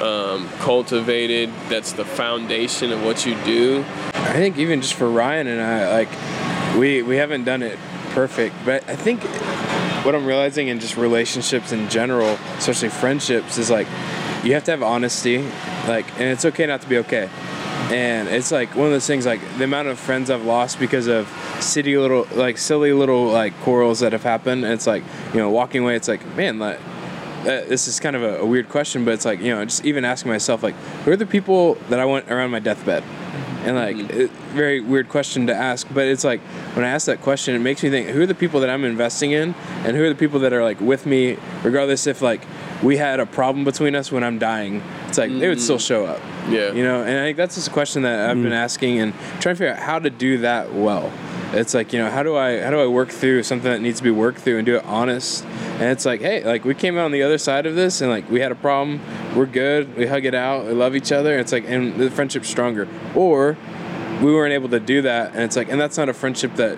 um, 0.00 0.48
cultivated, 0.58 1.50
that's 1.68 1.92
the 1.92 2.04
foundation 2.04 2.92
of 2.92 3.02
what 3.02 3.26
you 3.26 3.34
do? 3.44 3.84
I 4.12 4.34
think 4.34 4.58
even 4.58 4.82
just 4.82 4.94
for 4.94 5.10
Ryan 5.10 5.46
and 5.46 5.60
I, 5.60 5.90
like 5.90 6.76
we 6.78 7.02
we 7.02 7.16
haven't 7.16 7.44
done 7.44 7.62
it 7.62 7.78
perfect, 8.18 8.56
but 8.64 8.82
I 8.88 8.96
think 8.96 9.22
what 10.04 10.12
I'm 10.12 10.26
realizing 10.26 10.66
in 10.66 10.80
just 10.80 10.96
relationships 10.96 11.70
in 11.70 11.88
general, 11.88 12.30
especially 12.56 12.88
friendships, 12.88 13.58
is 13.58 13.70
like 13.70 13.86
you 14.42 14.54
have 14.54 14.64
to 14.64 14.72
have 14.72 14.82
honesty, 14.82 15.38
like, 15.86 16.04
and 16.18 16.24
it's 16.24 16.44
okay 16.44 16.66
not 16.66 16.80
to 16.82 16.88
be 16.88 16.98
okay. 16.98 17.30
And 17.92 18.26
it's 18.26 18.50
like 18.50 18.74
one 18.74 18.86
of 18.86 18.92
those 18.92 19.06
things, 19.06 19.24
like 19.24 19.40
the 19.58 19.62
amount 19.62 19.86
of 19.86 20.00
friends 20.00 20.30
I've 20.30 20.44
lost 20.44 20.80
because 20.80 21.06
of 21.06 21.28
city 21.60 21.96
little, 21.96 22.26
like 22.32 22.58
silly 22.58 22.92
little 22.92 23.26
like 23.26 23.54
quarrels 23.60 24.00
that 24.00 24.10
have 24.10 24.24
happened. 24.24 24.64
And 24.64 24.74
it's 24.74 24.88
like 24.88 25.04
you 25.32 25.38
know, 25.38 25.50
walking 25.50 25.84
away, 25.84 25.94
it's 25.94 26.08
like 26.08 26.26
man, 26.34 26.58
like 26.58 26.80
uh, 27.42 27.62
this 27.70 27.86
is 27.86 28.00
kind 28.00 28.16
of 28.16 28.24
a, 28.24 28.38
a 28.38 28.44
weird 28.44 28.68
question, 28.68 29.04
but 29.04 29.14
it's 29.14 29.24
like 29.24 29.38
you 29.38 29.54
know, 29.54 29.64
just 29.64 29.84
even 29.84 30.04
asking 30.04 30.32
myself 30.32 30.64
like, 30.64 30.74
who 31.04 31.12
are 31.12 31.16
the 31.16 31.24
people 31.24 31.74
that 31.88 32.00
I 32.00 32.04
want 32.04 32.28
around 32.28 32.50
my 32.50 32.58
deathbed? 32.58 33.04
And 33.64 33.76
like, 33.76 33.96
mm-hmm. 33.96 34.20
it, 34.20 34.30
very 34.30 34.80
weird 34.80 35.08
question 35.08 35.48
to 35.48 35.54
ask, 35.54 35.86
but 35.92 36.06
it's 36.06 36.24
like 36.24 36.40
when 36.74 36.84
I 36.84 36.88
ask 36.88 37.06
that 37.06 37.20
question, 37.20 37.54
it 37.54 37.58
makes 37.58 37.82
me 37.82 37.90
think: 37.90 38.08
who 38.08 38.22
are 38.22 38.26
the 38.26 38.34
people 38.34 38.60
that 38.60 38.70
I'm 38.70 38.84
investing 38.84 39.32
in, 39.32 39.54
and 39.84 39.96
who 39.96 40.04
are 40.04 40.08
the 40.08 40.14
people 40.14 40.40
that 40.40 40.52
are 40.52 40.62
like 40.62 40.80
with 40.80 41.06
me, 41.06 41.36
regardless 41.62 42.06
if 42.06 42.22
like 42.22 42.42
we 42.82 42.96
had 42.96 43.20
a 43.20 43.26
problem 43.26 43.64
between 43.64 43.94
us 43.94 44.12
when 44.12 44.22
I'm 44.22 44.38
dying. 44.38 44.82
It's 45.08 45.18
like 45.18 45.30
they 45.30 45.48
would 45.48 45.60
still 45.60 45.78
mm. 45.78 45.86
show 45.86 46.06
up. 46.06 46.20
Yeah. 46.48 46.72
You 46.72 46.82
know, 46.82 47.02
and 47.02 47.18
I 47.18 47.24
think 47.24 47.36
that's 47.36 47.56
just 47.56 47.68
a 47.68 47.72
question 47.72 48.02
that 48.02 48.30
I've 48.30 48.36
mm-hmm. 48.36 48.44
been 48.44 48.52
asking 48.52 49.00
and 49.00 49.12
trying 49.40 49.54
to 49.54 49.56
figure 49.56 49.74
out 49.74 49.78
how 49.78 49.98
to 49.98 50.10
do 50.10 50.38
that 50.38 50.72
well. 50.72 51.12
It's 51.52 51.72
like 51.72 51.92
you 51.92 51.98
know 51.98 52.10
how 52.10 52.22
do 52.22 52.36
I 52.36 52.60
how 52.60 52.70
do 52.70 52.78
I 52.78 52.86
work 52.86 53.08
through 53.08 53.42
something 53.42 53.70
that 53.70 53.80
needs 53.80 53.98
to 53.98 54.04
be 54.04 54.10
worked 54.10 54.40
through 54.40 54.58
and 54.58 54.66
do 54.66 54.76
it 54.76 54.84
honest? 54.84 55.44
And 55.44 55.84
it's 55.84 56.04
like 56.04 56.20
hey 56.20 56.44
like 56.44 56.64
we 56.64 56.74
came 56.74 56.98
out 56.98 57.06
on 57.06 57.12
the 57.12 57.22
other 57.22 57.38
side 57.38 57.66
of 57.66 57.74
this 57.74 58.00
and 58.00 58.10
like 58.10 58.28
we 58.30 58.40
had 58.40 58.52
a 58.52 58.56
problem, 58.56 59.00
we're 59.34 59.46
good, 59.46 59.96
we 59.96 60.06
hug 60.06 60.24
it 60.24 60.34
out, 60.34 60.66
we 60.66 60.72
love 60.72 60.94
each 60.94 61.10
other. 61.10 61.38
It's 61.38 61.52
like 61.52 61.64
and 61.66 61.98
the 61.98 62.10
friendship's 62.10 62.48
stronger. 62.48 62.86
Or 63.14 63.56
we 64.22 64.32
weren't 64.32 64.52
able 64.52 64.68
to 64.68 64.80
do 64.80 65.02
that 65.02 65.32
and 65.32 65.42
it's 65.42 65.56
like 65.56 65.70
and 65.70 65.80
that's 65.80 65.96
not 65.96 66.08
a 66.08 66.14
friendship 66.14 66.54
that 66.56 66.76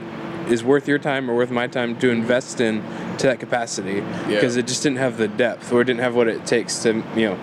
is 0.50 0.62
worth 0.64 0.88
your 0.88 0.98
time 0.98 1.30
or 1.30 1.34
worth 1.34 1.50
my 1.50 1.66
time 1.66 1.98
to 1.98 2.10
invest 2.10 2.60
in 2.60 2.82
to 3.18 3.26
that 3.26 3.40
capacity 3.40 4.02
because 4.26 4.56
it 4.56 4.66
just 4.66 4.82
didn't 4.82 4.98
have 4.98 5.16
the 5.16 5.28
depth 5.28 5.72
or 5.72 5.80
it 5.80 5.84
didn't 5.84 6.00
have 6.00 6.14
what 6.14 6.28
it 6.28 6.44
takes 6.44 6.82
to 6.82 6.94
you 7.16 7.28
know 7.28 7.38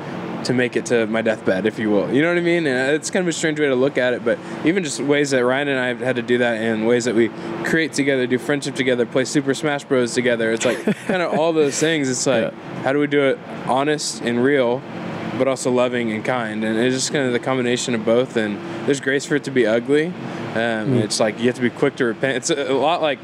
to 0.48 0.54
make 0.54 0.78
it 0.78 0.86
to 0.88 1.06
my 1.08 1.22
deathbed, 1.22 1.66
if 1.66 1.78
you 1.78 1.90
will. 1.92 2.12
You 2.12 2.22
know 2.22 2.30
what 2.30 2.38
I 2.38 2.42
mean? 2.42 2.66
And 2.68 2.96
it's 2.96 3.10
kind 3.10 3.22
of 3.24 3.28
a 3.28 3.34
strange 3.34 3.60
way 3.60 3.68
to 3.68 3.76
look 3.76 3.98
at 3.98 4.14
it, 4.14 4.24
but 4.24 4.40
even 4.64 4.82
just 4.82 5.00
ways 5.02 5.32
that 5.32 5.44
Ryan 5.44 5.68
and 5.68 5.78
I 5.80 5.88
have 5.90 6.00
had 6.00 6.16
to 6.16 6.22
do 6.22 6.38
that, 6.40 6.58
and 6.62 6.88
ways 6.88 7.04
that 7.06 7.16
we 7.16 7.28
create 7.66 7.92
together, 7.94 8.26
do 8.28 8.38
friendship 8.38 8.74
together, 8.76 9.06
play 9.06 9.26
Super 9.26 9.54
Smash 9.54 9.84
Bros. 9.84 10.14
together. 10.14 10.52
It's 10.54 10.66
like 10.66 10.82
kind 11.08 11.22
of 11.22 11.38
all 11.38 11.52
those 11.52 11.78
things. 11.80 12.10
It's 12.10 12.26
like, 12.26 12.54
how 12.84 12.94
do 12.94 13.00
we 13.00 13.08
do 13.08 13.24
it 13.24 13.40
honest 13.68 14.22
and 14.22 14.42
real, 14.42 14.82
but 15.38 15.50
also 15.50 15.70
loving 15.70 16.12
and 16.14 16.24
kind? 16.24 16.64
And 16.64 16.78
it's 16.80 16.96
just 16.96 17.12
kind 17.12 17.26
of 17.28 17.34
the 17.34 17.40
combination 17.40 17.94
of 17.94 18.06
both. 18.06 18.38
And 18.38 18.58
there's 18.88 19.02
grace 19.02 19.26
for 19.26 19.36
it 19.36 19.44
to 19.44 19.52
be 19.52 19.68
ugly. 19.68 20.08
Um, 20.56 20.94
It's 20.98 21.20
like 21.20 21.40
you 21.40 21.48
have 21.48 21.56
to 21.56 21.62
be 21.62 21.70
quick 21.70 21.98
to 21.98 22.06
repent. 22.06 22.38
It's 22.38 22.50
a, 22.50 22.72
a 22.72 22.74
lot 22.74 23.02
like 23.02 23.20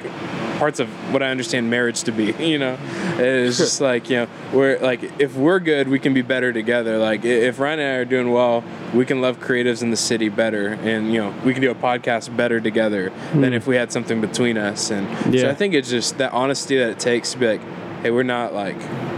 parts 0.57 0.79
of 0.79 0.89
what 1.11 1.23
I 1.23 1.29
understand 1.29 1.69
marriage 1.69 2.03
to 2.03 2.11
be. 2.11 2.33
You 2.53 2.59
know, 2.59 2.77
it's 3.17 3.57
just 3.57 3.81
like 3.91 4.09
you 4.09 4.17
know, 4.17 4.27
we're 4.53 4.77
like 4.79 5.19
if 5.19 5.35
we're 5.35 5.59
good, 5.59 5.87
we 5.87 5.97
can 5.97 6.13
be 6.13 6.21
better 6.21 6.53
together. 6.53 6.97
Like 6.97 7.25
if 7.25 7.59
Ryan 7.59 7.79
and 7.79 7.89
I 7.89 7.95
are 7.95 8.05
doing 8.05 8.31
well, 8.31 8.63
we 8.93 9.05
can 9.05 9.21
love 9.21 9.39
creatives 9.39 9.81
in 9.81 9.89
the 9.89 9.97
city 9.97 10.29
better, 10.29 10.67
and 10.67 11.11
you 11.11 11.19
know, 11.19 11.33
we 11.43 11.53
can 11.53 11.61
do 11.61 11.71
a 11.71 11.75
podcast 11.75 12.35
better 12.35 12.59
together 12.59 13.11
than 13.33 13.49
hmm. 13.49 13.53
if 13.53 13.65
we 13.65 13.75
had 13.75 13.91
something 13.91 14.21
between 14.21 14.57
us. 14.57 14.91
And 14.91 15.07
so 15.39 15.49
I 15.49 15.55
think 15.55 15.73
it's 15.73 15.89
just 15.89 16.17
that 16.19 16.31
honesty 16.33 16.77
that 16.77 16.89
it 16.89 16.99
takes 16.99 17.31
to 17.31 17.39
be 17.39 17.47
like, 17.47 17.61
hey, 18.01 18.11
we're 18.11 18.23
not 18.23 18.53
like 18.53 18.77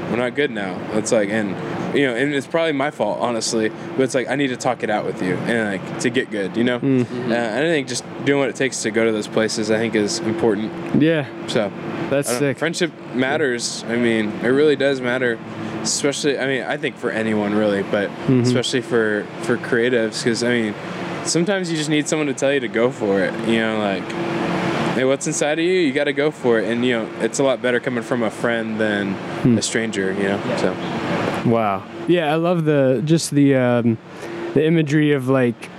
we're 0.10 0.18
not 0.18 0.36
good 0.36 0.52
now. 0.52 0.80
It's 0.98 1.12
like 1.12 1.30
and. 1.30 1.75
You 1.96 2.08
know, 2.08 2.16
and 2.16 2.34
it's 2.34 2.46
probably 2.48 2.74
my 2.74 2.92
fault, 2.92 3.20
honestly. 3.22 3.70
But 3.70 4.02
it's 4.02 4.14
like 4.16 4.28
I 4.28 4.36
need 4.36 4.48
to 4.48 4.58
talk 4.58 4.84
it 4.84 4.90
out 4.90 5.06
with 5.06 5.22
you, 5.22 5.36
and 5.36 5.82
like 5.82 6.00
to 6.02 6.10
get 6.10 6.30
good. 6.30 6.58
You 6.58 6.64
know, 6.66 6.76
uh, 6.76 6.80
and 6.80 7.34
I 7.34 7.62
think 7.62 7.88
just 7.88 8.04
doing 8.26 8.40
what 8.40 8.50
it 8.50 8.56
takes 8.56 8.82
to 8.84 8.92
go 8.92 9.06
to 9.06 9.12
those 9.12 9.28
places, 9.28 9.72
I 9.72 9.78
think, 9.78 9.96
is 9.96 10.20
important. 10.20 11.02
Yeah, 11.02 11.26
So 11.48 11.72
that's 12.10 12.28
I 12.30 12.32
don't- 12.32 12.40
sick. 12.40 12.58
Friendship 12.60 12.92
matters. 13.14 13.84
I 13.88 13.96
mean, 13.96 14.32
it 14.44 14.48
really 14.50 14.76
does 14.76 15.00
matter. 15.02 15.40
Especially, 15.82 16.38
I 16.40 16.48
mean, 16.48 16.64
I 16.64 16.78
think 16.78 16.98
for 16.98 17.12
anyone 17.12 17.54
really, 17.54 17.84
but 17.84 18.10
Mm-hmm. 18.10 18.42
especially 18.42 18.82
for 18.82 19.26
for 19.44 19.56
creatives, 19.58 20.24
because 20.24 20.44
I 20.44 20.50
mean, 20.50 20.74
sometimes 21.24 21.72
you 21.72 21.78
just 21.78 21.90
need 21.90 22.08
someone 22.08 22.28
to 22.28 22.34
tell 22.34 22.52
you 22.52 22.60
to 22.60 22.68
go 22.68 22.92
for 22.92 23.22
it. 23.22 23.34
You 23.48 23.60
know, 23.60 23.78
like, 23.80 24.04
hey, 24.96 25.04
what's 25.06 25.28
inside 25.28 25.60
of 25.60 25.66
you? 25.66 25.74
You 25.74 25.94
got 25.94 26.06
to 26.06 26.14
go 26.14 26.32
for 26.32 26.60
it, 26.60 26.68
and 26.70 26.84
you 26.84 26.94
know, 26.98 27.10
it's 27.22 27.38
a 27.40 27.44
lot 27.44 27.62
better 27.62 27.80
coming 27.80 28.04
from 28.04 28.24
a 28.24 28.32
friend 28.32 28.80
than 28.80 29.14
Hmm. 29.44 29.58
a 29.58 29.62
stranger. 29.62 30.12
You 30.14 30.24
know, 30.30 30.40
so 30.58 30.74
Wow. 31.46 31.84
Yeah, 32.08 32.32
I 32.32 32.36
love 32.36 32.66
the 32.66 33.02
just 33.06 33.32
the 33.32 33.56
um, 33.56 33.98
the 34.54 34.66
imagery 34.66 35.12
of 35.14 35.28
like 35.28 35.70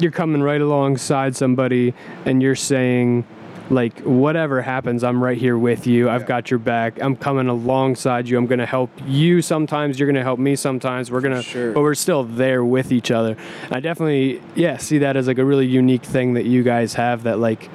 you're 0.00 0.12
coming 0.12 0.42
right 0.42 0.60
alongside 0.60 1.34
somebody 1.36 1.92
and 2.24 2.42
you're 2.42 2.54
saying 2.54 3.26
like 3.70 3.98
whatever 4.00 4.62
happens 4.62 5.04
i'm 5.04 5.22
right 5.22 5.36
here 5.36 5.58
with 5.58 5.86
you. 5.86 6.08
I've 6.08 6.24
got 6.24 6.50
your 6.50 6.58
back. 6.58 7.02
I'm 7.02 7.14
coming 7.16 7.48
alongside 7.48 8.26
you. 8.28 8.38
I'm 8.38 8.46
going 8.46 8.60
to 8.60 8.66
help 8.66 8.90
you 9.06 9.42
sometimes. 9.42 9.98
You're 9.98 10.06
going 10.06 10.16
to 10.16 10.22
help 10.22 10.38
me 10.38 10.56
sometimes. 10.56 11.10
We're 11.10 11.20
going 11.20 11.34
to 11.36 11.42
Sure. 11.42 11.72
but 11.72 11.82
we're 11.82 11.94
still 11.94 12.24
there 12.24 12.64
with 12.64 12.92
each 12.92 13.10
other. 13.10 13.36
I 13.70 13.80
definitely 13.80 14.40
yeah 14.54 14.78
see 14.78 14.98
that 14.98 15.16
as 15.16 15.26
like 15.26 15.38
a 15.38 15.44
really 15.44 15.66
unique 15.66 16.02
thing 16.04 16.32
that 16.34 16.46
you 16.46 16.62
guys 16.62 16.94
have 16.94 17.24
that 17.24 17.38
like 17.38 17.68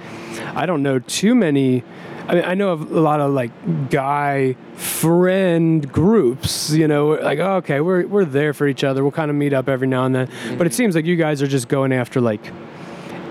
i 0.55 0.65
don't 0.65 0.81
know 0.81 0.99
too 0.99 1.35
many 1.35 1.83
I 2.27 2.35
mean, 2.35 2.45
I 2.45 2.53
know 2.53 2.69
of 2.69 2.89
a 2.91 2.99
lot 3.01 3.19
of 3.19 3.31
like 3.31 3.51
guy 3.89 4.55
friend 4.75 5.91
groups, 5.91 6.71
you 6.71 6.87
know, 6.87 7.09
like 7.09 7.39
oh, 7.39 7.55
okay, 7.57 7.81
we're 7.81 8.07
we're 8.07 8.25
there 8.25 8.53
for 8.53 8.67
each 8.67 8.83
other. 8.83 9.03
We'll 9.03 9.11
kind 9.11 9.29
of 9.29 9.37
meet 9.37 9.53
up 9.53 9.69
every 9.69 9.87
now 9.87 10.05
and 10.05 10.13
then. 10.15 10.27
But 10.27 10.67
it 10.67 10.69
mm-hmm. 10.69 10.75
seems 10.75 10.95
like 10.95 11.05
you 11.05 11.15
guys 11.15 11.41
are 11.41 11.47
just 11.47 11.67
going 11.67 11.93
after 11.93 12.21
like 12.21 12.51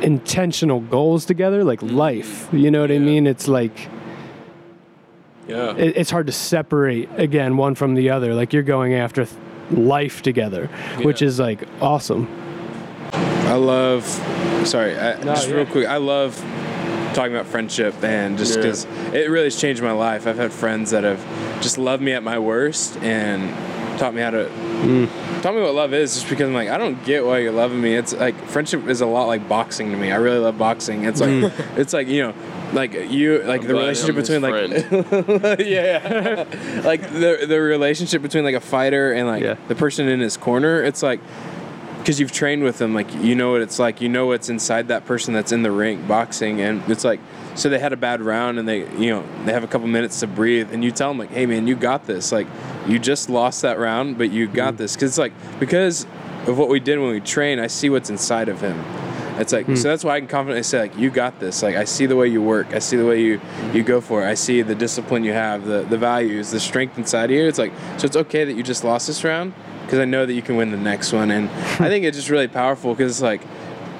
intentional 0.03 0.81
goals 0.81 1.25
together, 1.25 1.65
like 1.65 1.83
life. 1.83 2.49
You 2.53 2.71
know 2.71 2.81
what 2.81 2.91
I 2.91 2.99
mean? 2.99 3.27
It's 3.27 3.49
like 3.49 3.89
Yeah. 5.47 5.77
it, 5.77 5.97
it's 5.97 6.11
hard 6.11 6.27
to 6.27 6.33
separate 6.33 7.09
again 7.17 7.57
one 7.57 7.75
from 7.75 7.95
the 7.95 8.11
other. 8.11 8.35
Like 8.35 8.53
you're 8.53 8.63
going 8.63 8.95
after 8.95 9.25
th- 9.25 9.37
life 9.71 10.23
together, 10.23 10.67
which 11.03 11.23
is 11.23 11.39
like 11.39 11.67
awesome. 11.81 12.29
I 13.13 13.55
love. 13.55 14.05
Sorry, 14.67 14.97
I, 14.99 15.19
No, 15.19 15.35
just 15.35 15.49
yeah. 15.49 15.57
real 15.57 15.67
quick. 15.67 15.87
I 15.87 15.99
love 15.99 16.43
talking 17.15 17.35
about 17.35 17.47
friendship 17.47 17.95
and 18.03 18.39
just 18.39 18.53
Yeah. 18.57 18.63
because 18.63 18.87
it 19.13 19.31
really 19.31 19.45
has 19.47 19.61
changed 19.61 19.83
my 19.83 19.93
life. 19.93 20.27
I've 20.27 20.37
had 20.39 20.53
friends 20.53 20.91
that 20.93 21.05
have 21.05 21.21
just 21.61 21.79
loved 21.79 22.03
me 22.03 22.13
at 22.13 22.23
my 22.23 22.39
worst 22.39 22.97
and 23.03 23.51
taught 23.99 24.15
me 24.15 24.23
how 24.23 24.31
to. 24.31 24.49
Taught 25.43 25.55
me 25.57 25.61
what 25.61 25.75
love 25.75 25.93
is, 25.93 26.15
just 26.15 26.29
because 26.29 26.49
I'm 26.49 26.55
like 26.55 26.69
I 26.69 26.79
don't 26.79 27.03
get 27.05 27.25
why 27.27 27.39
you're 27.39 27.53
loving 27.53 27.81
me. 27.81 27.95
It's 27.95 28.13
like 28.15 28.35
friendship 28.47 28.87
is 28.89 29.01
a 29.01 29.07
lot 29.07 29.27
like 29.27 29.49
boxing 29.49 29.91
to 29.91 29.97
me. 29.97 30.11
I 30.13 30.17
really 30.17 30.39
love 30.39 30.57
boxing. 30.59 31.05
It's 31.05 31.21
like 31.21 31.53
it's 31.77 31.93
like 31.93 32.07
you 32.09 32.23
know, 32.23 32.35
like 32.73 32.93
you 33.11 33.43
like 33.43 33.63
I'm 33.63 33.67
the 33.69 33.75
relationship 33.75 34.17
between 34.17 34.41
like 34.43 34.71
yeah, 35.61 36.45
like 36.85 37.03
the 37.13 37.45
the 37.47 37.61
relationship 37.61 38.23
between 38.23 38.45
like 38.45 38.55
a 38.55 38.61
fighter 38.61 39.13
and 39.13 39.27
like 39.29 39.43
Yeah. 39.43 39.57
the 39.69 39.75
person 39.75 40.09
in 40.09 40.21
his 40.21 40.37
corner. 40.37 40.83
It's 40.83 41.03
like 41.03 41.21
because 42.03 42.19
you've 42.19 42.33
trained 42.33 42.65
with 42.65 42.79
them, 42.79 42.95
like 42.95 43.13
you 43.15 43.37
know 43.37 43.53
what 43.53 43.61
it's 43.61 43.79
like. 43.79 44.01
You 44.01 44.09
know 44.09 44.27
what's 44.27 44.49
inside 44.49 44.89
that 44.89 45.07
person 45.07 45.33
that's 45.33 45.53
in 45.53 45.63
the 45.63 45.71
ring 45.71 46.05
boxing, 46.09 46.61
and 46.61 46.83
it's 46.91 47.05
like 47.05 47.21
so 47.55 47.69
they 47.69 47.79
had 47.79 47.93
a 47.93 47.97
bad 47.97 48.21
round 48.21 48.59
and 48.59 48.69
they 48.69 48.81
you 48.99 49.11
know 49.11 49.25
they 49.45 49.53
have 49.53 49.63
a 49.63 49.69
couple 49.69 49.87
minutes 49.87 50.19
to 50.21 50.27
breathe, 50.27 50.73
and 50.73 50.83
you 50.83 50.91
tell 50.91 51.11
them 51.11 51.19
like, 51.19 51.31
hey 51.31 51.47
man, 51.47 51.69
you 51.69 51.77
got 51.77 52.05
this. 52.07 52.33
Like 52.33 52.49
you 52.89 52.99
just 52.99 53.31
lost 53.31 53.63
that 53.63 53.79
round, 53.79 54.19
but 54.19 54.33
you 54.33 54.49
got 54.49 54.75
mm-hmm. 54.75 54.79
this 54.79 54.95
because 54.95 55.11
it's 55.13 55.19
like 55.19 55.33
because 55.61 56.05
of 56.49 56.59
what 56.59 56.69
we 56.69 56.81
did 56.81 56.99
when 56.99 57.11
we 57.11 57.21
train, 57.21 57.61
I 57.61 57.69
see 57.69 57.89
what's 57.89 58.11
inside 58.11 58.49
of 58.49 58.61
him. 58.61 58.85
It's 59.39 59.53
like 59.53 59.67
hmm. 59.67 59.77
so 59.77 59.89
that's 59.89 60.03
why 60.03 60.17
I 60.17 60.19
can 60.19 60.29
confidently 60.29 60.65
say 60.65 60.81
like 60.81 60.99
you 60.99 61.09
got 61.09 61.39
this. 61.39 61.63
Like 61.63 61.77
I 61.77 61.85
see 61.85 62.07
the 62.07 62.17
way 62.17 62.27
you 62.27 62.43
work. 62.43 62.75
I 62.75 62.81
see 62.81 62.97
the 62.97 63.07
way 63.07 63.23
you 63.23 63.41
you 63.73 63.85
go 63.85 64.01
for 64.01 64.23
it. 64.23 64.29
I 64.29 64.35
see 64.35 64.61
the 64.63 64.75
discipline 64.75 65.23
you 65.23 65.33
have, 65.33 65.67
the 65.67 65.83
the 65.83 65.99
values, 65.99 66.51
the 66.51 66.61
strength 66.61 66.99
inside 66.99 67.27
of 67.27 67.37
you. 67.37 67.47
It's 67.47 67.59
like 67.59 67.73
so 67.97 68.07
it's 68.07 68.17
okay 68.17 68.45
that 68.45 68.55
you 68.55 68.65
just 68.65 68.83
lost 68.83 69.07
this 69.07 69.23
round 69.23 69.55
because 69.83 69.99
I 69.99 70.05
know 70.05 70.27
that 70.27 70.33
you 70.33 70.43
can 70.43 70.57
win 70.57 70.71
the 70.71 70.77
next 70.77 71.13
one. 71.13 71.31
And 71.31 71.49
I 71.51 71.89
think 71.89 72.05
it's 72.05 72.17
just 72.17 72.31
really 72.31 72.49
powerful 72.49 72.95
because 72.95 73.13
it's 73.13 73.23
like 73.23 73.43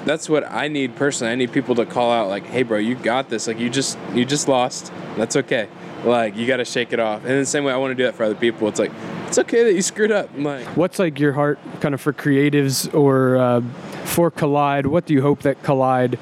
that's 0.05 0.27
what 0.27 0.43
I 0.49 0.67
need 0.67 0.95
personally. 0.95 1.31
I 1.31 1.35
need 1.35 1.51
people 1.51 1.75
to 1.75 1.85
call 1.85 2.11
out 2.11 2.27
like, 2.27 2.45
"Hey, 2.45 2.63
bro, 2.63 2.77
you 2.77 2.95
got 2.95 3.29
this. 3.29 3.47
Like 3.47 3.59
you 3.59 3.69
just 3.69 3.97
you 4.13 4.25
just 4.25 4.47
lost. 4.47 4.91
That's 5.17 5.35
okay. 5.37 5.67
Like 6.03 6.35
you 6.35 6.45
got 6.45 6.57
to 6.57 6.65
shake 6.65 6.93
it 6.93 6.99
off." 6.99 7.23
And 7.25 7.39
the 7.39 7.45
same 7.45 7.63
way, 7.63 7.73
I 7.73 7.77
want 7.77 7.91
to 7.91 7.95
do 7.95 8.03
that 8.03 8.15
for 8.15 8.23
other 8.23 8.35
people. 8.35 8.67
It's 8.67 8.79
like 8.79 8.91
it's 9.27 9.39
okay 9.39 9.63
that 9.63 9.73
you 9.73 9.81
screwed 9.81 10.11
up. 10.11 10.29
I'm 10.35 10.43
like, 10.43 10.65
What's 10.77 10.99
like 10.99 11.19
your 11.19 11.33
heart 11.33 11.59
kind 11.79 11.93
of 11.93 12.01
for 12.01 12.13
creatives 12.13 12.93
or 12.93 13.37
uh, 13.37 13.61
for 14.05 14.29
Collide? 14.29 14.87
What 14.87 15.05
do 15.05 15.13
you 15.13 15.21
hope 15.21 15.41
that 15.41 15.63
Collide 15.63 16.19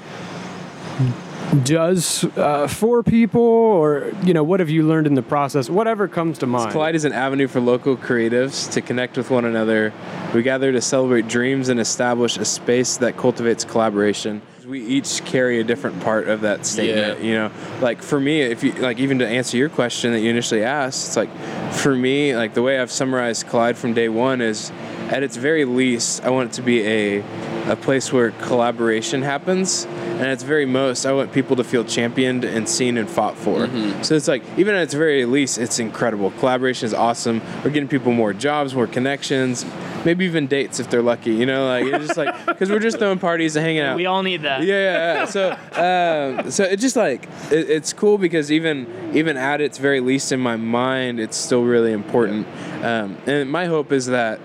does 1.63 2.23
uh, 2.37 2.67
for 2.67 3.03
people, 3.03 3.41
or 3.41 4.11
you 4.23 4.33
know, 4.33 4.43
what 4.43 4.59
have 4.59 4.69
you 4.69 4.83
learned 4.83 5.07
in 5.07 5.15
the 5.15 5.21
process? 5.21 5.69
Whatever 5.69 6.07
comes 6.07 6.37
to 6.39 6.47
mind. 6.47 6.71
Collide 6.71 6.95
is 6.95 7.05
an 7.05 7.13
avenue 7.13 7.47
for 7.47 7.59
local 7.59 7.97
creatives 7.97 8.71
to 8.71 8.81
connect 8.81 9.17
with 9.17 9.29
one 9.29 9.45
another. 9.45 9.93
We 10.33 10.43
gather 10.43 10.71
to 10.71 10.81
celebrate 10.81 11.27
dreams 11.27 11.69
and 11.69 11.79
establish 11.79 12.37
a 12.37 12.45
space 12.45 12.97
that 12.97 13.17
cultivates 13.17 13.65
collaboration. 13.65 14.41
We 14.65 14.85
each 14.85 15.25
carry 15.25 15.59
a 15.59 15.63
different 15.63 16.01
part 16.01 16.29
of 16.29 16.41
that 16.41 16.65
statement. 16.65 17.19
Yeah. 17.19 17.25
You 17.25 17.33
know, 17.33 17.51
like 17.81 18.01
for 18.01 18.19
me, 18.19 18.41
if 18.41 18.63
you 18.63 18.71
like, 18.73 18.99
even 18.99 19.19
to 19.19 19.27
answer 19.27 19.57
your 19.57 19.69
question 19.69 20.13
that 20.13 20.21
you 20.21 20.29
initially 20.29 20.63
asked, 20.63 21.07
it's 21.07 21.17
like 21.17 21.29
for 21.73 21.93
me, 21.93 22.35
like 22.35 22.53
the 22.53 22.61
way 22.61 22.79
I've 22.79 22.91
summarized 22.91 23.47
Collide 23.47 23.77
from 23.77 23.93
day 23.93 24.07
one 24.07 24.39
is, 24.39 24.71
at 25.09 25.23
its 25.23 25.35
very 25.35 25.65
least, 25.65 26.23
I 26.23 26.29
want 26.29 26.51
it 26.51 26.53
to 26.53 26.61
be 26.61 26.87
a 26.87 27.23
a 27.69 27.75
place 27.75 28.11
where 28.11 28.31
collaboration 28.31 29.21
happens, 29.21 29.85
and 30.21 30.29
at 30.29 30.33
its 30.33 30.43
very 30.43 30.67
most, 30.67 31.07
I 31.07 31.13
want 31.13 31.33
people 31.33 31.55
to 31.55 31.63
feel 31.63 31.83
championed 31.83 32.43
and 32.43 32.69
seen 32.69 32.99
and 32.99 33.09
fought 33.09 33.35
for. 33.35 33.67
So 34.03 34.13
it's 34.13 34.27
like 34.27 34.43
even 34.55 34.75
at 34.75 34.83
its 34.83 34.93
very 34.93 35.25
least, 35.25 35.57
it's 35.57 35.79
incredible. 35.79 36.29
Collaboration 36.29 36.85
is 36.85 36.93
awesome. 36.93 37.41
We're 37.63 37.71
getting 37.71 37.89
people 37.89 38.11
more 38.11 38.31
jobs, 38.31 38.75
more 38.75 38.85
connections, 38.85 39.65
maybe 40.05 40.25
even 40.25 40.45
dates 40.45 40.79
if 40.79 40.91
they're 40.91 41.01
lucky. 41.01 41.33
You 41.33 41.47
know, 41.47 41.65
like 41.65 41.85
it's 41.85 42.05
just 42.05 42.17
like 42.17 42.45
because 42.45 42.69
we're 42.69 42.77
just 42.77 42.99
throwing 42.99 43.17
parties 43.17 43.55
and 43.55 43.65
hanging 43.65 43.81
out. 43.81 43.95
We 43.95 44.05
all 44.05 44.21
need 44.21 44.43
that. 44.43 44.61
Yeah, 44.61 44.75
yeah, 44.75 45.13
yeah. 45.15 45.25
So, 45.25 45.51
um, 46.43 46.51
so 46.51 46.65
it's 46.65 46.83
just 46.83 46.95
like 46.95 47.25
it, 47.51 47.71
it's 47.71 47.91
cool 47.91 48.19
because 48.19 48.51
even 48.51 49.11
even 49.15 49.37
at 49.37 49.59
its 49.59 49.79
very 49.79 50.01
least 50.01 50.31
in 50.31 50.39
my 50.39 50.55
mind, 50.55 51.19
it's 51.19 51.35
still 51.35 51.63
really 51.63 51.93
important. 51.93 52.45
Um, 52.83 53.17
and 53.25 53.49
my 53.49 53.65
hope 53.65 53.91
is 53.91 54.05
that 54.05 54.39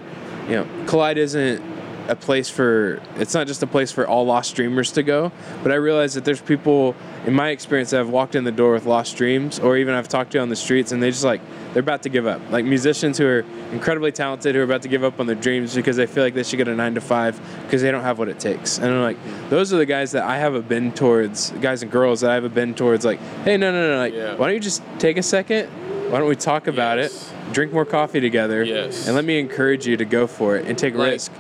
you 0.49 0.55
know, 0.55 0.67
Collide 0.87 1.19
isn't 1.19 1.76
a 2.09 2.17
place 2.17 2.49
for. 2.49 3.01
It's 3.17 3.35
not 3.35 3.47
just 3.47 3.63
a 3.63 3.67
place 3.67 3.91
for 3.93 4.07
all 4.07 4.25
lost 4.27 4.55
dreamers 4.57 4.93
to 4.93 5.03
go, 5.03 5.33
but 5.63 5.73
I 5.73 5.77
realize 5.77 6.15
that 6.15 6.25
there's 6.25 6.41
people 6.41 6.95
in 7.27 7.35
my 7.35 7.49
experience 7.51 7.91
that 7.91 7.99
have 7.99 8.09
walked 8.11 8.35
in 8.35 8.45
the 8.45 8.53
door 8.53 8.73
with 8.73 8.87
lost 8.87 9.17
dreams, 9.17 9.59
or 9.59 9.77
even 9.77 9.95
I've 9.95 10.09
talked 10.09 10.33
to 10.33 10.39
on 10.39 10.49
the 10.49 10.57
streets, 10.57 10.93
and 10.93 11.03
they 11.03 11.11
just 11.11 11.25
like 11.25 11.41
they're 11.73 11.81
about 11.81 12.03
to 12.05 12.09
give 12.09 12.27
up. 12.27 12.41
Like 12.51 12.65
musicians 12.65 13.19
who 13.19 13.27
are 13.27 13.45
incredibly 13.73 14.13
talented 14.13 14.55
who 14.55 14.61
are 14.61 14.65
about 14.65 14.83
to 14.83 14.89
give 14.89 15.05
up 15.05 15.19
on 15.21 15.27
their 15.27 15.35
dreams 15.37 15.75
because 15.75 15.97
they 15.97 16.07
feel 16.07 16.23
like 16.23 16.35
they 16.35 16.43
should 16.43 16.57
get 16.57 16.69
a 16.69 16.75
nine 16.75 16.95
to 16.95 17.01
five 17.01 17.41
because 17.65 17.83
they 17.83 17.91
don't 17.91 18.03
have 18.03 18.19
what 18.19 18.29
it 18.29 18.39
takes. 18.39 18.79
And 18.79 18.87
I'm 18.95 19.03
like, 19.03 19.19
those 19.51 19.73
are 19.73 19.77
the 19.79 19.87
guys 19.87 20.13
that 20.13 20.23
I 20.25 20.39
have 20.39 20.55
a 20.55 20.63
bend 20.63 20.97
towards, 20.97 21.51
guys 21.61 21.83
and 21.83 21.91
girls 21.91 22.21
that 22.21 22.31
I 22.31 22.35
have 22.35 22.45
a 22.45 22.49
bend 22.49 22.77
towards. 22.77 23.05
Like, 23.05 23.19
hey, 23.45 23.57
no, 23.57 23.73
no, 23.73 23.93
no, 23.95 23.99
like, 23.99 24.15
Yeah. 24.15 24.37
why 24.37 24.47
don't 24.47 24.55
you 24.55 24.61
just 24.61 24.83
take 24.99 25.17
a 25.17 25.23
second? 25.23 25.69
Why 26.11 26.21
don't 26.21 26.29
we 26.29 26.37
talk 26.37 26.69
about 26.69 26.99
Yes. 26.99 27.33
it? 27.49 27.53
Drink 27.53 27.73
more 27.73 27.85
coffee 27.85 28.21
together, 28.21 28.63
Yes. 28.63 29.07
and 29.07 29.17
let 29.17 29.25
me 29.25 29.39
encourage 29.41 29.87
you 29.87 29.97
to 29.97 30.05
go 30.05 30.27
for 30.29 30.57
it 30.57 30.67
and 30.67 30.79
take 30.79 30.95
a 30.95 30.99
Like- 30.99 31.11
risk. 31.13 31.33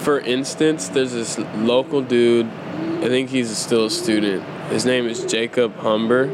For 0.00 0.20
instance, 0.20 0.88
there's 0.88 1.12
this 1.12 1.38
local 1.56 2.02
dude. 2.02 2.46
I 2.46 3.08
think 3.08 3.30
he's 3.30 3.56
still 3.56 3.86
a 3.86 3.90
student. 3.90 4.42
His 4.70 4.84
name 4.84 5.06
is 5.06 5.24
Jacob 5.24 5.74
Humber. 5.76 6.26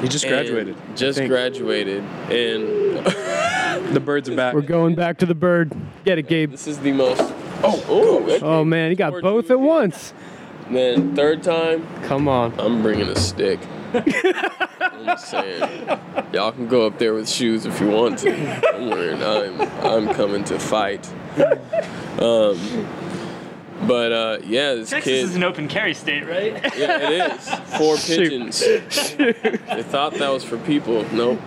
He 0.00 0.08
just 0.08 0.26
graduated. 0.26 0.76
I 0.76 0.94
Just 0.94 1.18
graduated, 1.24 2.02
and 2.30 3.04
The 3.94 4.00
birds 4.00 4.28
are 4.28 4.36
back. 4.36 4.54
We're 4.54 4.62
going 4.62 4.94
back 4.94 5.18
to 5.18 5.26
the 5.26 5.34
bird. 5.34 5.72
Get 6.04 6.18
it, 6.18 6.26
Gabe. 6.28 6.50
this 6.50 6.66
is 6.66 6.78
the 6.78 6.92
most. 6.92 7.20
Oh, 7.62 7.84
oh, 7.88 8.38
Oh 8.42 8.64
man, 8.64 8.90
he 8.90 8.96
got 8.96 9.20
both 9.22 9.50
at 9.50 9.60
once. 9.60 10.12
Then 10.70 11.14
third 11.14 11.42
time, 11.42 11.86
Come 12.04 12.28
on. 12.28 12.58
I'm 12.58 12.82
bringing 12.82 13.08
a 13.08 13.16
stick. 13.16 13.60
I'm 15.08 15.16
just 15.16 15.30
saying, 15.30 15.86
y'all 16.32 16.52
can 16.52 16.68
go 16.68 16.86
up 16.86 16.98
there 16.98 17.14
with 17.14 17.28
shoes 17.28 17.66
if 17.66 17.80
you 17.80 17.88
want 17.88 18.18
to. 18.20 18.60
Don't 18.62 18.90
worry, 18.90 19.14
I'm 19.14 19.60
I'm 19.84 20.14
coming 20.14 20.44
to 20.44 20.58
fight. 20.58 21.06
Um, 22.18 22.58
but 23.86 24.12
uh, 24.12 24.38
yeah, 24.44 24.74
this 24.74 24.90
Texas 24.90 25.12
kid. 25.12 25.24
is 25.24 25.36
an 25.36 25.42
open 25.44 25.68
carry 25.68 25.94
state, 25.94 26.24
right? 26.26 26.54
Yeah, 26.76 27.10
it 27.10 27.32
is. 27.32 27.48
Four 27.76 27.96
pigeons. 27.96 28.60
They 28.60 29.82
thought 29.82 30.14
that 30.14 30.30
was 30.30 30.44
for 30.44 30.56
people. 30.58 31.04
Nope. 31.12 31.40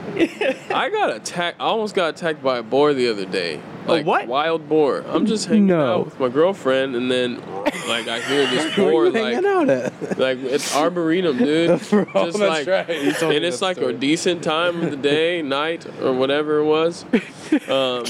I 0.70 0.90
got 0.92 1.16
attacked. 1.16 1.60
I 1.60 1.66
almost 1.66 1.96
got 1.96 2.10
attacked 2.10 2.44
by 2.44 2.60
a 2.60 2.64
boar 2.64 2.94
the 2.94 3.10
other 3.10 3.26
day. 3.26 3.62
Like 3.88 4.06
what? 4.06 4.28
wild 4.28 4.68
boar. 4.70 5.04
I'm 5.08 5.26
just 5.26 5.48
hanging 5.48 5.68
No. 5.68 6.00
out 6.02 6.06
with 6.06 6.20
my 6.20 6.30
girlfriend, 6.30 6.96
and 6.96 7.10
then 7.10 7.36
like 7.88 8.08
I 8.08 8.20
hear 8.22 8.46
this 8.48 8.76
boar 8.76 9.10
like 9.10 9.44
out 9.44 9.70
at? 9.70 10.18
like 10.20 10.40
it's 10.40 10.76
arboretum, 10.76 11.38
dude. 11.38 11.68
Bro, 11.90 12.06
just 12.06 12.38
that's 12.38 12.40
like, 12.40 12.68
right. 12.68 13.02
You 13.04 13.12
told 13.14 13.30
me 13.32 13.38
and 13.38 13.46
it's 13.46 13.60
that 13.60 13.66
like 13.66 13.78
a 13.78 13.94
decent 13.94 14.44
time 14.44 14.82
of 14.84 14.92
the 14.92 14.98
day, 14.98 15.42
night, 15.60 15.86
or 16.02 16.14
whatever 16.14 16.60
it 16.60 16.66
was. 16.66 17.04
Um, 17.70 18.04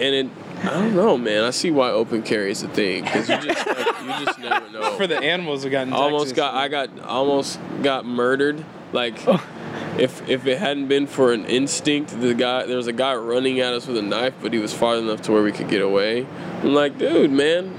and 0.00 0.14
it, 0.14 0.28
I 0.64 0.70
don't 0.70 0.94
know, 0.96 1.16
man. 1.18 1.44
I 1.44 1.50
see 1.50 1.70
why 1.70 1.90
open 1.90 2.22
carry 2.22 2.50
is 2.50 2.62
a 2.62 2.68
thing 2.68 3.04
because 3.04 3.28
you 3.28 3.36
just 3.40 3.66
like, 3.66 4.02
you 4.20 4.24
just 4.26 4.38
never 4.38 4.70
know 4.70 4.96
For 4.96 5.06
the 5.06 5.18
animals 5.18 5.62
who 5.64 5.70
got 5.70 5.86
in 5.86 5.92
almost 5.92 6.34
Texas. 6.34 6.36
got 6.36 6.54
I 6.54 6.68
got 6.68 7.00
almost 7.00 7.58
got 7.82 8.04
murdered. 8.06 8.64
Like 8.92 9.18
if 9.98 10.28
if 10.28 10.46
it 10.46 10.58
hadn't 10.58 10.88
been 10.88 11.06
for 11.06 11.32
an 11.32 11.44
instinct, 11.46 12.20
the 12.20 12.34
guy 12.34 12.66
there 12.66 12.76
was 12.76 12.86
a 12.86 12.92
guy 12.92 13.14
running 13.14 13.60
at 13.60 13.72
us 13.72 13.86
with 13.86 13.96
a 13.96 14.02
knife, 14.02 14.34
but 14.40 14.52
he 14.52 14.58
was 14.58 14.72
far 14.72 14.96
enough 14.96 15.22
to 15.22 15.32
where 15.32 15.42
we 15.42 15.52
could 15.52 15.68
get 15.68 15.82
away. 15.82 16.26
I'm 16.62 16.74
like, 16.74 16.98
dude, 16.98 17.30
man, 17.30 17.76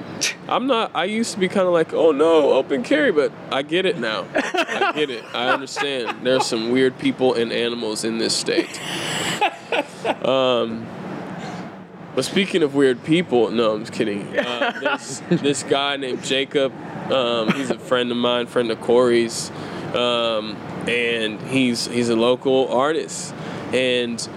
I'm 0.48 0.68
not. 0.68 0.92
I 0.96 1.06
used 1.06 1.34
to 1.34 1.40
be 1.40 1.48
kind 1.48 1.68
of 1.68 1.74
like, 1.74 1.94
oh 1.94 2.12
no, 2.12 2.52
open 2.52 2.84
carry, 2.84 3.12
but 3.12 3.32
I 3.52 3.62
get 3.62 3.86
it 3.86 3.98
now. 3.98 4.26
I 4.34 4.92
get 4.96 5.10
it. 5.10 5.24
I 5.34 5.50
understand. 5.50 6.26
There's 6.26 6.46
some 6.46 6.72
weird 6.72 6.98
people 7.00 7.34
and 7.34 7.52
animals 7.52 8.04
in 8.04 8.18
this 8.18 8.36
state. 8.36 8.80
Um. 10.24 10.88
But 12.16 12.26
speaking 12.26 12.62
of 12.62 12.76
weird 12.76 13.04
people, 13.04 13.50
no, 13.50 13.74
I'm 13.74 13.80
just 13.80 13.92
kidding. 13.92 14.38
Uh, 14.38 15.00
this 15.32 15.64
guy 15.64 15.98
named 15.98 16.24
Jacob. 16.24 16.72
Um, 17.12 17.52
he's 17.54 17.72
a 17.72 17.80
friend 17.80 18.12
of 18.12 18.18
mine, 18.18 18.46
friend 18.46 18.70
of 18.70 18.80
Corey's, 18.82 19.50
um, 19.96 20.56
and 20.88 21.42
he's 21.42 21.88
he's 21.88 22.10
a 22.10 22.16
local 22.16 22.68
artist. 22.70 23.34
And 23.74 24.28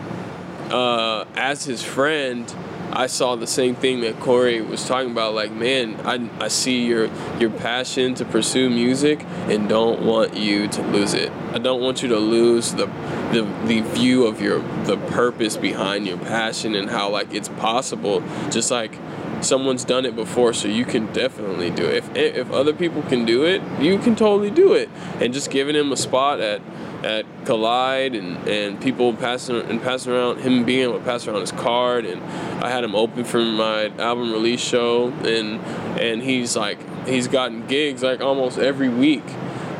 uh, 0.70 1.24
as 1.34 1.64
his 1.64 1.82
friend, 1.82 2.52
I 2.92 3.08
saw 3.08 3.36
the 3.36 3.46
same 3.46 3.74
thing 3.74 4.00
that 4.00 4.18
Corey 4.20 4.62
was 4.62 4.86
talking 4.86 5.10
about. 5.10 5.34
Like, 5.34 5.52
man, 5.52 5.96
I, 6.04 6.30
I 6.42 6.48
see 6.48 6.86
your 6.86 7.10
your 7.38 7.50
passion 7.50 8.14
to 8.14 8.24
pursue 8.24 8.70
music, 8.70 9.22
and 9.48 9.68
don't 9.68 10.02
want 10.02 10.34
you 10.34 10.68
to 10.68 10.82
lose 10.82 11.12
it. 11.12 11.30
I 11.52 11.58
don't 11.58 11.82
want 11.82 12.02
you 12.02 12.08
to 12.08 12.18
lose 12.18 12.72
the 12.72 12.86
the, 13.32 13.42
the 13.66 13.80
view 13.80 14.26
of 14.26 14.40
your 14.40 14.60
the 14.84 14.96
purpose 14.96 15.56
behind 15.56 16.06
your 16.06 16.18
passion 16.18 16.74
and 16.74 16.88
how 16.88 17.10
like 17.10 17.34
it's 17.34 17.48
possible. 17.48 18.22
Just 18.50 18.70
like 18.70 18.98
someone's 19.40 19.84
done 19.84 20.04
it 20.04 20.16
before, 20.16 20.52
so 20.52 20.68
you 20.68 20.84
can 20.84 21.12
definitely 21.12 21.70
do 21.70 21.84
it. 21.84 21.96
If 21.96 22.16
if 22.16 22.50
other 22.50 22.72
people 22.72 23.02
can 23.02 23.24
do 23.24 23.44
it, 23.44 23.62
you 23.80 23.98
can 23.98 24.16
totally 24.16 24.50
do 24.50 24.72
it. 24.72 24.88
And 25.20 25.32
just 25.32 25.50
giving 25.50 25.74
him 25.74 25.92
a 25.92 25.96
spot 25.96 26.40
at 26.40 26.60
at 27.04 27.24
Collide 27.44 28.14
and, 28.14 28.48
and 28.48 28.80
people 28.80 29.12
passing 29.14 29.60
and 29.60 29.80
passing 29.82 30.12
around 30.12 30.40
him 30.40 30.64
being 30.64 30.82
able 30.82 30.98
to 30.98 31.04
pass 31.04 31.26
around 31.26 31.40
his 31.40 31.52
card 31.52 32.04
and 32.04 32.22
I 32.64 32.70
had 32.70 32.82
him 32.82 32.94
open 32.94 33.24
for 33.24 33.38
my 33.38 33.88
album 33.98 34.32
release 34.32 34.60
show 34.60 35.08
and 35.08 35.60
and 36.00 36.22
he's 36.22 36.56
like 36.56 36.78
he's 37.06 37.28
gotten 37.28 37.66
gigs 37.66 38.02
like 38.02 38.20
almost 38.20 38.58
every 38.58 38.88
week 38.88 39.24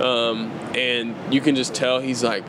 um, 0.00 0.52
and 0.76 1.16
you 1.32 1.40
can 1.40 1.56
just 1.56 1.74
tell 1.74 2.00
he's 2.00 2.22
like 2.22 2.44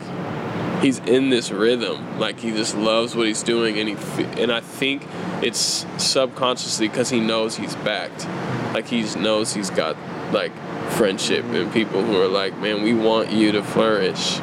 he's 0.80 0.98
in 1.00 1.30
this 1.30 1.50
rhythm 1.50 2.18
like 2.18 2.38
he 2.40 2.50
just 2.50 2.76
loves 2.76 3.14
what 3.16 3.26
he's 3.26 3.42
doing 3.42 3.78
and 3.78 3.88
he 3.88 4.24
and 4.42 4.52
I 4.52 4.60
think 4.60 5.06
it's 5.42 5.86
subconsciously 5.98 6.88
because 6.88 7.10
he 7.10 7.20
knows 7.20 7.56
he's 7.56 7.74
backed 7.76 8.26
like 8.74 8.86
he 8.86 9.02
knows 9.18 9.54
he's 9.54 9.70
got 9.70 9.96
like 10.32 10.52
friendship 10.92 11.44
and 11.46 11.72
people 11.72 12.02
who 12.02 12.20
are 12.20 12.28
like 12.28 12.56
man 12.58 12.82
we 12.82 12.94
want 12.94 13.30
you 13.30 13.52
to 13.52 13.62
flourish 13.62 14.38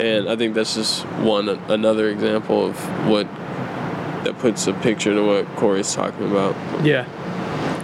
and 0.00 0.28
I 0.28 0.36
think 0.36 0.54
that's 0.54 0.74
just 0.74 1.04
one 1.20 1.48
another 1.48 2.08
example 2.08 2.66
of 2.66 3.08
what 3.08 3.26
that 4.24 4.38
puts 4.38 4.66
a 4.66 4.72
picture 4.74 5.14
to 5.14 5.22
what 5.22 5.46
Corey's 5.56 5.94
talking 5.94 6.30
about 6.30 6.54
Yeah. 6.84 7.06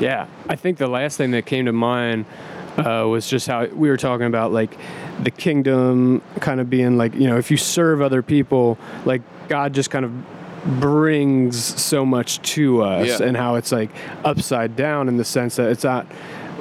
Yeah. 0.00 0.26
I 0.48 0.56
think 0.56 0.78
the 0.78 0.88
last 0.88 1.16
thing 1.16 1.30
that 1.30 1.46
came 1.46 1.66
to 1.66 1.72
mind 1.72 2.26
uh, 2.76 3.06
was 3.08 3.28
just 3.28 3.46
how 3.46 3.66
we 3.66 3.88
were 3.88 3.96
talking 3.96 4.26
about 4.26 4.52
like 4.52 4.76
the 5.22 5.30
kingdom 5.30 6.22
kind 6.40 6.60
of 6.60 6.68
being 6.68 6.96
like, 6.96 7.14
you 7.14 7.28
know, 7.28 7.36
if 7.36 7.50
you 7.50 7.56
serve 7.56 8.00
other 8.02 8.22
people, 8.22 8.78
like 9.04 9.22
God 9.48 9.72
just 9.72 9.90
kind 9.90 10.04
of 10.04 10.12
brings 10.80 11.62
so 11.62 12.04
much 12.06 12.40
to 12.42 12.82
us 12.82 13.20
Yeah. 13.20 13.26
and 13.26 13.36
how 13.36 13.56
it's 13.56 13.70
like 13.70 13.90
upside 14.24 14.76
down 14.76 15.08
in 15.08 15.16
the 15.16 15.24
sense 15.24 15.56
that 15.56 15.70
it's 15.70 15.84
not 15.84 16.06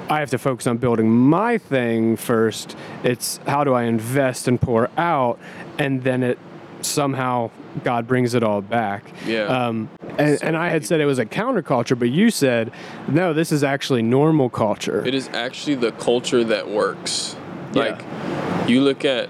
I 0.09 0.19
have 0.19 0.29
to 0.31 0.37
focus 0.37 0.67
on 0.67 0.77
building 0.77 1.09
my 1.09 1.57
thing 1.57 2.17
first. 2.17 2.75
It's 3.05 3.39
how 3.47 3.63
do 3.63 3.73
I 3.73 3.83
invest 3.83 4.49
and 4.49 4.59
pour 4.59 4.89
out 4.97 5.39
and 5.79 6.03
then 6.03 6.23
it 6.23 6.37
somehow 6.81 7.49
God 7.85 8.05
brings 8.05 8.33
it 8.35 8.43
all 8.43 8.61
back. 8.61 9.05
Yeah. 9.25 9.43
Um, 9.45 9.89
and, 10.17 10.37
and 10.43 10.57
I 10.57 10.67
had 10.69 10.85
said 10.85 10.99
it 10.99 11.05
was 11.05 11.19
a 11.19 11.25
counterculture, 11.25 11.97
but 11.97 12.09
you 12.09 12.29
said, 12.29 12.71
no, 13.07 13.33
this 13.33 13.51
is 13.53 13.63
actually 13.63 14.01
normal 14.01 14.49
culture. 14.49 15.03
It 15.05 15.15
is 15.15 15.29
actually 15.29 15.75
the 15.75 15.93
culture 15.93 16.43
that 16.43 16.69
works. 16.69 17.37
Like, 17.76 18.69
you 18.69 18.82
look 18.82 19.03
at 19.05 19.30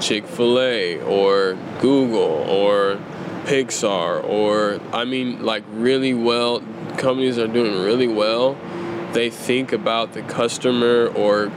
Chick 0.00 0.26
fil 0.26 0.60
A 0.60 1.00
or 1.00 1.56
Google 1.80 2.44
or 2.48 2.98
Pixar 3.44 4.24
or 4.24 4.80
I 4.92 5.04
mean 5.04 5.44
like 5.44 5.64
really 5.70 6.14
well 6.14 6.62
companies 6.96 7.38
are 7.38 7.46
doing 7.46 7.82
really 7.82 8.08
well. 8.08 8.56
They 9.12 9.30
think 9.30 9.72
about 9.72 10.12
the 10.12 10.22
customer 10.22 11.06
or 11.08 11.52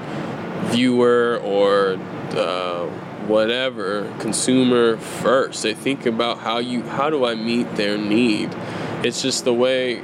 viewer 0.69 1.39
or 1.43 1.97
uh, 2.37 2.85
whatever 3.25 4.13
consumer 4.19 4.97
first. 4.97 5.63
They 5.63 5.73
think 5.73 6.05
about 6.05 6.39
how 6.39 6.59
you 6.59 6.83
how 6.83 7.09
do 7.09 7.25
I 7.25 7.35
meet 7.35 7.75
their 7.75 7.97
need. 7.97 8.55
It's 9.03 9.21
just 9.21 9.45
the 9.45 9.53
way 9.53 10.03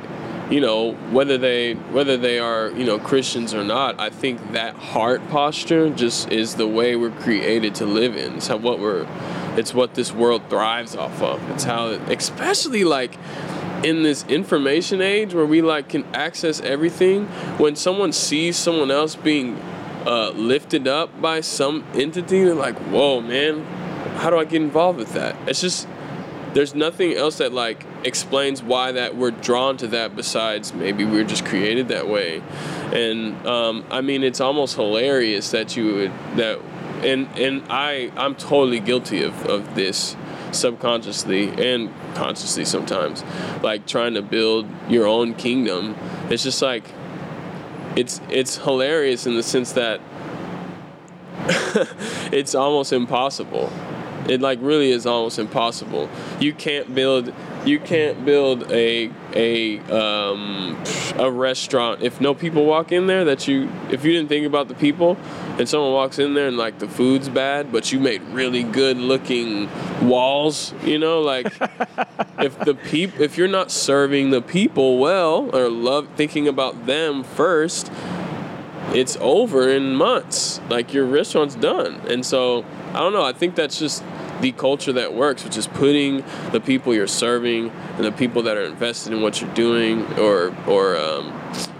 you 0.54 0.62
know 0.62 0.94
whether 1.12 1.36
they 1.36 1.74
whether 1.74 2.16
they 2.16 2.38
are 2.38 2.70
you 2.70 2.86
know 2.86 3.00
Christians 3.00 3.56
or 3.56 3.64
not. 3.64 4.00
I 4.00 4.12
think 4.12 4.52
that 4.52 4.76
heart 4.76 5.28
posture 5.30 5.90
just 5.90 6.32
is 6.32 6.54
the 6.56 6.68
way 6.68 6.96
we're 6.96 7.10
created 7.10 7.74
to 7.76 7.88
live 7.88 8.16
in. 8.16 8.36
It's 8.36 8.48
how 8.48 8.58
what 8.58 8.78
we're 8.78 9.08
it's 9.58 9.74
what 9.74 9.96
this 9.96 10.14
world 10.14 10.44
thrives 10.52 10.96
off 10.96 11.24
of. 11.24 11.42
It's 11.50 11.64
how 11.64 11.88
especially 11.88 12.84
like 12.84 13.18
in 13.84 14.04
this 14.04 14.24
information 14.26 15.02
age 15.02 15.34
where 15.34 15.46
we 15.48 15.64
like 15.64 15.90
can 15.90 16.06
access 16.14 16.62
everything 16.62 17.26
when 17.58 17.76
someone 17.76 18.14
sees 18.14 18.56
someone 18.56 18.92
else 18.92 19.16
being 19.16 19.60
uh, 20.06 20.30
lifted 20.36 20.88
up 20.88 21.20
by 21.20 21.42
some 21.42 21.84
entity 21.94 22.44
they're 22.44 22.54
like 22.54 22.78
whoa 22.92 23.22
man 23.22 23.64
how 24.18 24.30
do 24.30 24.38
i 24.38 24.44
get 24.44 24.62
involved 24.62 25.00
with 25.00 25.14
that 25.14 25.36
it's 25.48 25.62
just 25.62 25.88
there's 26.54 26.76
nothing 26.76 27.14
else 27.14 27.38
that 27.38 27.52
like 27.52 27.86
explains 28.04 28.62
why 28.62 28.92
that 28.92 29.16
we're 29.16 29.32
drawn 29.32 29.78
to 29.78 29.88
that 29.88 30.16
besides 30.16 30.74
maybe 30.74 31.04
we're 31.06 31.24
just 31.24 31.46
created 31.46 31.88
that 31.90 32.08
way. 32.08 32.42
And 32.92 33.46
um, 33.48 33.86
i 33.90 34.02
mean 34.02 34.24
it's 34.24 34.40
almost 34.40 34.76
hilarious 34.76 35.52
that 35.52 35.76
you 35.76 35.94
would 35.96 36.12
that 36.38 36.60
and 37.04 37.28
and 37.38 37.64
i 37.70 38.12
i'm 38.16 38.36
totally 38.36 38.80
guilty 38.80 39.24
of, 39.24 39.46
of 39.48 39.76
this 39.76 40.16
subconsciously 40.56 41.50
and 41.50 41.92
consciously 42.16 42.66
sometimes. 42.66 43.24
Like 43.62 43.88
trying 43.88 44.14
to 44.16 44.22
build 44.22 44.68
your 44.90 45.08
own 45.08 45.34
kingdom. 45.34 45.96
It's 46.30 46.44
just 46.44 46.62
like 46.62 46.86
it's 47.96 48.22
it's 48.30 48.58
hilarious 48.58 49.26
in 49.26 49.36
the 49.36 49.44
sense 49.44 49.74
that 49.74 50.02
it's 52.32 52.56
almost 52.56 52.94
impossible 52.94 53.72
it 54.30 54.42
like 54.42 54.60
really 54.62 54.92
is 54.92 55.06
almost 55.06 55.40
impossible. 55.40 56.10
You 56.40 56.54
can't 56.54 56.94
build 56.94 57.34
you 57.66 57.80
can't 57.80 58.26
build 58.26 58.72
a 58.72 59.10
a 59.34 59.80
um, 59.90 60.82
a 61.18 61.32
restaurant. 61.32 62.02
If 62.02 62.20
no 62.20 62.34
people 62.34 62.66
walk 62.66 62.92
in 62.92 63.08
there 63.08 63.26
that 63.26 63.48
you 63.48 63.70
if 63.90 64.04
you 64.04 64.12
didn't 64.12 64.30
think 64.30 64.46
about 64.46 64.68
the 64.68 64.76
people 64.76 65.18
and 65.58 65.70
someone 65.70 65.94
walks 65.94 66.20
in 66.20 66.34
there 66.34 66.48
and 66.48 66.58
like 66.58 66.80
the 66.80 66.88
food's 66.88 67.30
bad 67.30 67.72
but 67.72 67.92
you 67.92 68.00
made 68.00 68.22
really 68.30 68.64
good 68.64 68.98
looking 68.98 69.70
walls 70.02 70.74
you 70.84 70.98
know 70.98 71.22
like 71.22 71.46
if 72.40 72.58
the 72.60 72.74
peop 72.90 73.20
if 73.20 73.38
you're 73.38 73.48
not 73.48 73.72
serving 73.72 74.32
the 74.32 74.42
people 74.42 74.98
well 74.98 75.56
or 75.56 75.70
love 75.70 76.08
thinking 76.16 76.48
about 76.48 76.88
them 76.88 77.24
first 77.24 77.92
it's 78.94 79.18
over 79.22 79.70
in 79.70 79.96
months 79.96 80.60
like 80.70 80.94
your 80.94 81.06
restaurant's 81.06 81.56
done 81.56 81.96
and 82.08 82.26
so 82.26 82.64
i 82.94 83.00
don't 83.00 83.14
know 83.14 83.24
i 83.24 83.34
think 83.34 83.56
that's 83.56 83.80
just 83.80 84.04
the 84.44 84.52
culture 84.52 84.92
that 84.92 85.14
works, 85.14 85.46
which 85.46 85.56
is 85.56 85.68
putting 85.68 86.22
the 86.52 86.60
people 86.60 86.94
you're 86.94 87.08
serving 87.08 87.70
and 87.96 88.04
the 88.04 88.12
people 88.12 88.44
that 88.44 88.58
are 88.58 88.66
invested 88.66 89.14
in 89.14 89.22
what 89.22 89.40
you're 89.40 89.54
doing 89.54 90.06
or 90.20 90.54
or 90.68 90.98
um, 90.98 91.30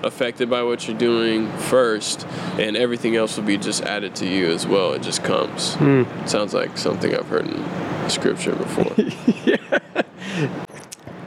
affected 0.02 0.50
by 0.50 0.64
what 0.64 0.88
you're 0.88 0.98
doing 0.98 1.52
first, 1.58 2.26
and 2.58 2.78
everything 2.78 3.18
else 3.18 3.36
will 3.36 3.44
be 3.44 3.58
just 3.58 3.84
added 3.84 4.16
to 4.16 4.26
you 4.26 4.48
as 4.48 4.66
well. 4.66 4.94
It 4.94 5.02
just 5.02 5.24
comes. 5.26 5.72
Sounds 6.26 6.54
like 6.54 6.78
something 6.78 7.14
I've 7.14 7.28
heard 7.28 7.48
in 7.48 8.10
scripture 8.10 8.56
before. 8.56 8.94
yeah. 9.44 9.58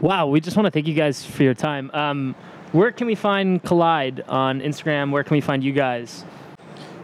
Wow, 0.01 0.29
we 0.29 0.41
just 0.41 0.57
want 0.57 0.67
to 0.67 0.71
thank 0.71 0.87
you 0.87 0.95
guys 0.95 1.25
for 1.25 1.43
your 1.43 1.55
time. 1.55 1.91
Um, 1.93 2.35
where 2.73 2.93
can 2.93 3.07
we 3.07 3.15
find 3.15 3.63
Collide 3.63 4.23
on 4.29 4.61
Instagram? 4.61 5.11
Where 5.11 5.25
can 5.25 5.35
we 5.35 5.41
find 5.41 5.63
you 5.65 5.73
guys? 5.73 6.25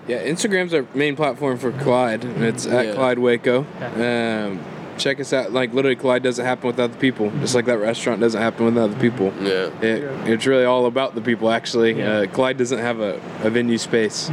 Yeah, 0.08 0.24
Instagram's 0.26 0.74
our 0.74 0.84
main 0.94 1.14
platform 1.14 1.58
for 1.58 1.70
Collide. 1.72 2.24
It's 2.24 2.66
at 2.66 2.86
Yeah. 2.86 2.92
Collide 2.94 3.18
Waco. 3.20 3.60
Um, 3.80 4.60
check 5.02 5.20
us 5.20 5.32
out. 5.32 5.52
Like 5.52 5.74
literally, 5.74 5.96
Collide 5.96 6.22
doesn't 6.22 6.44
happen 6.44 6.66
without 6.68 6.92
the 6.92 6.98
people. 6.98 7.30
Just 7.40 7.54
like 7.54 7.64
that 7.66 7.78
restaurant 7.78 8.20
doesn't 8.20 8.40
happen 8.40 8.64
without 8.66 8.90
the 8.90 8.96
people. 8.96 9.32
yeah. 9.40 9.70
It, 9.82 10.28
It's 10.28 10.46
really 10.46 10.64
all 10.64 10.86
about 10.86 11.14
the 11.14 11.20
people. 11.20 11.50
Actually, 11.50 11.94
Yeah. 11.98 12.18
uh, 12.18 12.26
Collide 12.26 12.56
doesn't 12.58 12.78
have 12.78 13.00
a, 13.00 13.20
a 13.42 13.50
venue 13.50 13.78
space. 13.78 14.30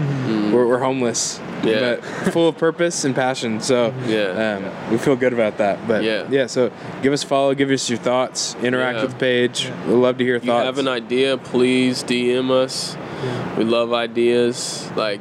We're, 0.51 0.67
we're 0.67 0.79
homeless, 0.79 1.39
Yeah. 1.63 1.97
but 1.97 2.33
full 2.33 2.47
of 2.47 2.57
purpose 2.57 3.03
and 3.05 3.15
passion. 3.15 3.59
So 3.61 3.93
Yeah. 4.07 4.59
um, 4.61 4.91
we 4.91 4.97
feel 4.97 5.15
good 5.15 5.33
about 5.33 5.57
that. 5.57 5.87
But 5.87 6.03
Yeah. 6.03 6.25
yeah, 6.29 6.45
so 6.47 6.71
give 7.01 7.13
us 7.13 7.23
a 7.23 7.27
follow, 7.27 7.53
give 7.55 7.71
us 7.71 7.89
your 7.89 7.99
thoughts, 7.99 8.55
interact 8.63 8.97
Yeah. 8.97 9.01
with 9.03 9.11
the 9.13 9.19
page. 9.19 9.69
We'd 9.87 9.93
love 9.95 10.17
to 10.19 10.23
hear 10.23 10.39
thoughts. 10.39 10.43
If 10.43 10.47
you 10.47 10.51
thoughts. 10.53 10.65
have 10.65 10.77
an 10.79 10.87
idea, 10.87 11.37
please 11.37 12.03
DM 12.03 12.51
us. 12.51 12.95
We 13.57 13.63
love 13.65 13.91
ideas. 13.93 14.89
Like 14.95 15.19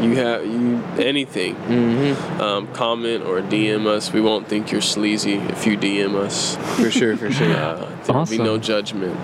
you 0.00 0.14
have 0.16 0.44
you 0.46 0.76
anything. 0.98 1.54
Mm-hmm. 1.54 2.40
Um, 2.40 2.72
comment 2.74 3.24
or 3.24 3.40
DM 3.40 3.86
us. 3.86 4.12
We 4.12 4.20
won't 4.20 4.48
think 4.48 4.70
you're 4.72 4.80
sleazy 4.80 5.34
if 5.34 5.66
you 5.66 5.76
DM 5.76 6.14
us. 6.14 6.56
for 6.76 6.90
sure, 6.90 7.16
for 7.16 7.30
sure. 7.32 7.52
Uh, 7.54 7.88
there'll 8.04 8.26
be 8.26 8.38
no 8.38 8.58
judgment. 8.58 9.16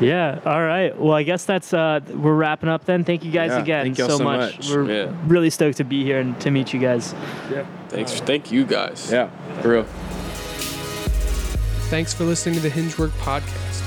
Yeah. 0.00 0.40
All 0.46 0.62
right. 0.62 0.98
Well, 0.98 1.12
I 1.12 1.22
guess 1.22 1.44
that's 1.44 1.72
uh, 1.74 2.00
we're 2.14 2.34
wrapping 2.34 2.68
up 2.68 2.84
then. 2.86 3.04
Thank 3.04 3.24
you 3.24 3.30
guys 3.30 3.50
Yeah, 3.50 3.58
again 3.58 3.84
thank 3.86 3.96
so, 3.96 4.08
so 4.18 4.24
much. 4.24 4.56
much. 4.58 4.70
We're 4.70 4.90
Yeah. 4.90 5.12
really 5.26 5.50
stoked 5.50 5.76
to 5.78 5.84
be 5.84 6.02
here 6.02 6.18
and 6.18 6.38
to 6.40 6.50
meet 6.50 6.72
you 6.72 6.80
guys. 6.80 7.14
Yeah. 7.50 7.66
Thanks. 7.88 8.12
Thank 8.20 8.50
you 8.50 8.64
guys. 8.64 9.10
Yeah, 9.12 9.28
for 9.60 9.68
real. 9.68 9.84
Thanks 11.88 12.12
for 12.12 12.24
listening 12.24 12.56
to 12.56 12.60
the 12.60 12.70
Hingework 12.70 13.10
podcast. 13.20 13.82